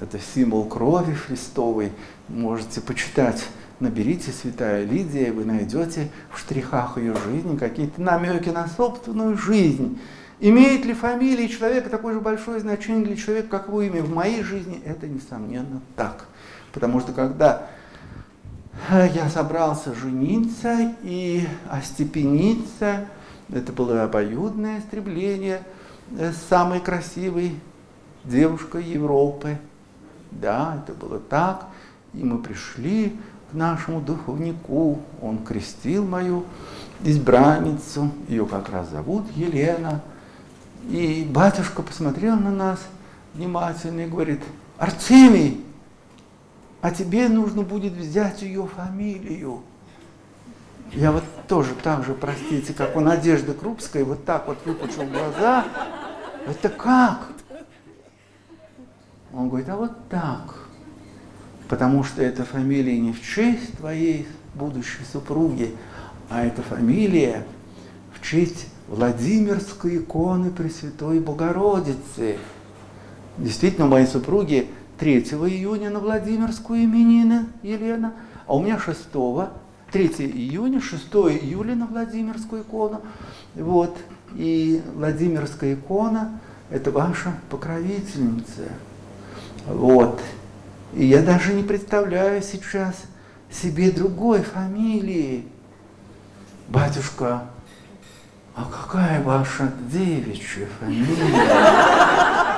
[0.00, 1.92] Это символ крови Христовой.
[2.28, 3.44] Можете почитать,
[3.78, 10.00] наберите «Святая Лидия», и вы найдете в штрихах ее жизни какие-то намеки на собственную жизнь.
[10.42, 14.02] Имеет ли фамилия человека такое же большое значение для человека, как его имя?
[14.02, 16.24] В моей жизни это, несомненно, так.
[16.72, 17.68] Потому что когда
[18.88, 23.06] я собрался жениться и остепениться,
[23.52, 25.62] Это было обоюдное стремление
[26.16, 27.56] э, самой красивой
[28.24, 29.58] девушкой Европы.
[30.30, 31.66] Да, это было так.
[32.14, 33.16] И мы пришли
[33.50, 35.00] к нашему духовнику.
[35.20, 36.44] Он крестил мою
[37.02, 38.10] избранницу.
[38.28, 40.00] Ее как раз зовут Елена.
[40.88, 42.78] И батюшка посмотрел на нас
[43.34, 44.40] внимательно и говорит,
[44.78, 45.64] Артемий,
[46.80, 49.62] а тебе нужно будет взять ее фамилию.
[50.92, 55.64] Я вот тоже так же, простите, как у Надежды Крупской, вот так вот выпучил глаза.
[56.46, 57.28] Это как?
[59.32, 60.66] Он говорит, а вот так.
[61.68, 65.76] Потому что эта фамилия не в честь твоей будущей супруги,
[66.28, 67.46] а эта фамилия
[68.12, 72.38] в честь Владимирской иконы Пресвятой Богородицы.
[73.38, 74.68] Действительно, моей супруги
[75.00, 78.12] 3 июня на Владимирскую именины Елена,
[78.46, 83.00] а у меня 6 3 июня, 6 июля на Владимирскую икону.
[83.54, 83.96] Вот.
[84.34, 86.38] И Владимирская икона–
[86.70, 88.68] это ваша покровительница.
[89.66, 90.20] Вот.
[90.92, 92.94] И я даже не представляю сейчас
[93.50, 95.46] себе другой фамилии.
[96.68, 97.44] Батюшка,
[98.54, 102.49] а какая ваша девичья фамилия?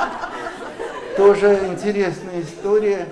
[1.23, 3.07] Тоже интересная история.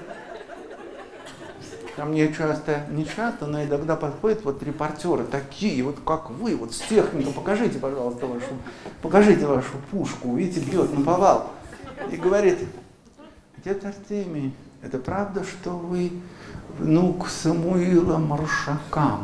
[1.94, 6.74] Ко мне часто, не часто, но иногда подходят вот репортеры такие, вот как вы, вот
[6.74, 8.46] с техникой, покажите, пожалуйста, вашу,
[9.00, 11.52] покажите вашу пушку, видите, бьет на повал.
[12.10, 12.58] И говорит,
[13.64, 16.10] дед Артемий, это правда, что вы
[16.80, 19.18] внук Самуила Маршака?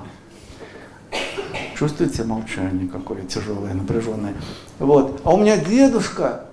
[1.75, 4.35] Чувствуете молчание какое тяжелое, напряженное?
[4.79, 5.23] Вот.
[5.25, 6.47] А у меня дедушка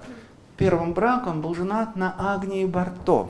[0.57, 3.29] первым браком был женат на Агнии Барто.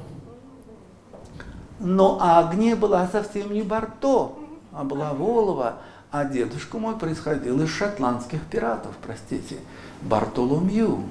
[1.80, 4.34] Но Агния была совсем не Барто,
[4.72, 5.78] а была Волова.
[6.12, 9.58] А дедушка мой происходил из шотландских пиратов, простите,
[10.04, 11.04] Бартоломью.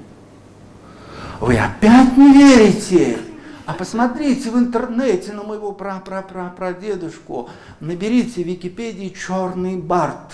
[1.41, 3.19] Вы опять не верите?
[3.65, 7.49] А посмотрите в интернете на моего пра-пра-пра-прадедушку,
[7.79, 10.31] наберите в Википедии «Черный Барт».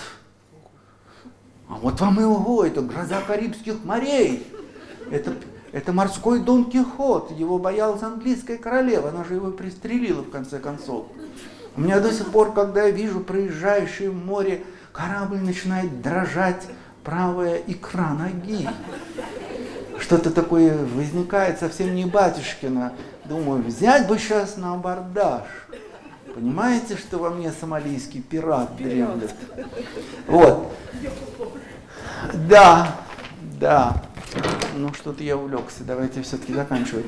[1.68, 4.46] А вот вам и ого, это гроза Карибских морей.
[5.10, 5.32] Это,
[5.72, 11.06] это морской Дон Кихот, его боялась английская королева, она же его пристрелила в конце концов.
[11.76, 16.66] У меня до сих пор, когда я вижу проезжающий в море корабль, начинает дрожать
[17.04, 18.68] правая икра ноги.
[19.98, 22.92] Что-то такое возникает совсем не батюшкина.
[23.24, 25.44] Думаю, взять бы сейчас на абордаж.
[26.34, 29.34] Понимаете, что во мне сомалийский пират дремлет?
[30.26, 30.72] Вот.
[32.48, 32.96] Да,
[33.60, 34.02] да.
[34.76, 35.84] Ну, что-то я увлекся.
[35.84, 37.06] Давайте все-таки заканчивать.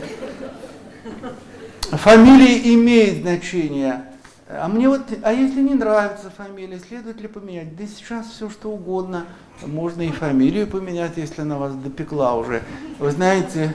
[1.91, 4.05] Фамилия имеет значение.
[4.49, 7.77] А мне вот, а если не нравится фамилия, следует ли поменять?
[7.77, 9.27] Да сейчас все что угодно.
[9.65, 12.63] Можно и фамилию поменять, если она вас допекла уже.
[12.99, 13.75] Вы знаете,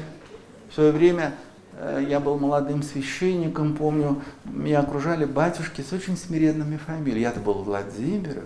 [0.70, 1.34] в свое время
[1.80, 7.20] Э, я был молодым священником, помню, меня окружали батюшки с очень смиренными фамилиями.
[7.20, 8.44] Я-то был Владимиров,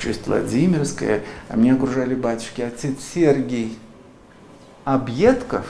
[0.00, 3.78] честь Владимирская, а меня окружали батюшки отец Сергий
[4.84, 5.66] Объедков,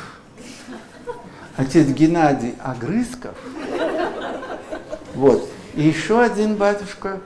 [1.56, 3.36] отец Геннадий Огрызков,
[5.14, 7.20] вот, и еще один батюшка,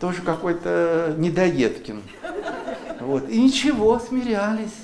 [0.00, 2.02] тоже какой-то недоедкин.
[3.00, 3.28] Вот.
[3.28, 4.74] И ничего, смирялись.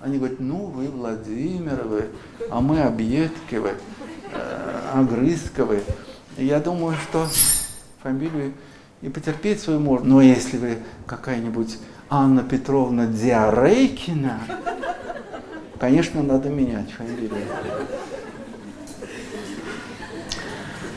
[0.00, 2.06] Они говорят, ну вы Владимировы,
[2.50, 3.74] а мы Объедковы,
[4.32, 5.82] э, Огрызковы.
[6.36, 7.26] Я думаю, что
[8.02, 8.52] фамилию
[9.02, 10.06] и потерпеть свою можно.
[10.06, 11.78] Но если вы какая-нибудь
[12.10, 14.40] Анна Петровна Диарейкина,
[15.78, 17.30] конечно, надо менять фамилию.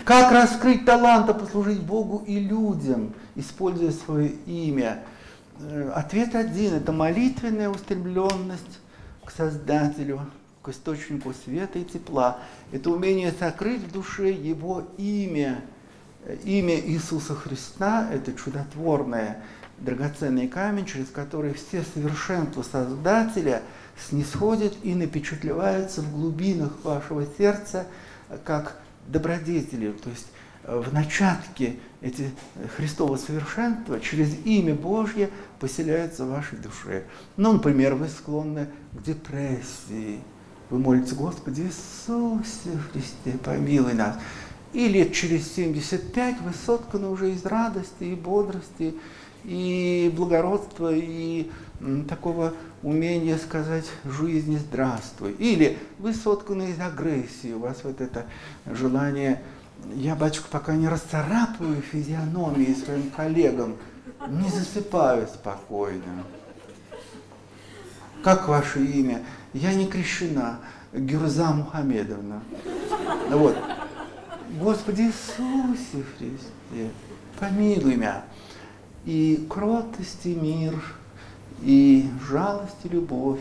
[0.03, 5.03] Как раскрыть талант, послужить Богу и людям, используя свое имя?
[5.59, 8.79] Э, ответ один– это молитвенная устремленность
[9.23, 10.21] к Создателю,
[10.61, 12.39] к источнику света и тепла.
[12.71, 15.61] Это умение сокрыть в душе Его имя.
[16.43, 19.41] Имя Иисуса Христа– это чудотворное,
[19.79, 23.63] драгоценный камень, через который все совершенства Создателя
[24.07, 27.87] снисходят и напечатлеваются в глубинах вашего сердца,
[28.45, 29.91] как добродетели.
[29.91, 30.27] То есть
[30.63, 32.29] в начатке эти
[32.77, 37.05] Христово совершенства через имя Божье поселяются в вашей душе.
[37.35, 40.19] Ну, например, вы склонны к депрессии.
[40.69, 44.17] Вы молитесь, Господи Иисусе Христе, помилуй нас.
[44.73, 48.95] И лет через 75 вы сотканы уже из радости и бодрости,
[49.43, 51.49] и благородства, и
[52.07, 52.53] такого
[52.83, 55.33] умения сказать жизни здравствуй.
[55.33, 58.25] Или вы сотканы из агрессии, у вас вот это
[58.65, 59.41] желание
[59.95, 63.77] я, батюшка, пока не расцарапаю физиономии своим коллегам,
[64.27, 66.23] не засыпаю спокойно.
[68.23, 69.23] как ваше имя?
[69.53, 70.59] Я не крещена,
[70.93, 72.43] Гюрза Мухамедовна.
[73.29, 73.57] Вот.
[74.59, 76.89] Господи Иисусе Христе,
[77.39, 78.23] помилуй меня.
[79.05, 80.75] И кротость, и мир,
[81.61, 83.39] и жалость, и любовь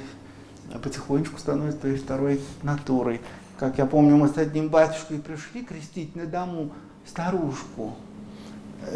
[0.83, 3.21] потихонечку становится твоей второй натурой.
[3.59, 6.71] Как я помню, мы с одним батюшкой пришли крестить на дому
[7.07, 7.97] старушку.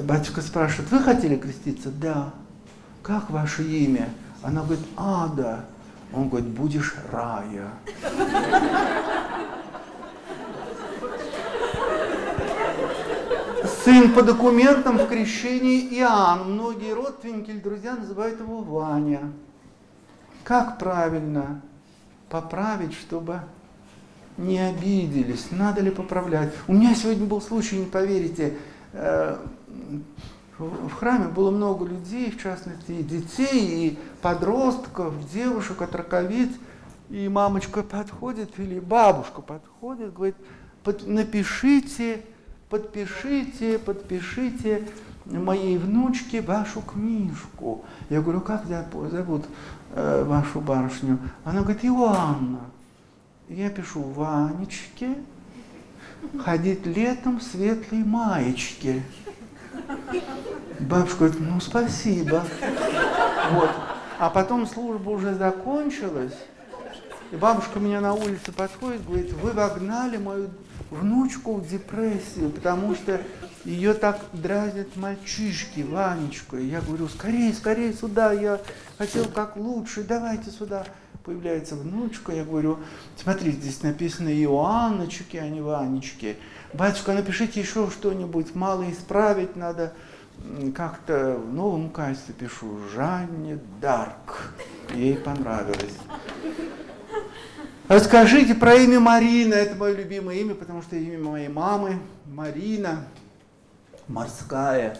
[0.04, 1.90] Батюшка спрашивает, вы хотели креститься?
[1.90, 2.32] Да.
[3.02, 4.08] Как ваше имя?
[4.42, 5.64] Она говорит, Ада.
[6.12, 7.70] Он говорит, будешь рая.
[13.84, 16.54] Сын по документам в крещении Иоанн.
[16.54, 19.30] Многие родственники или друзья называют его Ваня.
[20.42, 21.60] Как правильно
[22.30, 23.40] поправить, чтобы
[24.38, 25.48] не обиделись?
[25.50, 26.54] Надо ли поправлять?
[26.66, 28.56] У меня сегодня был случай, не поверите,
[28.94, 29.36] э,
[30.56, 36.48] в храме было много людей, в частности и детей, и подростков, девушек, отраковиц.
[37.10, 40.36] И мамочка подходит, или бабушка подходит, говорит,
[41.02, 42.24] напишите,
[42.74, 44.82] подпишите, подпишите
[45.26, 47.84] моей внучке вашу книжку.
[48.10, 49.44] Я говорю, как зовут
[49.92, 51.20] э, вашу барышню?
[51.44, 52.62] Она говорит, Иоанна.
[53.48, 55.14] Я пишу, Ванечке,
[56.44, 59.04] ходить летом в светлой маечке.
[60.80, 62.44] Бабушка говорит, ну спасибо.
[63.52, 63.70] Вот.
[64.18, 66.34] А потом служба уже закончилась,
[67.30, 70.50] и бабушка меня на улице подходит, говорит, вы вогнали мою
[70.94, 73.20] внучку в депрессию, потому что
[73.64, 76.56] ее так дразнят мальчишки, Ванечку.
[76.56, 78.60] И я говорю, скорее, скорее сюда, я
[78.98, 80.86] хотел как лучше, давайте сюда.
[81.24, 82.78] Появляется внучка, я говорю,
[83.16, 86.36] смотрите, здесь написано Иоанночки, а не Ванечки.
[86.74, 89.94] Батюшка, напишите еще что-нибудь, мало исправить надо.
[90.74, 94.52] Как-то в новом качестве пишу Жанне Дарк.
[94.94, 95.96] Ей понравилось.
[97.86, 99.52] Расскажите про имя Марина.
[99.52, 103.04] Это мое любимое имя, потому что имя моей мамы Марина,
[104.08, 104.96] морская.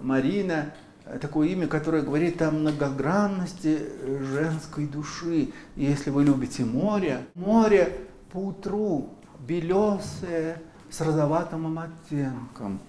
[0.00, 0.72] Марина
[1.20, 3.88] такое имя, которое говорит о многогранности
[4.32, 5.52] женской души.
[5.76, 7.96] Если вы любите море, море
[8.32, 9.10] по утру
[9.46, 12.80] белесое, с розоватым оттенком.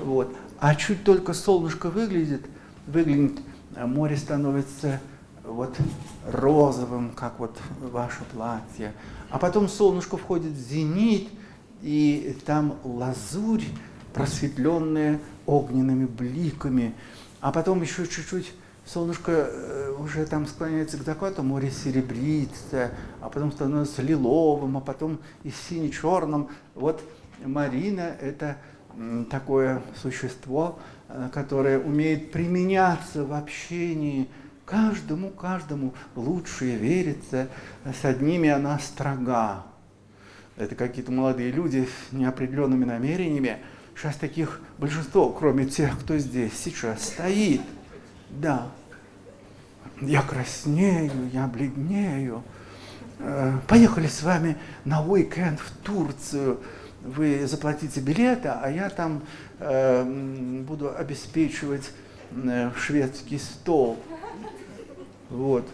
[0.00, 0.34] Вот.
[0.60, 2.46] А чуть только солнышко выглядит,
[2.86, 3.38] выглянет,
[3.76, 4.98] море становится
[5.44, 5.76] вот
[6.32, 8.92] розовым, как вот ваше платье.
[9.30, 11.28] А потом солнышко входит в зенит,
[11.82, 13.64] и там лазурь,
[14.12, 16.94] просветленная огненными бликами.
[17.40, 18.52] А потом еще чуть-чуть
[18.84, 25.18] солнышко э, уже там склоняется к закату, море серебрится, а потом становится лиловым, а потом
[25.44, 26.48] и сине-черным.
[26.74, 27.00] Вот
[27.44, 28.56] Марина– это
[29.30, 30.78] такое существо,
[31.08, 34.28] э, которое умеет применяться в общении
[34.68, 37.48] каждому, каждому лучше верится,
[37.84, 39.64] с одними она строга.
[40.56, 43.58] Это какие-то молодые люди с неопределенными намерениями.
[43.96, 47.62] Сейчас таких большинство, кроме тех, кто здесь сейчас стоит.
[48.30, 48.68] Да,
[50.00, 52.42] я краснею, я бледнею.
[53.20, 56.60] Э, поехали с вами на уикенд в Турцию
[57.02, 59.22] вы заплатите билеты, а я там
[59.60, 61.90] э, буду обеспечивать
[62.32, 63.98] э, шведский стол.
[65.30, 65.66] Вот.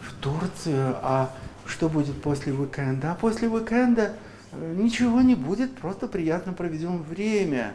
[0.00, 0.96] В Турцию.
[1.02, 1.30] А
[1.66, 3.12] что будет после уикенда?
[3.12, 4.14] А после уикенда
[4.52, 7.74] э, ничего не будет, просто приятно проведем время.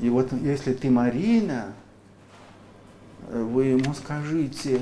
[0.00, 1.72] И вот если ты Марина,
[3.28, 4.80] э, вы ему скажите,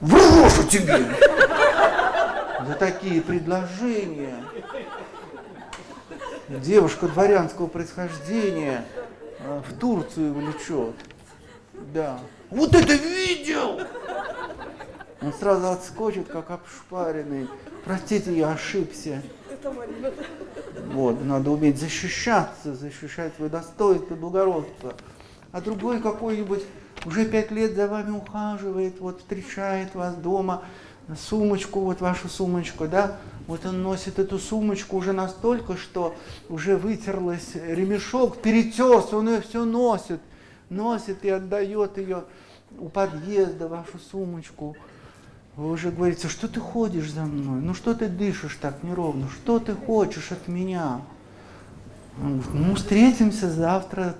[0.00, 1.06] врошу тебе!
[2.66, 4.34] за такие предложения.
[6.48, 8.84] Девушка дворянского происхождения
[9.40, 10.94] а, в Турцию влечет.
[11.92, 12.20] Да.
[12.50, 13.80] Вот это видел!
[15.22, 17.48] Он сразу отскочит, как обшпаренный.
[17.84, 19.22] Простите, я ошибся.
[20.92, 24.94] Вот, надо уметь защищаться, защищать свое достоинство, благородство.
[25.52, 26.62] А другой какой-нибудь
[27.04, 30.62] уже пять лет за вами ухаживает, вот встречает вас дома,
[31.28, 36.14] сумочку, вот вашу сумочку, да, вот он носит эту сумочку уже настолько, что
[36.48, 40.20] уже вытерлась ремешок, перетерся, он ее все носит,
[40.68, 42.24] носит и отдает ее
[42.78, 44.76] у подъезда, вашу сумочку.
[45.56, 49.58] Вы уже говорите, что ты ходишь за мной, ну что ты дышишь так неровно, что
[49.58, 51.00] ты хочешь от меня?
[52.18, 54.14] ну, встретимся завтра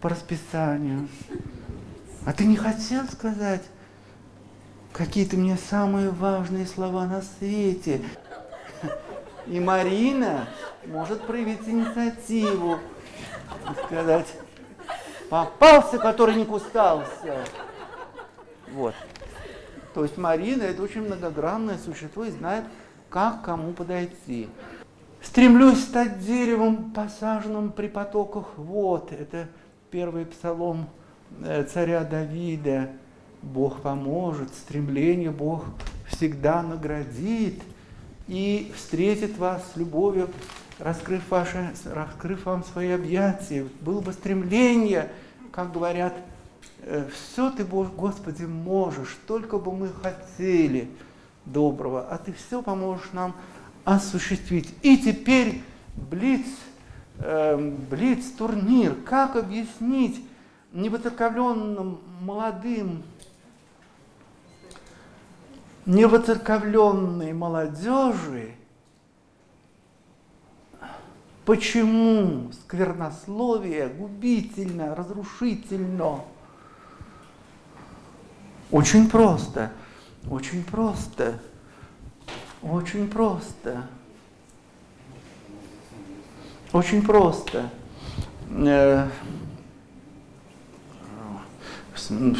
[0.00, 1.08] по расписанию.
[2.24, 3.62] А ты не хотел сказать,
[4.92, 8.02] какие-то мне самые важные слова на свете.
[9.46, 10.48] И Марина
[10.86, 12.78] может проявить инициативу
[13.86, 14.26] сказать,
[15.30, 17.44] попался, который не кустался.
[18.72, 18.94] Вот.
[19.94, 22.64] То есть Марина это очень многогранное существо и знает,
[23.08, 24.48] как кому подойти.
[25.22, 29.12] Стремлюсь стать деревом, посаженным при потоках вод.
[29.12, 29.48] Это
[29.90, 30.88] первый псалом
[31.42, 32.90] э, царя Давида.
[33.42, 35.64] Бог поможет, стремление Бог
[36.06, 37.62] всегда наградит
[38.28, 40.28] и встретит вас с любовью,
[40.80, 43.66] раскрыв, ваши, раскрыв вам свои объятия.
[43.80, 45.10] Было бы стремление,
[45.52, 46.14] как говорят,
[46.82, 50.88] «Э, все ты, Господи, можешь, только бы мы хотели
[51.44, 53.34] доброго, а ты все поможешь нам
[53.84, 54.74] осуществить.
[54.82, 55.62] И теперь
[55.96, 56.46] блиц,
[57.18, 57.56] э,
[57.90, 58.94] блиц турнир.
[58.94, 60.24] Как объяснить
[60.72, 63.02] невоцерковленным молодым,
[65.86, 68.54] невоцерковленной молодежи,
[71.50, 76.20] почему сквернословие губительно, разрушительно?
[78.70, 79.72] Очень просто,
[80.30, 81.40] очень просто.
[82.62, 83.88] Очень просто.
[86.72, 87.68] Очень просто.
[88.50, 89.08] Э,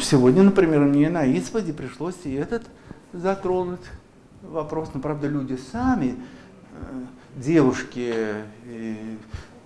[0.01, 2.63] сегодня, например, мне на исповеди пришлось и этот
[3.11, 3.83] затронуть
[4.41, 4.91] вопрос.
[4.93, 6.15] Но, правда, люди сами,
[6.71, 7.05] э,
[7.35, 8.35] девушки,
[8.65, 9.17] и,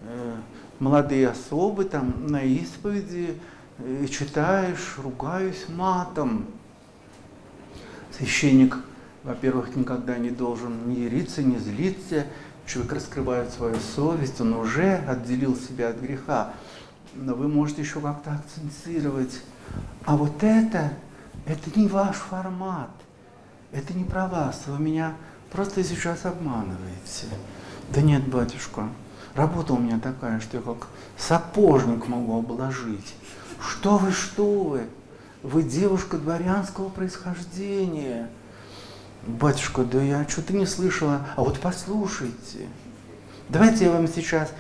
[0.02, 0.36] э,
[0.80, 3.40] молодые особы, там на исповеди
[3.80, 6.46] и читаешь, ругаюсь матом.
[8.18, 8.78] Священник
[9.26, 12.28] во-первых, никогда не должен не яриться, не злиться.
[12.68, 16.54] Человек раскрывает свою совесть, он уже отделил себя от греха.
[17.16, 19.42] Но вы можете еще как-то акцентировать.
[20.06, 20.94] А вот это,
[21.48, 22.92] это не ваш формат.
[23.72, 24.62] Это не про вас.
[24.68, 25.16] Вы меня
[25.52, 27.26] просто сейчас обманываете.
[27.90, 28.90] Да нет, батюшка,
[29.36, 30.88] работа у меня такая, что я как
[31.18, 33.16] сапожник могу обложить.
[33.60, 34.82] Что вы, что вы?
[35.44, 38.30] Вы девушка дворянского происхождения.
[39.28, 41.28] Батюшка, да я что-то не слышала.
[41.36, 42.68] А вот послушайте.
[43.50, 44.52] Давайте я вам сейчас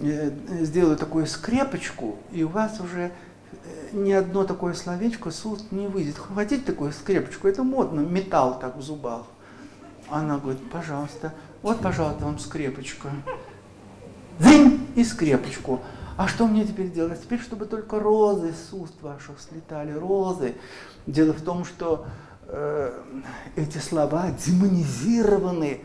[0.00, 0.30] э,
[0.60, 5.86] сделаю такую скрепочку, и у вас уже э, ни одно такое словечко с уст не
[5.86, 6.16] выйдет.
[6.18, 7.48] Хотите такую скрепочку?
[7.48, 9.22] Это модно, металл так в зубах.
[10.10, 11.32] Она говорит, пожалуйста,
[11.64, 13.10] вот, пожалуйста, вам скрепочка.
[14.38, 14.86] Зинь!
[14.94, 15.80] И скрепочку.
[16.16, 17.20] А что мне теперь делать?
[17.20, 20.54] Теперь, чтобы только розы с уст ваших слетали, розы.
[21.06, 22.06] Дело в том, что
[22.46, 22.92] Э,
[23.56, 25.80] эти слова демонизированы.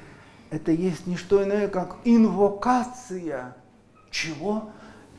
[0.49, 3.55] Это есть не что иное, как инвокация.
[4.11, 4.69] Чего?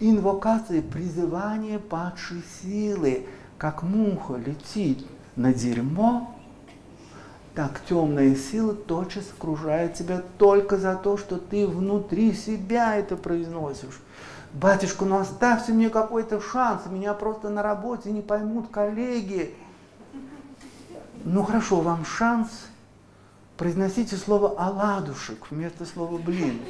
[0.00, 3.26] Инвокация, призывание падшей силы.
[3.58, 5.06] Как муха летит
[5.36, 6.34] на дерьмо,
[7.60, 14.00] так темная сила тотчас окружает тебя только за то, что ты внутри себя это произносишь.
[14.54, 19.54] Батюшка, ну оставьте мне какой-то шанс, меня просто на работе не поймут коллеги.
[21.24, 22.48] Ну хорошо, вам шанс,
[23.58, 26.62] произносите слово «оладушек» вместо слова «блин».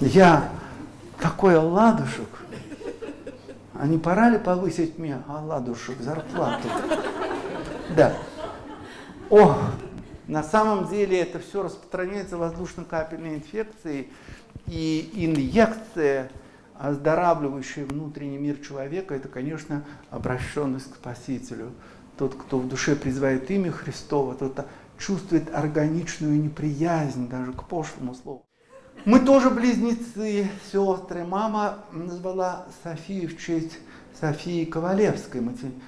[0.00, 0.48] Я
[1.20, 2.40] такой оладушек,
[3.74, 6.66] а не пора ли повысить мне оладушек зарплату?
[7.96, 8.14] Да.
[9.28, 9.58] О,
[10.26, 14.10] на самом деле это все распространяется воздушно-капельной инфекцией,
[14.66, 16.30] и инъекция
[16.78, 21.72] оздоравливающий внутренний мир человека, это, конечно, обращенность к Спасителю.
[22.16, 24.66] Тот, кто в душе призывает имя Христова, тот
[24.98, 28.46] чувствует органичную неприязнь даже к пошлому слову.
[29.04, 31.24] Мы тоже близнецы, сестры.
[31.24, 33.78] Мама назвала Софию в честь
[34.20, 35.40] Софии Ковалевской,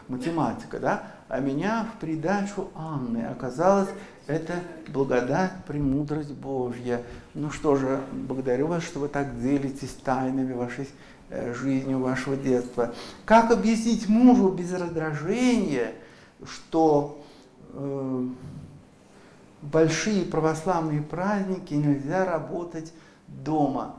[0.09, 1.14] математика, да?
[1.35, 3.27] А меня в придачу Анны.
[3.27, 3.89] Оказалось,
[4.29, 4.53] это
[4.87, 7.03] благодать, премудрость Божья.
[7.35, 10.89] Ну что же, благодарю вас, что вы так делитесь тайнами вашей
[11.31, 12.95] э, жизни, вашего детства.
[13.25, 15.95] Как объяснить мужу без раздражения,
[16.47, 17.21] что
[17.73, 18.29] э,
[19.61, 22.93] большие православные праздники нельзя работать
[23.27, 23.97] дома?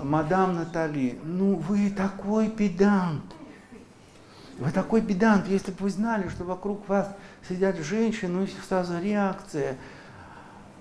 [0.00, 3.22] Мадам Натали, ну вы такой педант.
[4.58, 7.08] Вы такой педант, если бы вы знали, что вокруг вас
[7.48, 9.76] сидят женщины, у них сразу реакция.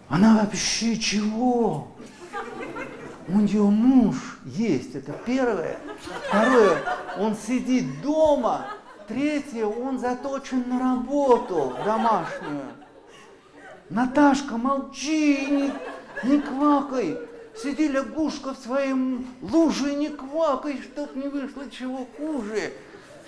[0.10, 1.88] Она вообще чего?
[3.28, 5.78] У нее муж есть, это первое.
[6.28, 6.78] Второе,
[7.18, 8.68] он сидит дома.
[9.08, 12.64] Третье, он заточен на работу домашнюю.
[13.90, 15.74] Наташка, молчи, не,
[16.24, 17.18] не квакай.
[17.62, 22.74] Сиди лягушка в своем луже, не квакай, чтоб не вышло чего хуже.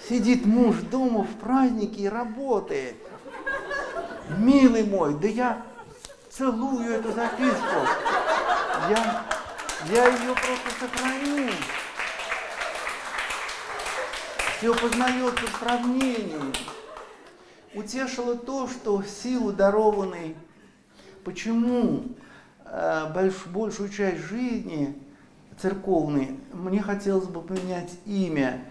[0.08, 2.96] Сидит муж дома в празднике и работает.
[4.38, 5.66] Милый мой, да я
[6.30, 7.88] целую эту записку.
[8.90, 9.26] Я,
[9.90, 11.50] я ее просто сохраню.
[14.58, 16.54] Все познается в сравнении.
[17.74, 20.36] Утешило то, что силу дарованной,
[21.24, 22.04] почему
[22.66, 24.98] э, больш, большую часть жизни
[25.60, 28.64] церковной мне хотелось бы поменять имя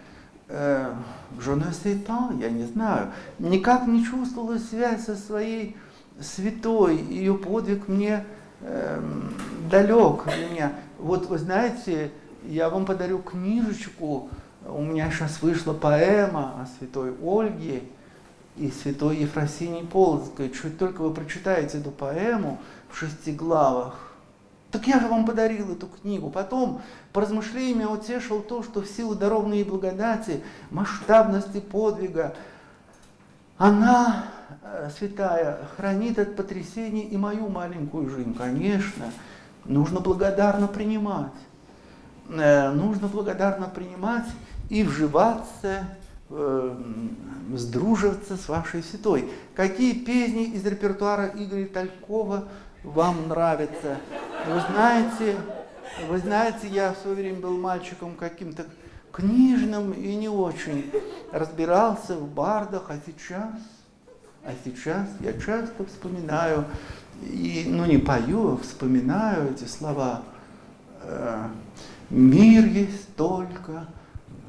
[0.52, 0.94] э,
[1.38, 5.76] Жонасейтан, я не знаю, никак не чувствовала связь со своей
[6.20, 8.24] святой, ее подвиг мне
[8.60, 9.00] э,
[9.70, 10.72] далек для меня.
[10.98, 12.12] Вот вы знаете,
[12.44, 14.28] я вам подарю книжечку,
[14.66, 17.82] у меня сейчас вышла поэма о святой Ольге
[18.56, 20.50] и святой Ефросинии Полоцкой.
[20.50, 22.60] Чуть только вы прочитаете эту поэму
[22.90, 24.11] в шести главах,
[24.73, 26.31] так я же вам подарил эту книгу.
[26.31, 26.81] Потом,
[27.12, 32.35] по размышлениям, утешил то, что в силу дарованной благодати, масштабности подвига,
[33.59, 34.24] она,
[34.62, 38.35] э, святая, хранит от потрясений и мою маленькую жизнь.
[38.35, 39.12] Конечно,
[39.66, 41.32] нужно благодарно принимать.
[42.31, 44.27] Э, нужно благодарно принимать
[44.70, 45.85] и вживаться,
[46.31, 46.77] э,
[47.57, 49.31] сдруживаться с вашей святой.
[49.55, 52.49] Какие песни из репертуара Игоря Талькова
[52.82, 53.98] вам нравятся?
[54.46, 55.36] Вы знаете,
[56.09, 58.66] вы знаете, я в свое время был мальчиком каким-то
[59.12, 60.90] книжным и не очень
[61.32, 63.54] разбирался в бардах, а сейчас,
[64.44, 66.64] а сейчас я часто вспоминаю,
[67.22, 70.22] и, ну не пою, а вспоминаю эти слова.
[71.02, 71.48] Э,
[72.12, 73.86] Мир есть только,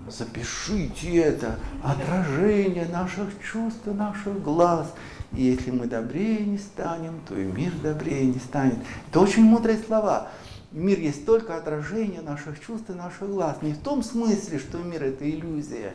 [0.10, 4.94] запишите это, отражение наших чувств наших глаз.
[5.36, 8.78] И если мы добрее не станем, то и мир добрее не станет.
[9.10, 10.30] Это очень мудрые слова.
[10.72, 13.58] Мир есть только отражение наших чувств и наших глаз.
[13.62, 15.94] Не в том смысле, что мир это иллюзия,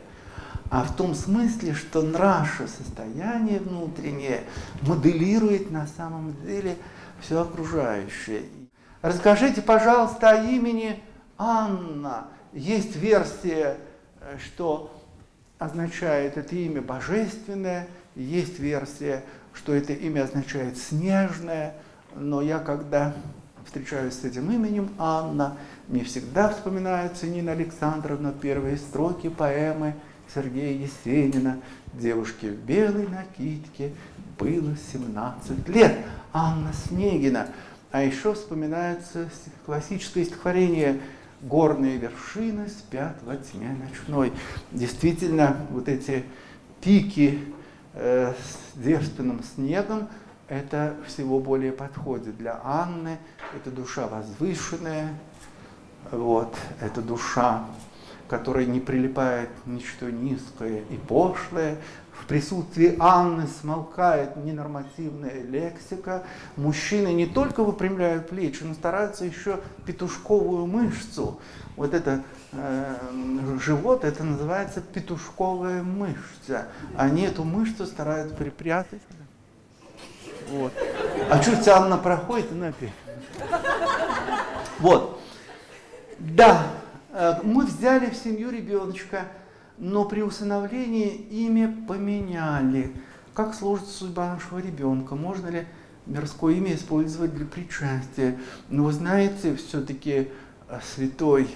[0.69, 4.43] а в том смысле, что наше состояние внутреннее
[4.81, 6.77] моделирует на самом деле
[7.21, 8.43] все окружающее.
[9.01, 11.01] Расскажите, пожалуйста, о имени
[11.37, 12.27] Анна.
[12.53, 13.77] Есть версия,
[14.21, 14.91] э, что
[15.57, 17.87] означает это имя божественное,
[18.23, 19.23] есть версия,
[19.53, 21.75] что это имя означает снежное,
[22.15, 23.15] но я когда
[23.65, 29.95] встречаюсь с этим именем Анна, мне всегда вспоминается Нина Александровна, первые строки поэмы
[30.33, 31.59] Сергея Есенина
[31.93, 33.93] «Девушке в белой накидке
[34.37, 35.97] было 17 лет».
[36.31, 37.47] Анна Снегина.
[37.91, 39.29] А еще вспоминается
[39.65, 40.99] классическое стихотворение
[41.41, 44.33] горные вершины спят во тьме ночной.
[44.71, 46.23] Действительно, вот эти
[46.81, 47.39] пики
[47.99, 50.07] э, с девственным снегом,
[50.47, 53.19] это всего более подходит для Анны.
[53.55, 55.13] Это душа возвышенная,
[56.11, 57.65] вот, это душа,
[58.27, 61.77] которой не прилипает ничто низкое и пошлое,
[62.21, 66.23] в присутствии Анны смолкает ненормативная лексика.
[66.57, 71.39] Мужчины не только выпрямляют плечи, но стараются еще петушковую мышцу.
[71.75, 72.95] Вот это э,
[73.63, 76.67] живот, это называется петушковая мышца.
[76.97, 79.01] Они эту мышцу стараются припрятать.
[80.49, 80.73] Вот.
[81.29, 82.89] А чуть Анна проходит, и.
[84.79, 85.21] Вот.
[86.17, 86.63] Да,
[87.13, 89.25] э, мы взяли в семью ребеночка
[89.79, 92.93] но при усыновлении имя поменяли.
[93.33, 95.15] Как сложится судьба нашего ребенка?
[95.15, 95.67] Можно ли
[96.05, 98.37] мирское имя использовать для причастия?
[98.69, 100.27] Но вы знаете, все-таки
[100.67, 101.49] э, святой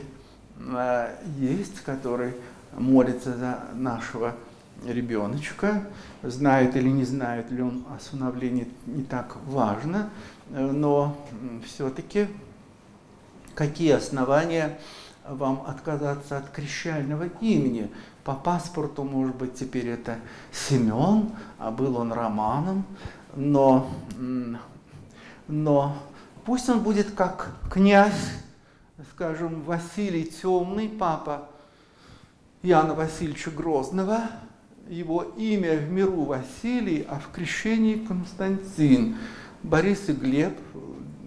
[0.57, 2.33] э, есть, который
[2.77, 4.35] молится за нашего
[4.85, 5.83] ребеночка,
[6.21, 10.09] знает или не знает ли он о усыновлении, не так важно,
[10.49, 11.17] э, но
[11.65, 12.27] все-таки
[13.55, 14.79] какие основания
[15.27, 17.89] вам отказаться от крещального имени?
[18.23, 20.17] По паспорту, может быть, теперь это
[20.51, 22.85] Семен, а был он Романом,
[23.35, 23.89] но,
[25.47, 25.97] но
[26.45, 28.31] пусть он будет как князь,
[29.13, 31.49] скажем, Василий Темный, папа
[32.61, 34.21] Яна Васильевича Грозного,
[34.87, 39.17] его имя в миру Василий, а в крещении Константин.
[39.63, 40.57] Борис и Глеб,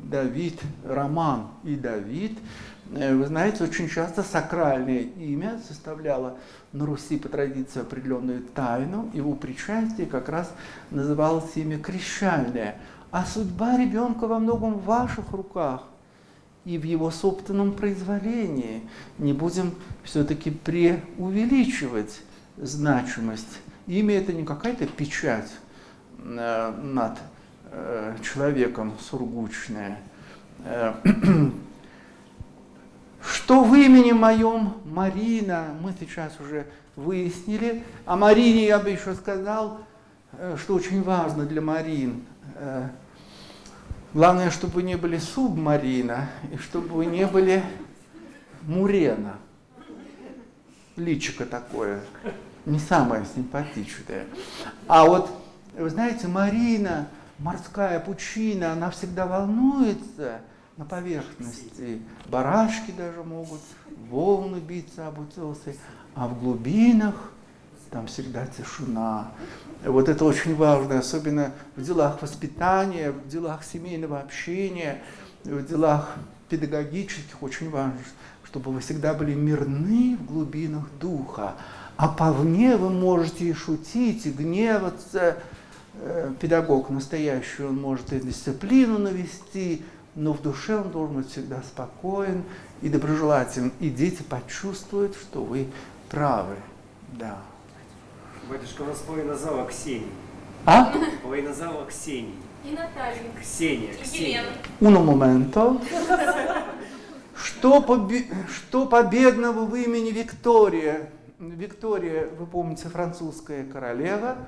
[0.05, 2.39] Давид, Роман и Давид–
[2.91, 6.39] вы знаете, очень часто сакральное имя составляло
[6.73, 9.11] на Руси по традиции определенную тайну.
[9.13, 10.53] Его причастие как раз
[10.91, 12.77] называлось имя крещальное.
[13.11, 15.85] А судьба ребенка во многом в ваших руках
[16.65, 18.83] и в его собственном произволении.
[19.19, 22.21] Не будем все-таки преувеличивать
[22.57, 23.61] значимость.
[23.87, 25.51] Имя это не какая-то печать
[26.19, 27.19] э, над
[27.71, 29.99] э, человеком сургучная.
[33.27, 37.83] Что в имени моем Марина, мы сейчас уже выяснили.
[38.05, 39.81] О Марине я бы еще сказал,
[40.33, 42.25] э, что очень важно для Марин.
[42.55, 42.89] Э,
[44.15, 47.65] главное, чтобы вы не были субмарина, и чтобы вы не были
[48.63, 49.35] мурена.
[50.97, 52.01] Личико такое.
[52.65, 54.27] не самая симпатичная.
[54.87, 55.31] А вот,
[55.77, 57.09] вы знаете, Марина,
[57.39, 60.41] морская пучина, она всегда волнуется
[60.77, 62.03] на поверхности.
[62.27, 63.61] Барашки даже могут,
[64.11, 65.77] волны биться об утесы,
[66.15, 67.15] а в глубинах
[67.91, 69.33] там всегда тишина.
[69.85, 75.03] Вот это очень важно, особенно в делах воспитания, в делах семейного общения,
[75.45, 76.15] в делах
[76.49, 77.99] педагогических очень важно,
[78.45, 81.55] чтобы вы всегда были мирны в глубинах духа.
[81.97, 85.39] А повне вы можете и шутить, и гневаться.
[85.99, 89.83] Э, педагог настоящий, он может и дисциплину навести,
[90.17, 92.43] но в душе он должен быть всегда спокоен
[92.83, 93.71] и доброжелателен.
[93.81, 95.69] И дети почувствуют, что вы
[96.09, 96.57] правы.
[97.13, 97.39] Да.
[98.51, 100.09] Батюшка, у нас половина зала Ксении.
[100.65, 100.93] А?
[101.23, 102.35] Половина зала Ксении.
[102.65, 103.19] И Наталья.
[103.41, 104.43] Ксения, Ксения.
[104.81, 104.99] Елена.
[104.99, 105.81] Uno momento.
[107.37, 111.11] Что, побе- что победного в имени Виктория?
[111.39, 114.39] Виктория, вы помните, французская королева.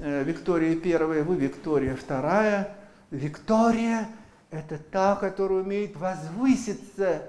[0.00, 2.76] Э, Виктория первая, вы Виктория вторая.
[3.10, 4.08] Виктория–
[4.50, 7.22] это та, которая умеет возвыситься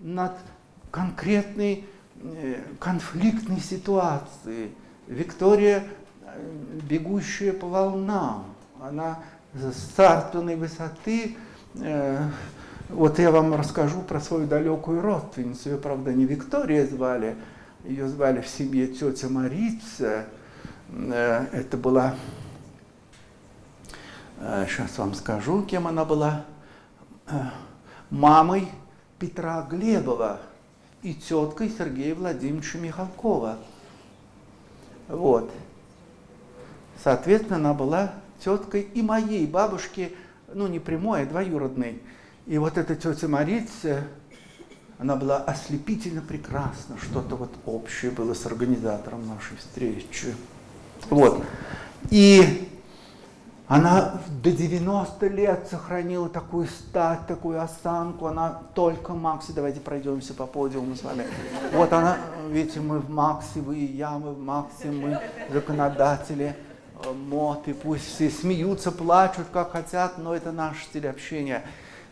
[0.00, 0.32] над
[0.90, 1.84] конкретной
[2.22, 4.74] э, конфликтной ситуацией.
[5.06, 5.84] Виктория,
[6.24, 6.40] э,
[6.88, 8.46] бегущая по волнам,
[8.80, 9.18] она
[9.54, 11.36] с царственной высоты.
[11.74, 12.26] э,
[12.88, 15.70] Вот я вам расскажу про свою далекую родственницу.
[15.70, 17.36] Ее, правда, не Виктория звали,
[17.84, 20.26] ее звали в семье тетя Марица.
[20.90, 22.14] Это была,
[24.38, 26.44] сейчас вам скажу, кем она была,
[28.10, 28.68] мамой
[29.18, 30.40] Петра Глебова
[31.02, 33.58] и теткой Сергея Владимировича Михалкова.
[35.08, 35.50] Вот.
[37.02, 38.12] Соответственно, она была
[38.44, 40.14] теткой и моей бабушки,
[40.52, 42.00] ну не прямой, а двоюродной.
[42.46, 44.04] И вот эта тетя Марица,
[44.98, 50.34] она была ослепительно прекрасна, что-то вот общее было с организатором нашей встречи.
[51.10, 51.44] Вот.
[52.10, 52.68] И
[53.68, 58.26] она до 90 лет сохранила такую стать, такую осанку.
[58.26, 61.24] Она только Макси, давайте пройдемся по подиуму с вами.
[61.72, 62.18] Вот она,
[62.50, 65.20] видите, мы в Макси, вы и я, мы в Макси, мы
[65.50, 66.56] законодатели
[67.04, 71.62] э, мод, и пусть все смеются, плачут, как хотят, но это наш стиль общения.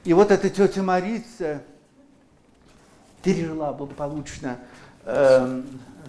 [0.05, 1.63] И вот эта тетя Марица
[3.23, 4.57] пережила благополучно
[5.05, 5.63] э,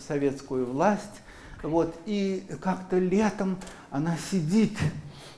[0.07, 1.21] советскую власть,
[1.61, 3.57] вот, и как-то летом
[3.89, 4.77] она сидит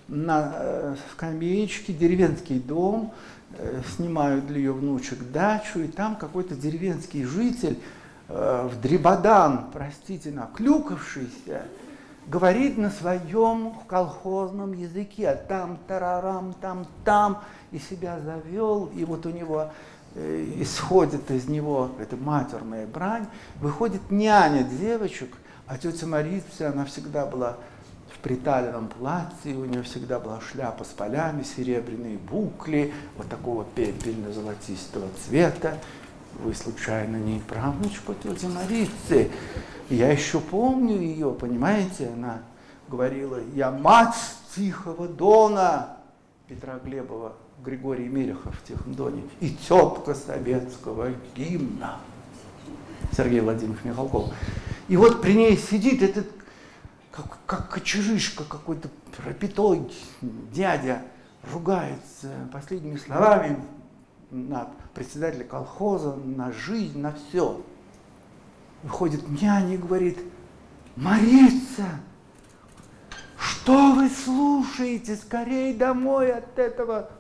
[0.08, 3.14] на э, скамеечке, деревенский дом,
[3.58, 7.80] э, снимают для ее внучек дачу, и там какой-то деревенский житель
[8.28, 11.64] э, в дребодан, простите, наклюкавшийся,
[12.28, 19.30] говорит на своем колхозном языке, там тарарам, там там, и себя завел, и вот у
[19.30, 19.72] него
[20.16, 23.26] э, исходит из него эта матерная брань,
[23.60, 25.36] выходит няня девочек,
[25.68, 27.58] а тетя Марица, она всегда была
[28.24, 35.78] приталенном платье, у нее всегда была шляпа с полями, серебряные букли, вот такого пепельно-золотистого цвета.
[36.44, 39.30] Вы случайно не правнучка тети Марицы?
[39.90, 42.40] Я еще помню ее, понимаете, она
[42.88, 44.16] говорила, я мать
[44.56, 45.98] Тихого Дона
[46.48, 47.34] Петра Глебова,
[47.64, 51.98] Григорий Мерехов в Тихом Доне, и тетка советского гимна
[53.16, 54.34] Сергей Владимирович Михалков.
[54.88, 56.28] И вот при ней сидит этот,
[57.14, 59.91] как, как кочерышка какой-то пропитой
[60.22, 61.03] дядя,
[61.52, 63.60] ругается последними словами
[64.31, 67.61] на председателя колхоза, на жизнь, на все.
[68.81, 70.18] Выходит няня и говорит,
[70.95, 71.85] Марица,
[73.38, 75.15] что вы слушаете?
[75.15, 77.11] Скорей домой от этого.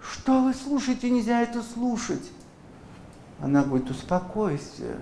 [0.00, 1.10] Что вы слушаете?
[1.10, 2.30] Нельзя это слушать.
[3.40, 4.96] Она говорит, успокойся,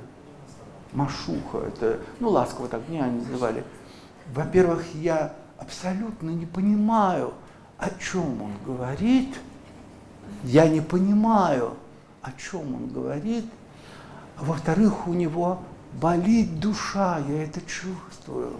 [0.92, 3.64] Машуха, это, ну, ласково так меня называли.
[4.34, 7.34] Во-первых, я абсолютно не понимаю,
[7.78, 9.34] о чем он говорит.
[10.44, 11.74] Я не понимаю,
[12.22, 13.44] о чем он говорит.
[14.38, 15.60] Во-вторых, у него
[15.94, 18.52] болит душа, я это чувствую.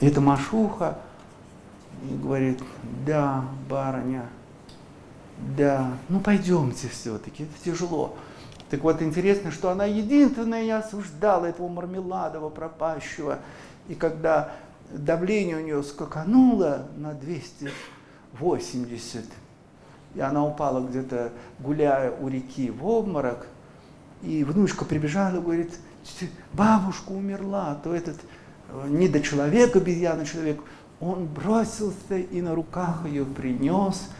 [0.00, 0.98] И эта Машуха
[2.02, 2.62] говорит,
[3.06, 4.26] да, барыня,
[5.56, 8.16] да, ну пойдемте все-таки, это тяжело.
[8.70, 13.38] Так вот, интересно, что она единственная не осуждала этого Мармеладова пропащего.
[13.88, 14.52] И когда
[14.90, 19.24] давление у нее скакануло на 280,
[20.14, 23.46] и она упала где-то, гуляя у реки, в обморок,
[24.22, 25.72] и внучка прибежала и говорит,
[26.52, 28.16] бабушка умерла, то этот
[28.88, 30.60] не до человека, обезьяна человек,
[31.00, 34.10] он бросился и на руках ее принес,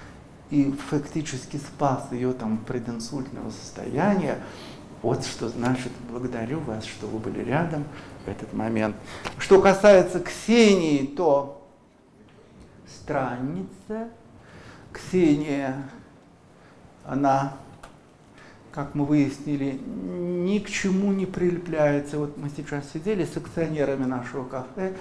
[0.51, 4.39] и фактически спас ее там прединсультного состояния.
[5.03, 7.85] Вот что значит благодарю вас, что вы были рядом
[8.25, 8.97] в этот момент.
[9.39, 11.67] Что касается Ксении, то
[12.87, 14.09] странница.
[14.93, 15.89] Ксения,
[17.05, 17.57] она,
[18.73, 22.19] как мы выяснили, ни к чему не прилепляется.
[22.19, 24.95] Вот мы сейчас сидели с акционерами нашего кафе,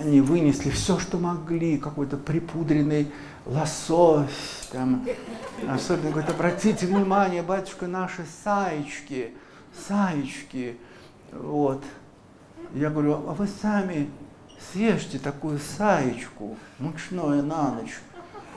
[0.00, 3.12] они вынесли все, что могли, какой-то припудренный
[3.46, 5.04] лосось, там,
[5.68, 9.32] особенно говорит, обратите внимание, батюшка, наши саечки,
[9.86, 10.76] саечки,
[11.32, 11.82] вот.
[12.74, 14.10] Я говорю, а вы сами
[14.72, 18.00] съешьте такую саечку, мучное на ночь.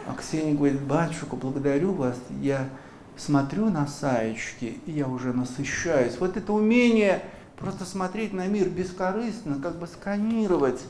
[0.07, 2.69] А Ксения говорит, батюшка, благодарю вас, я
[3.17, 6.17] смотрю на саечки, и я уже насыщаюсь.
[6.19, 7.23] Вот это умение
[7.57, 10.81] просто смотреть на мир бескорыстно, как бы сканировать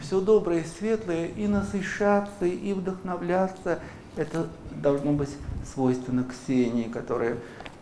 [0.00, 3.80] все доброе и светлое, и насыщаться, и вдохновляться.
[4.16, 5.30] Это должно быть
[5.72, 7.38] свойственно Ксении, которая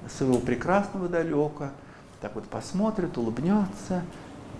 [0.08, 1.72] своего прекрасного далека
[2.20, 4.02] так вот посмотрит, улыбнется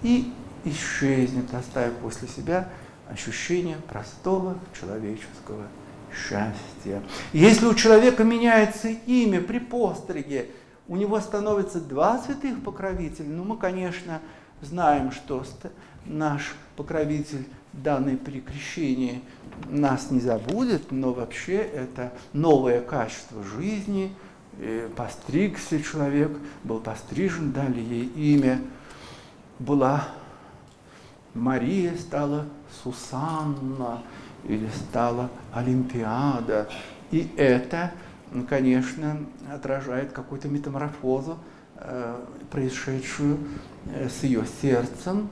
[0.02, 0.32] и
[0.64, 2.68] исчезнет, оставив после себя
[3.09, 5.64] ощущение простого человеческого
[6.12, 7.02] счастья.
[7.32, 10.51] Если у человека меняется имя при постриге,
[10.89, 14.20] у него становится два святых покровителя, ну мы, конечно,
[14.60, 15.43] знаем, что
[16.05, 19.22] наш покровитель, данный при крещении,
[19.68, 24.14] нас не забудет, но вообще это новое качество жизни.
[24.59, 26.30] И постригся человек,
[26.62, 28.60] был пострижен, дали ей имя.
[29.59, 30.09] Была
[31.34, 32.46] Мария, стала
[32.82, 34.02] Сусанна
[34.44, 36.68] или стала Олимпиада.
[37.10, 37.92] И это,
[38.48, 39.18] конечно,
[39.52, 41.38] отражает какую-то метаморфозу,
[41.76, 42.20] э,
[42.51, 43.38] происшедшую
[43.86, 45.28] э, с ее сердцем,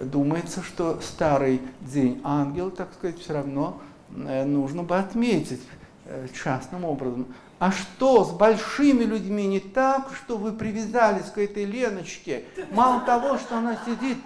[0.00, 3.80] думается, что старый день ангел, так сказать, все равно
[4.14, 5.62] э, нужно бы отметить
[6.04, 7.26] э, частным образом.
[7.58, 12.44] А что с большими людьми не так, что вы привязались к этой Леночке?
[12.70, 14.18] Мало того, что она сидит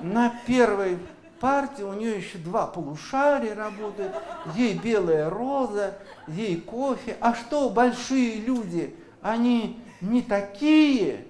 [0.00, 0.98] на первой
[1.38, 4.12] партии, у нее еще два полушария работают,
[4.56, 7.16] ей белая роза, ей кофе.
[7.20, 11.24] А что большие люди, они не такие,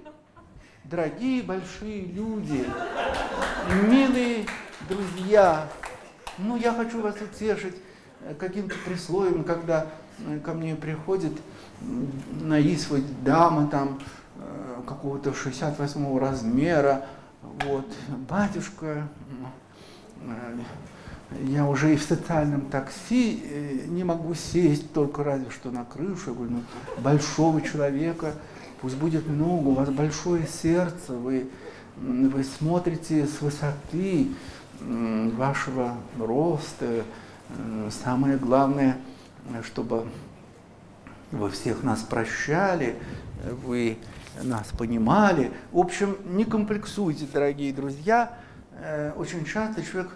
[0.90, 2.64] дорогие большие люди,
[3.88, 4.46] милые
[4.88, 5.68] друзья,
[6.38, 7.76] ну я хочу вас утешить
[8.22, 9.86] э, каким-то присловием, когда
[10.26, 11.32] э, ко мне приходит
[12.40, 14.00] на исповедь дама там
[14.38, 17.04] э, какого-то 68 размера,
[17.42, 17.86] вот,
[18.28, 19.08] батюшка,
[21.42, 26.32] я уже и в социальном такси не могу сесть, только разве что на крышу, я
[26.32, 26.62] говорю, ну,
[27.02, 28.32] большого человека,
[28.80, 31.48] пусть будет много, у вас большое сердце, вы,
[31.96, 34.28] вы смотрите с высоты
[34.80, 37.04] вашего роста.
[38.04, 38.98] Самое главное,
[39.64, 40.06] чтобы
[41.32, 42.96] вы всех нас прощали,
[43.64, 43.98] вы
[44.42, 45.50] нас понимали.
[45.72, 48.36] В общем, не комплексуйте, дорогие друзья.
[48.80, 50.12] Э, очень часто человек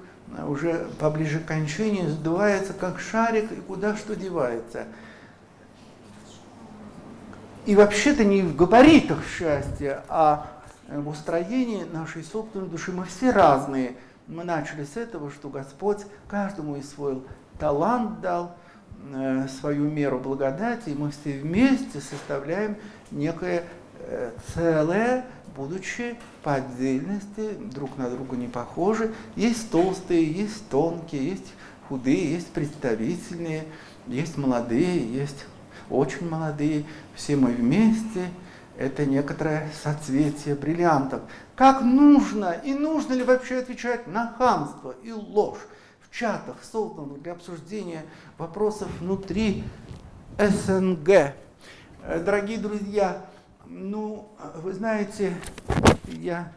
[0.46, 4.86] уже поближе к кончине сдувается как шарик и куда что девается–
[7.66, 10.50] и вообще-то не в габаритах счастья, а
[10.88, 12.92] в устроении нашей собственной души.
[12.92, 13.94] Мы все разные.
[14.26, 17.22] Мы начали с этого, что Господь каждому из свой
[17.58, 18.56] талант дал,
[19.12, 22.76] э, свою меру благодати, и мы все вместе составляем
[23.10, 23.64] некое
[24.00, 25.24] э, целое,
[25.56, 29.12] будучи по отдельности друг на друга не похожи.
[29.36, 31.52] Есть толстые, есть тонкие, есть
[31.88, 33.64] худые, есть представительные,
[34.06, 35.46] есть молодые, есть
[35.92, 38.28] очень молодые, все мы вместе,
[38.76, 41.20] это некоторое соцветие бриллиантов.
[41.54, 45.60] Как нужно и нужно ли вообще отвечать на хамство и ложь
[46.00, 48.04] в чатах, созданных для обсуждения
[48.38, 49.64] вопросов внутри
[50.38, 51.08] СНГ?
[51.08, 51.32] Э,
[52.24, 53.24] дорогие друзья,
[53.66, 55.34] ну, вы знаете,
[56.06, 56.52] я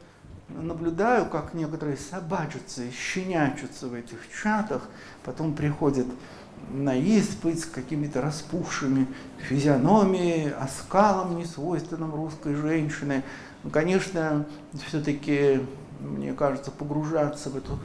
[0.50, 4.88] наблюдаю, как некоторые собачатся и щенячатся в этих чатах,
[5.24, 6.08] потом приходят
[6.72, 9.08] на исповедь с какими-то распухшими
[9.38, 13.24] физиономией, оскалом, несвойственным русской женщины.
[13.64, 14.46] Ну, конечно,
[14.88, 15.62] все-таки,
[16.00, 17.80] мне кажется, погружаться в эту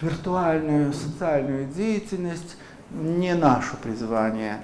[0.00, 2.56] виртуальную социальную деятельность
[2.90, 4.62] не наше призвание.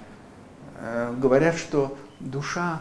[0.79, 2.81] Э, говорят, что душа,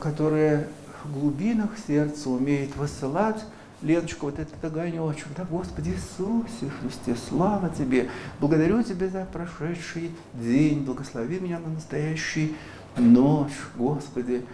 [0.00, 0.68] которая
[1.04, 3.44] в глубинах сердца умеет высылать
[3.86, 8.10] Леночка, вот этот огонечек, да, Господи Иисусе Христе, слава Тебе,
[8.40, 12.54] благодарю Тебя за прошедший день, благослови меня на настоящую
[12.96, 14.44] ночь, Господи,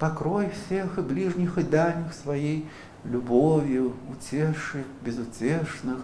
[0.00, 2.68] покрой всех и ближних и дальних своей
[3.04, 5.98] любовью, утеши безутешных,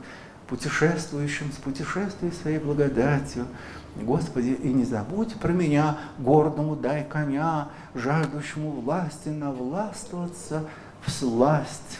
[0.46, 3.48] путешествующим с путешествием своей благодатью.
[3.96, 10.66] Господи, и не забудь про меня, гордому дай коня, жаждущему власти навластвоваться
[11.04, 11.98] в сласть.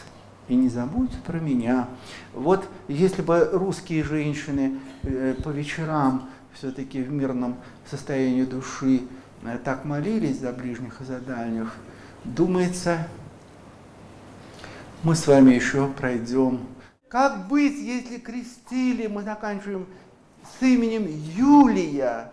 [0.48, 1.88] И не забудь про меня.
[2.32, 7.56] Вот если бы русские женщины э, по вечерам все-таки в мирном
[7.90, 9.02] состоянии души
[9.42, 11.74] э, так молились за ближних и за дальних,
[12.24, 13.08] думается,
[15.02, 16.60] мы с вами еще пройдем.
[17.08, 19.86] Как быть, если крестили, мы заканчиваем
[20.58, 22.32] с именем Юлия.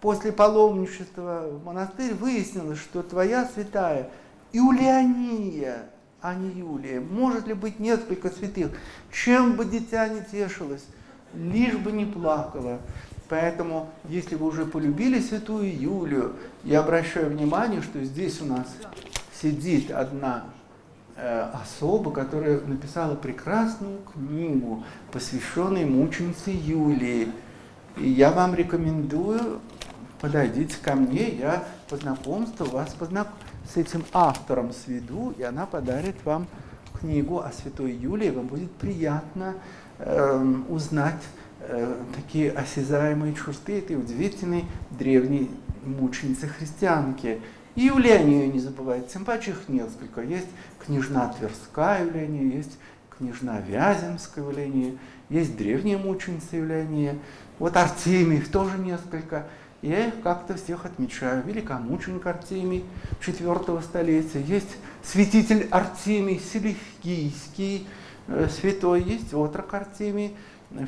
[0.00, 4.10] После паломничества в монастырь выяснилось, что твоя святая
[4.52, 5.90] Юлиания,
[6.26, 6.98] а не Юлия.
[6.98, 8.72] Может ли быть несколько святых?
[9.12, 10.84] Чем бы дитя не тешилось,
[11.34, 12.80] лишь бы не плакало.
[13.28, 16.34] Поэтому, если вы уже полюбили святую Юлию,
[16.64, 18.66] я обращаю внимание, что здесь у нас
[19.40, 20.46] сидит одна
[21.16, 24.82] э, особа, которая написала прекрасную книгу,
[25.12, 27.28] посвященную мученице Юлии.
[27.98, 29.60] И я вам рекомендую,
[30.20, 33.28] подойдите ко мне, я по знакомству вас познак...
[33.72, 36.46] с этим автором сведу, и она подарит вам
[37.00, 38.30] книгу о святой Юлии.
[38.30, 39.54] Вам будет приятно
[39.98, 41.22] э, узнать
[41.68, 45.50] Э, такие осязаемые черты этой удивительной древней
[45.84, 47.40] мученицы христианки.
[47.74, 50.20] И Юлианию не забывайте, тем паче их несколько.
[50.20, 50.46] Есть
[50.84, 52.78] княжна Тверская Юлиания, есть
[53.16, 54.96] княжна Вяземская Юлиания,
[55.28, 57.16] есть древняя мученица Юлиания.
[57.58, 59.46] Вот Артемий, тоже несколько.
[59.86, 61.44] Я их как-то всех отмечаю.
[61.44, 62.84] Великомученик Артемий
[63.24, 67.86] IV столетия, есть святитель Артемий Селевкийский,
[68.26, 70.36] э, святой, есть отрок Артемий,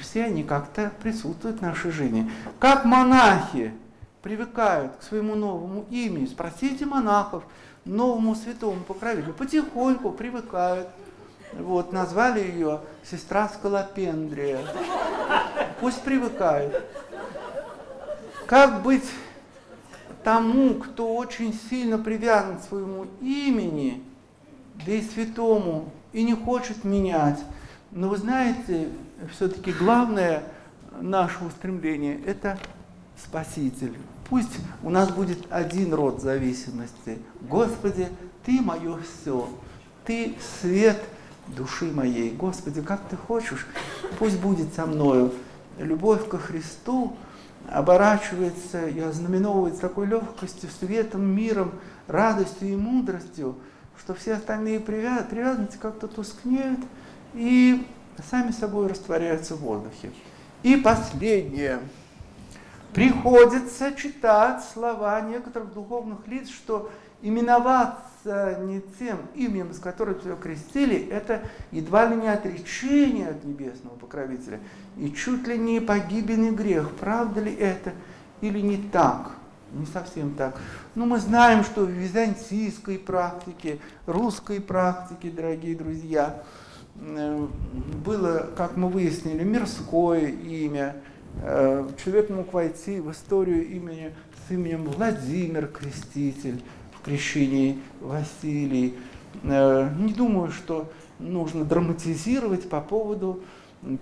[0.00, 2.28] все они как-то присутствуют в нашей жизни.
[2.58, 3.72] Как монахи
[4.20, 7.44] привыкают к своему новому имени, спросите монахов,
[7.84, 10.88] новому святому покровителю, потихоньку привыкают.
[11.52, 14.58] Вот, назвали ее сестра Скалопендрия.
[15.80, 16.82] Пусть привыкают.
[18.48, 19.04] Как быть
[20.24, 24.02] тому, кто очень сильно привязан к своему имени,
[24.86, 27.38] да и святому, и не хочет менять.
[27.90, 28.88] Но вы знаете,
[29.34, 30.44] все-таки главное
[30.98, 32.58] наше устремление– это
[33.22, 33.94] Спаситель.
[34.30, 37.18] Пусть у нас будет один род зависимости.
[37.42, 38.08] Господи,
[38.46, 39.46] Ты мое все,
[40.06, 40.98] Ты свет
[41.48, 42.30] души моей.
[42.30, 43.66] Господи, как Ты хочешь,
[44.18, 45.34] пусть будет со мною.
[45.78, 47.14] Любовь ко Христу
[47.70, 51.72] оборачивается и ознаменовывается такой легкостью, светом, миром,
[52.06, 53.56] радостью и мудростью,
[53.98, 56.80] что все остальные привязанности как-то тускнеют,
[57.34, 57.86] и
[58.30, 60.12] сами собой растворяются в воздухе.
[60.62, 61.80] И последнее.
[62.94, 66.90] Приходится читать слова некоторых духовных лиц, что
[67.20, 68.07] именоваться
[68.60, 74.60] не тем именем, с которым тебя крестили, это едва ли не отречение от небесного покровителя,
[74.96, 76.90] и чуть ли не погибельный грех.
[77.00, 77.92] Правда ли это
[78.40, 79.32] или не так?
[79.72, 80.58] Не совсем так.
[80.94, 86.42] Но мы знаем, что в византийской практике, русской практике, дорогие друзья,
[87.00, 87.46] Э,
[88.04, 90.96] было, как мы выяснили, мирское имя.
[91.42, 94.12] Э, человек мог войти в историю имени
[94.46, 96.60] с именем Владимир Креститель
[97.08, 98.94] крещении Василий.
[99.42, 103.42] Э, не думаю, что нужно драматизировать по поводу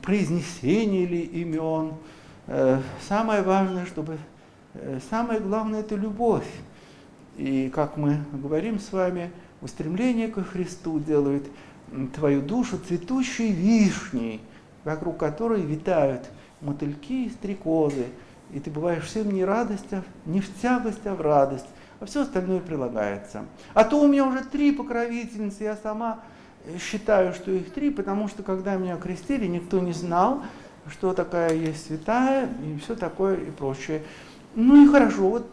[0.02, 1.92] произнесения ли имен.
[3.08, 4.18] Самое важное, чтобы
[5.10, 6.46] самое главное это любовь.
[7.36, 9.30] И как мы говорим с вами,
[9.60, 11.44] устремление ко Христу делает
[12.14, 14.40] твою душу цветущей вишней,
[14.84, 16.28] вокруг которой витают
[16.60, 18.06] мотыльки и стрекозы,
[18.52, 21.66] и ты бываешь всем не радость, а не в тягость, а в радость,
[22.00, 23.44] а все остальное прилагается.
[23.74, 26.20] А то у меня уже три покровительницы, я сама
[26.80, 30.42] считаю, что их три, потому что когда меня крестили, никто не знал,
[30.90, 34.02] что такая есть святая и все такое и прочее.
[34.54, 35.50] Ну и хорошо, вот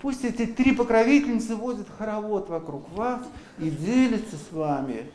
[0.00, 3.20] пусть эти три покровительницы водят хоровод вокруг вас
[3.58, 5.06] и делятся с вами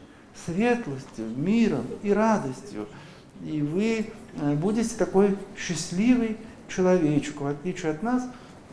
[0.45, 2.87] светлостью, миром и радостью.
[3.43, 8.23] И вы э, будете такой счастливый человечек, в отличие от нас,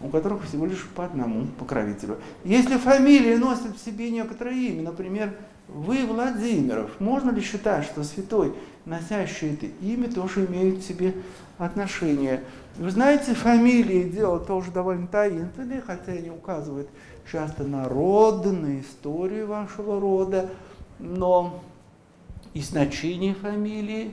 [0.02, 2.18] у которых всего лишь по одному покровителю.
[2.44, 5.34] Если фамилии носят в себе некоторое имя, например,
[5.68, 8.54] вы Владимиров, можно ли считать, что святой,
[8.86, 11.14] носящий это имя, тоже имеет в себе
[11.58, 12.42] отношение?
[12.76, 16.88] Вы знаете, фамилии дело тоже довольно таинственное, хотя они указывают
[17.30, 20.48] часто на род, на историю вашего рода,
[20.98, 21.62] но
[22.54, 24.12] и значение фамилии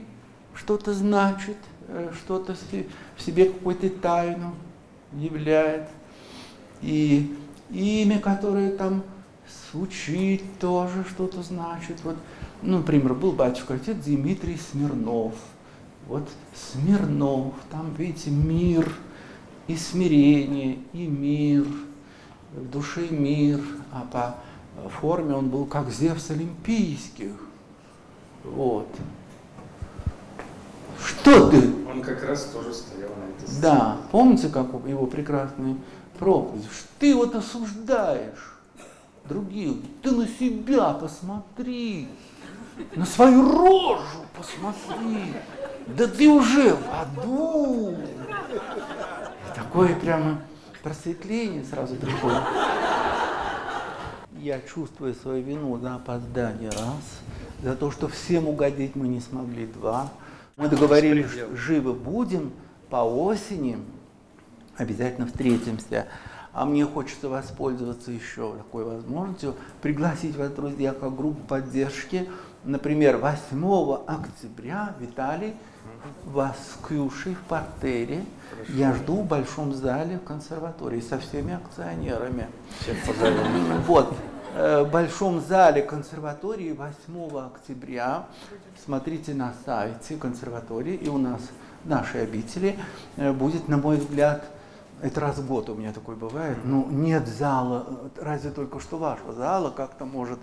[0.54, 1.56] что-то значит,
[1.88, 2.54] э, что-то
[3.16, 4.54] в себе какую-то тайну
[5.16, 5.88] являет.
[6.82, 7.34] И
[7.70, 9.02] имя, которое там
[9.70, 11.98] звучит, тоже что-то значит.
[12.04, 12.16] Вот
[12.62, 15.34] Ну, например, был батюшка отец Дмитрий Смирнов.
[16.06, 18.92] Вот Смирнов, там, видите, мир
[19.66, 21.66] и смирение, и мир,
[22.52, 23.60] в душе мир,
[23.92, 27.32] а по форме он был как Зевс Олимпийских.
[28.44, 28.88] Вот.
[31.04, 31.72] Что ты?
[31.90, 33.62] Он как раз тоже стоял на этой сцене.
[33.62, 35.76] Да, помните, как его прекрасный
[36.18, 36.64] проповедь?
[36.98, 38.56] Ты вот осуждаешь
[39.28, 42.08] других, ты на себя посмотри,
[42.94, 45.34] на свою рожу посмотри,
[45.86, 47.96] да ты уже в аду.
[49.54, 50.40] Такое прямо
[50.82, 52.42] просветление сразу приходит.
[54.38, 57.20] Я чувствую свою вину за опоздание раз,
[57.62, 60.12] за то, что всем угодить мы не смогли два.
[60.56, 62.50] Мы договорились, живы будем
[62.88, 63.76] по осени,
[64.78, 66.06] обязательно встретимся.
[66.54, 72.26] А мне хочется воспользоваться еще такой возможностью, пригласить вас, друзья, как группу поддержки.
[72.64, 75.54] Например, 8 октября, Виталий,
[76.24, 78.24] вас с Ксюшей в портере.
[78.50, 78.72] Хорошо.
[78.72, 82.46] Я жду в большом зале в консерватории со всеми акционерами.
[82.80, 83.82] Всех позовем.
[83.86, 84.16] Вот.
[84.58, 88.24] Э, большом зале консерватории 8 октября.
[88.82, 91.42] Смотрите на сайте консерватории, и у нас
[91.84, 92.78] нашей обители
[93.18, 94.46] э, будет, на мой взгляд,
[95.02, 99.34] это раз в год у меня такой бывает, ну нет зала, разве только что вашего
[99.34, 100.38] зала как-то может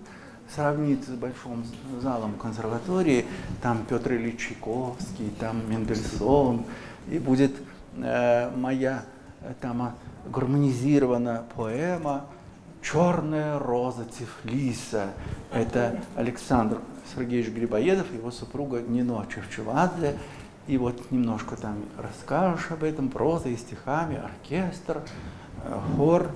[0.54, 1.64] сравниться с большим
[2.00, 3.26] залом консерватории,
[3.62, 6.66] там Петр Ильич Чайковский, там Мендельсон,
[7.08, 7.50] и будет
[7.96, 9.02] э, моя
[9.40, 9.96] э, там
[10.26, 12.26] гармонизирована поэма
[12.84, 15.14] «Черная роза Тифлиса».
[15.52, 16.80] Это Александр
[17.14, 20.18] Сергеевич Грибоедов, его супруга Нино Чевчевадзе.
[20.66, 25.02] И вот немножко там расскажешь об этом, прозой, стихами, оркестр,
[25.64, 26.30] э, хор,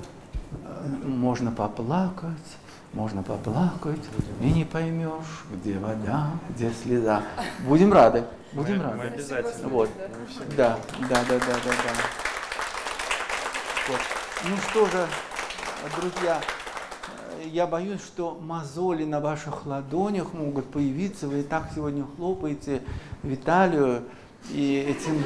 [0.64, 2.56] э, можно поплакать,
[2.92, 4.00] можно поплакать,
[4.40, 7.22] и не поймешь, где вода, где слеза.
[7.66, 8.96] Будем рады, будем мы, рады.
[8.96, 9.68] Мы обязательно.
[9.68, 9.90] Вот.
[10.56, 11.92] Да, да, да, да, да, да.
[13.88, 14.00] Вот.
[14.44, 15.06] Ну что же,
[16.00, 16.40] друзья,
[17.44, 21.28] я боюсь, что мозоли на ваших ладонях могут появиться.
[21.28, 22.82] Вы и так сегодня хлопаете
[23.22, 24.04] Виталию
[24.50, 25.22] и этим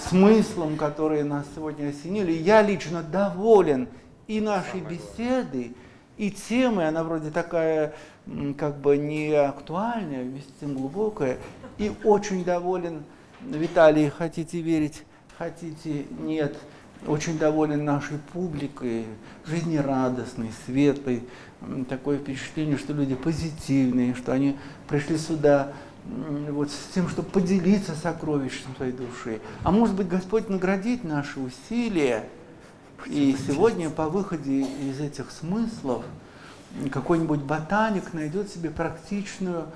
[0.00, 2.32] смыслом, который нас сегодня осенили.
[2.32, 3.88] Я лично доволен
[4.26, 5.74] и нашей беседой,
[6.16, 7.94] и темой, она вроде такая
[8.58, 11.38] как бы не актуальная, вместе с тем глубокая,
[11.78, 13.04] и очень доволен,
[13.40, 15.04] Виталий, хотите верить,
[15.38, 16.58] хотите нет,
[17.06, 19.06] очень доволен нашей публикой,
[19.46, 21.24] жизнерадостной, светлой,
[21.88, 24.56] такое впечатление, что люди позитивные, что они
[24.88, 25.72] пришли сюда
[26.04, 29.40] вот с тем, чтобы поделиться сокровищем своей души.
[29.62, 32.24] А может быть, Господь наградит наши усилия,
[33.06, 36.04] и сегодня по выходе из этих смыслов
[36.90, 39.66] какой-нибудь ботаник найдет себе практичную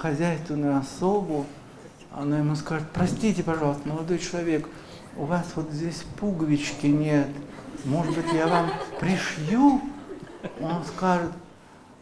[0.00, 1.46] хозяйственную особу,
[2.12, 4.68] она ему скажет, простите, пожалуйста, молодой человек,
[5.16, 7.28] у вас вот здесь пуговички нет,
[7.84, 9.80] может быть, я вам пришью?
[10.60, 11.32] Он скажет,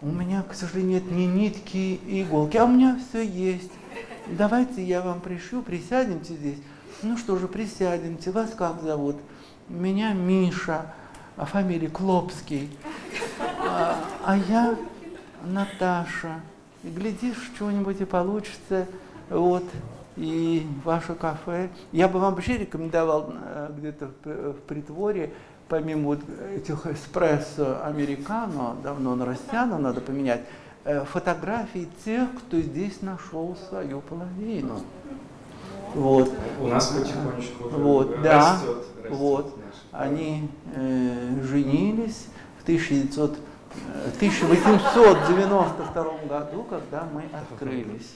[0.00, 3.70] у меня, к сожалению, нет ни нитки, и иголки, а у меня все есть.
[4.26, 6.58] Давайте я вам пришью, присядемте здесь.
[7.02, 8.30] Ну что же, присядемте.
[8.30, 9.16] Вас как зовут?
[9.68, 10.94] Меня Миша,
[11.36, 12.70] а фамилия Клопский.
[13.60, 14.76] А, а я
[15.44, 16.40] Наташа.
[16.84, 18.86] Глядишь, что-нибудь и получится.
[19.28, 19.64] Вот.
[20.16, 21.70] И ваше кафе.
[21.90, 25.32] Я бы вам вообще рекомендовал э, где-то в притворе,
[25.68, 26.20] помимо вот
[26.54, 30.42] этих эспрессо американо, давно на растяно надо поменять,
[30.84, 34.80] э, фотографии тех, кто здесь нашел свою половину.
[35.94, 36.30] Вот.
[36.60, 39.58] У нас потихонечку вот, да, растет, растет вот.
[39.92, 42.26] Они э, женились
[42.58, 43.38] в 1900,
[44.16, 48.14] 1892 э, году, когда мы открылись.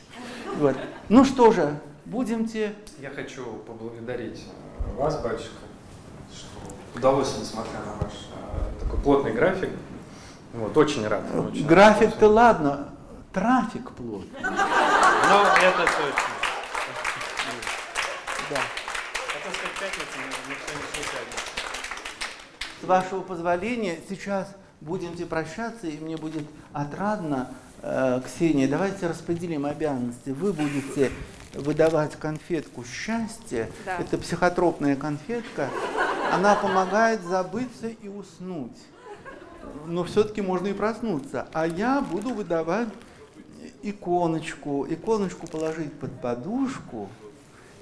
[0.58, 0.76] Вот.
[1.08, 2.74] Ну что же, будемте...
[2.98, 4.44] Я хочу поблагодарить
[4.78, 5.54] э, вас, батюшка,
[6.34, 9.70] что удалось, несмотря на ваш э, такой плотный график.
[10.52, 11.22] Вот, очень рад.
[11.66, 12.88] График-то ладно,
[13.32, 14.40] трафик плотный.
[14.40, 16.36] Ну, это точно.
[18.48, 18.60] Да.
[22.80, 24.54] С вашего позволения, сейчас
[24.86, 27.50] будемте прощаться, и мне будет отрадно,
[27.82, 30.30] э, Ксения, давайте распределим обязанности.
[30.30, 31.10] Вы будете
[31.54, 33.68] выдавать конфетку счастья.
[33.84, 33.98] Да.
[33.98, 35.68] Это психотропная конфетка.
[36.32, 38.76] Она помогает забыться и уснуть.
[39.86, 41.48] Но все-таки можно и проснуться.
[41.52, 42.88] А я буду выдавать
[43.82, 44.86] иконочку.
[44.88, 47.08] Иконочку положить под подушку,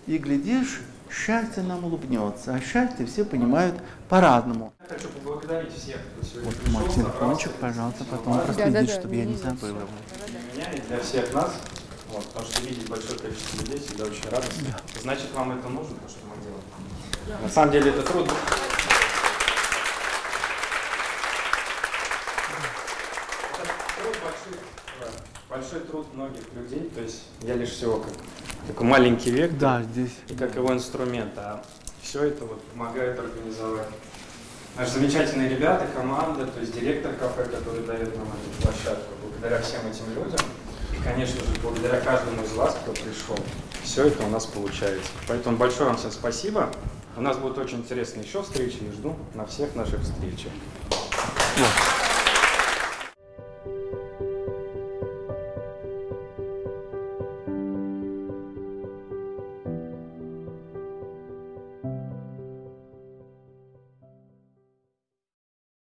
[0.06, 2.54] и глядишь, счастье нам улыбнется.
[2.54, 3.74] А счастье все понимают
[4.14, 4.72] по-разному.
[4.80, 9.00] Я хочу поблагодарить всех, кто сегодня Вот пришел, мой телефончик, пожалуйста, потом важно проследить, Да-да-да,
[9.00, 9.80] чтобы я не забыл его.
[10.28, 11.52] для меня и для всех нас.
[12.12, 14.76] Вот, потому что видеть большое количество людей всегда очень радостно.
[15.02, 17.42] Значит, вам это нужно, то, что мы делаем.
[17.42, 18.32] На самом деле это трудно.
[23.58, 24.58] Это труд большой,
[25.00, 25.06] да,
[25.56, 26.90] большой труд многих людей.
[26.94, 28.12] То есть я лишь всего как
[28.68, 30.12] такой маленький век, Да, здесь.
[30.28, 31.64] и как его инструмент, а
[32.14, 33.88] все это вот помогает организовать.
[34.76, 39.80] Наши замечательные ребята, команда, то есть директор кафе, который дает нам эту площадку, благодаря всем
[39.80, 40.38] этим людям,
[40.92, 43.36] и, конечно же, благодаря каждому из вас, кто пришел,
[43.82, 45.10] все это у нас получается.
[45.26, 46.70] Поэтому большое вам всем спасибо.
[47.16, 50.52] У нас будут очень интересные еще встречи, и жду на всех наших встречах.
[51.58, 52.13] Вот.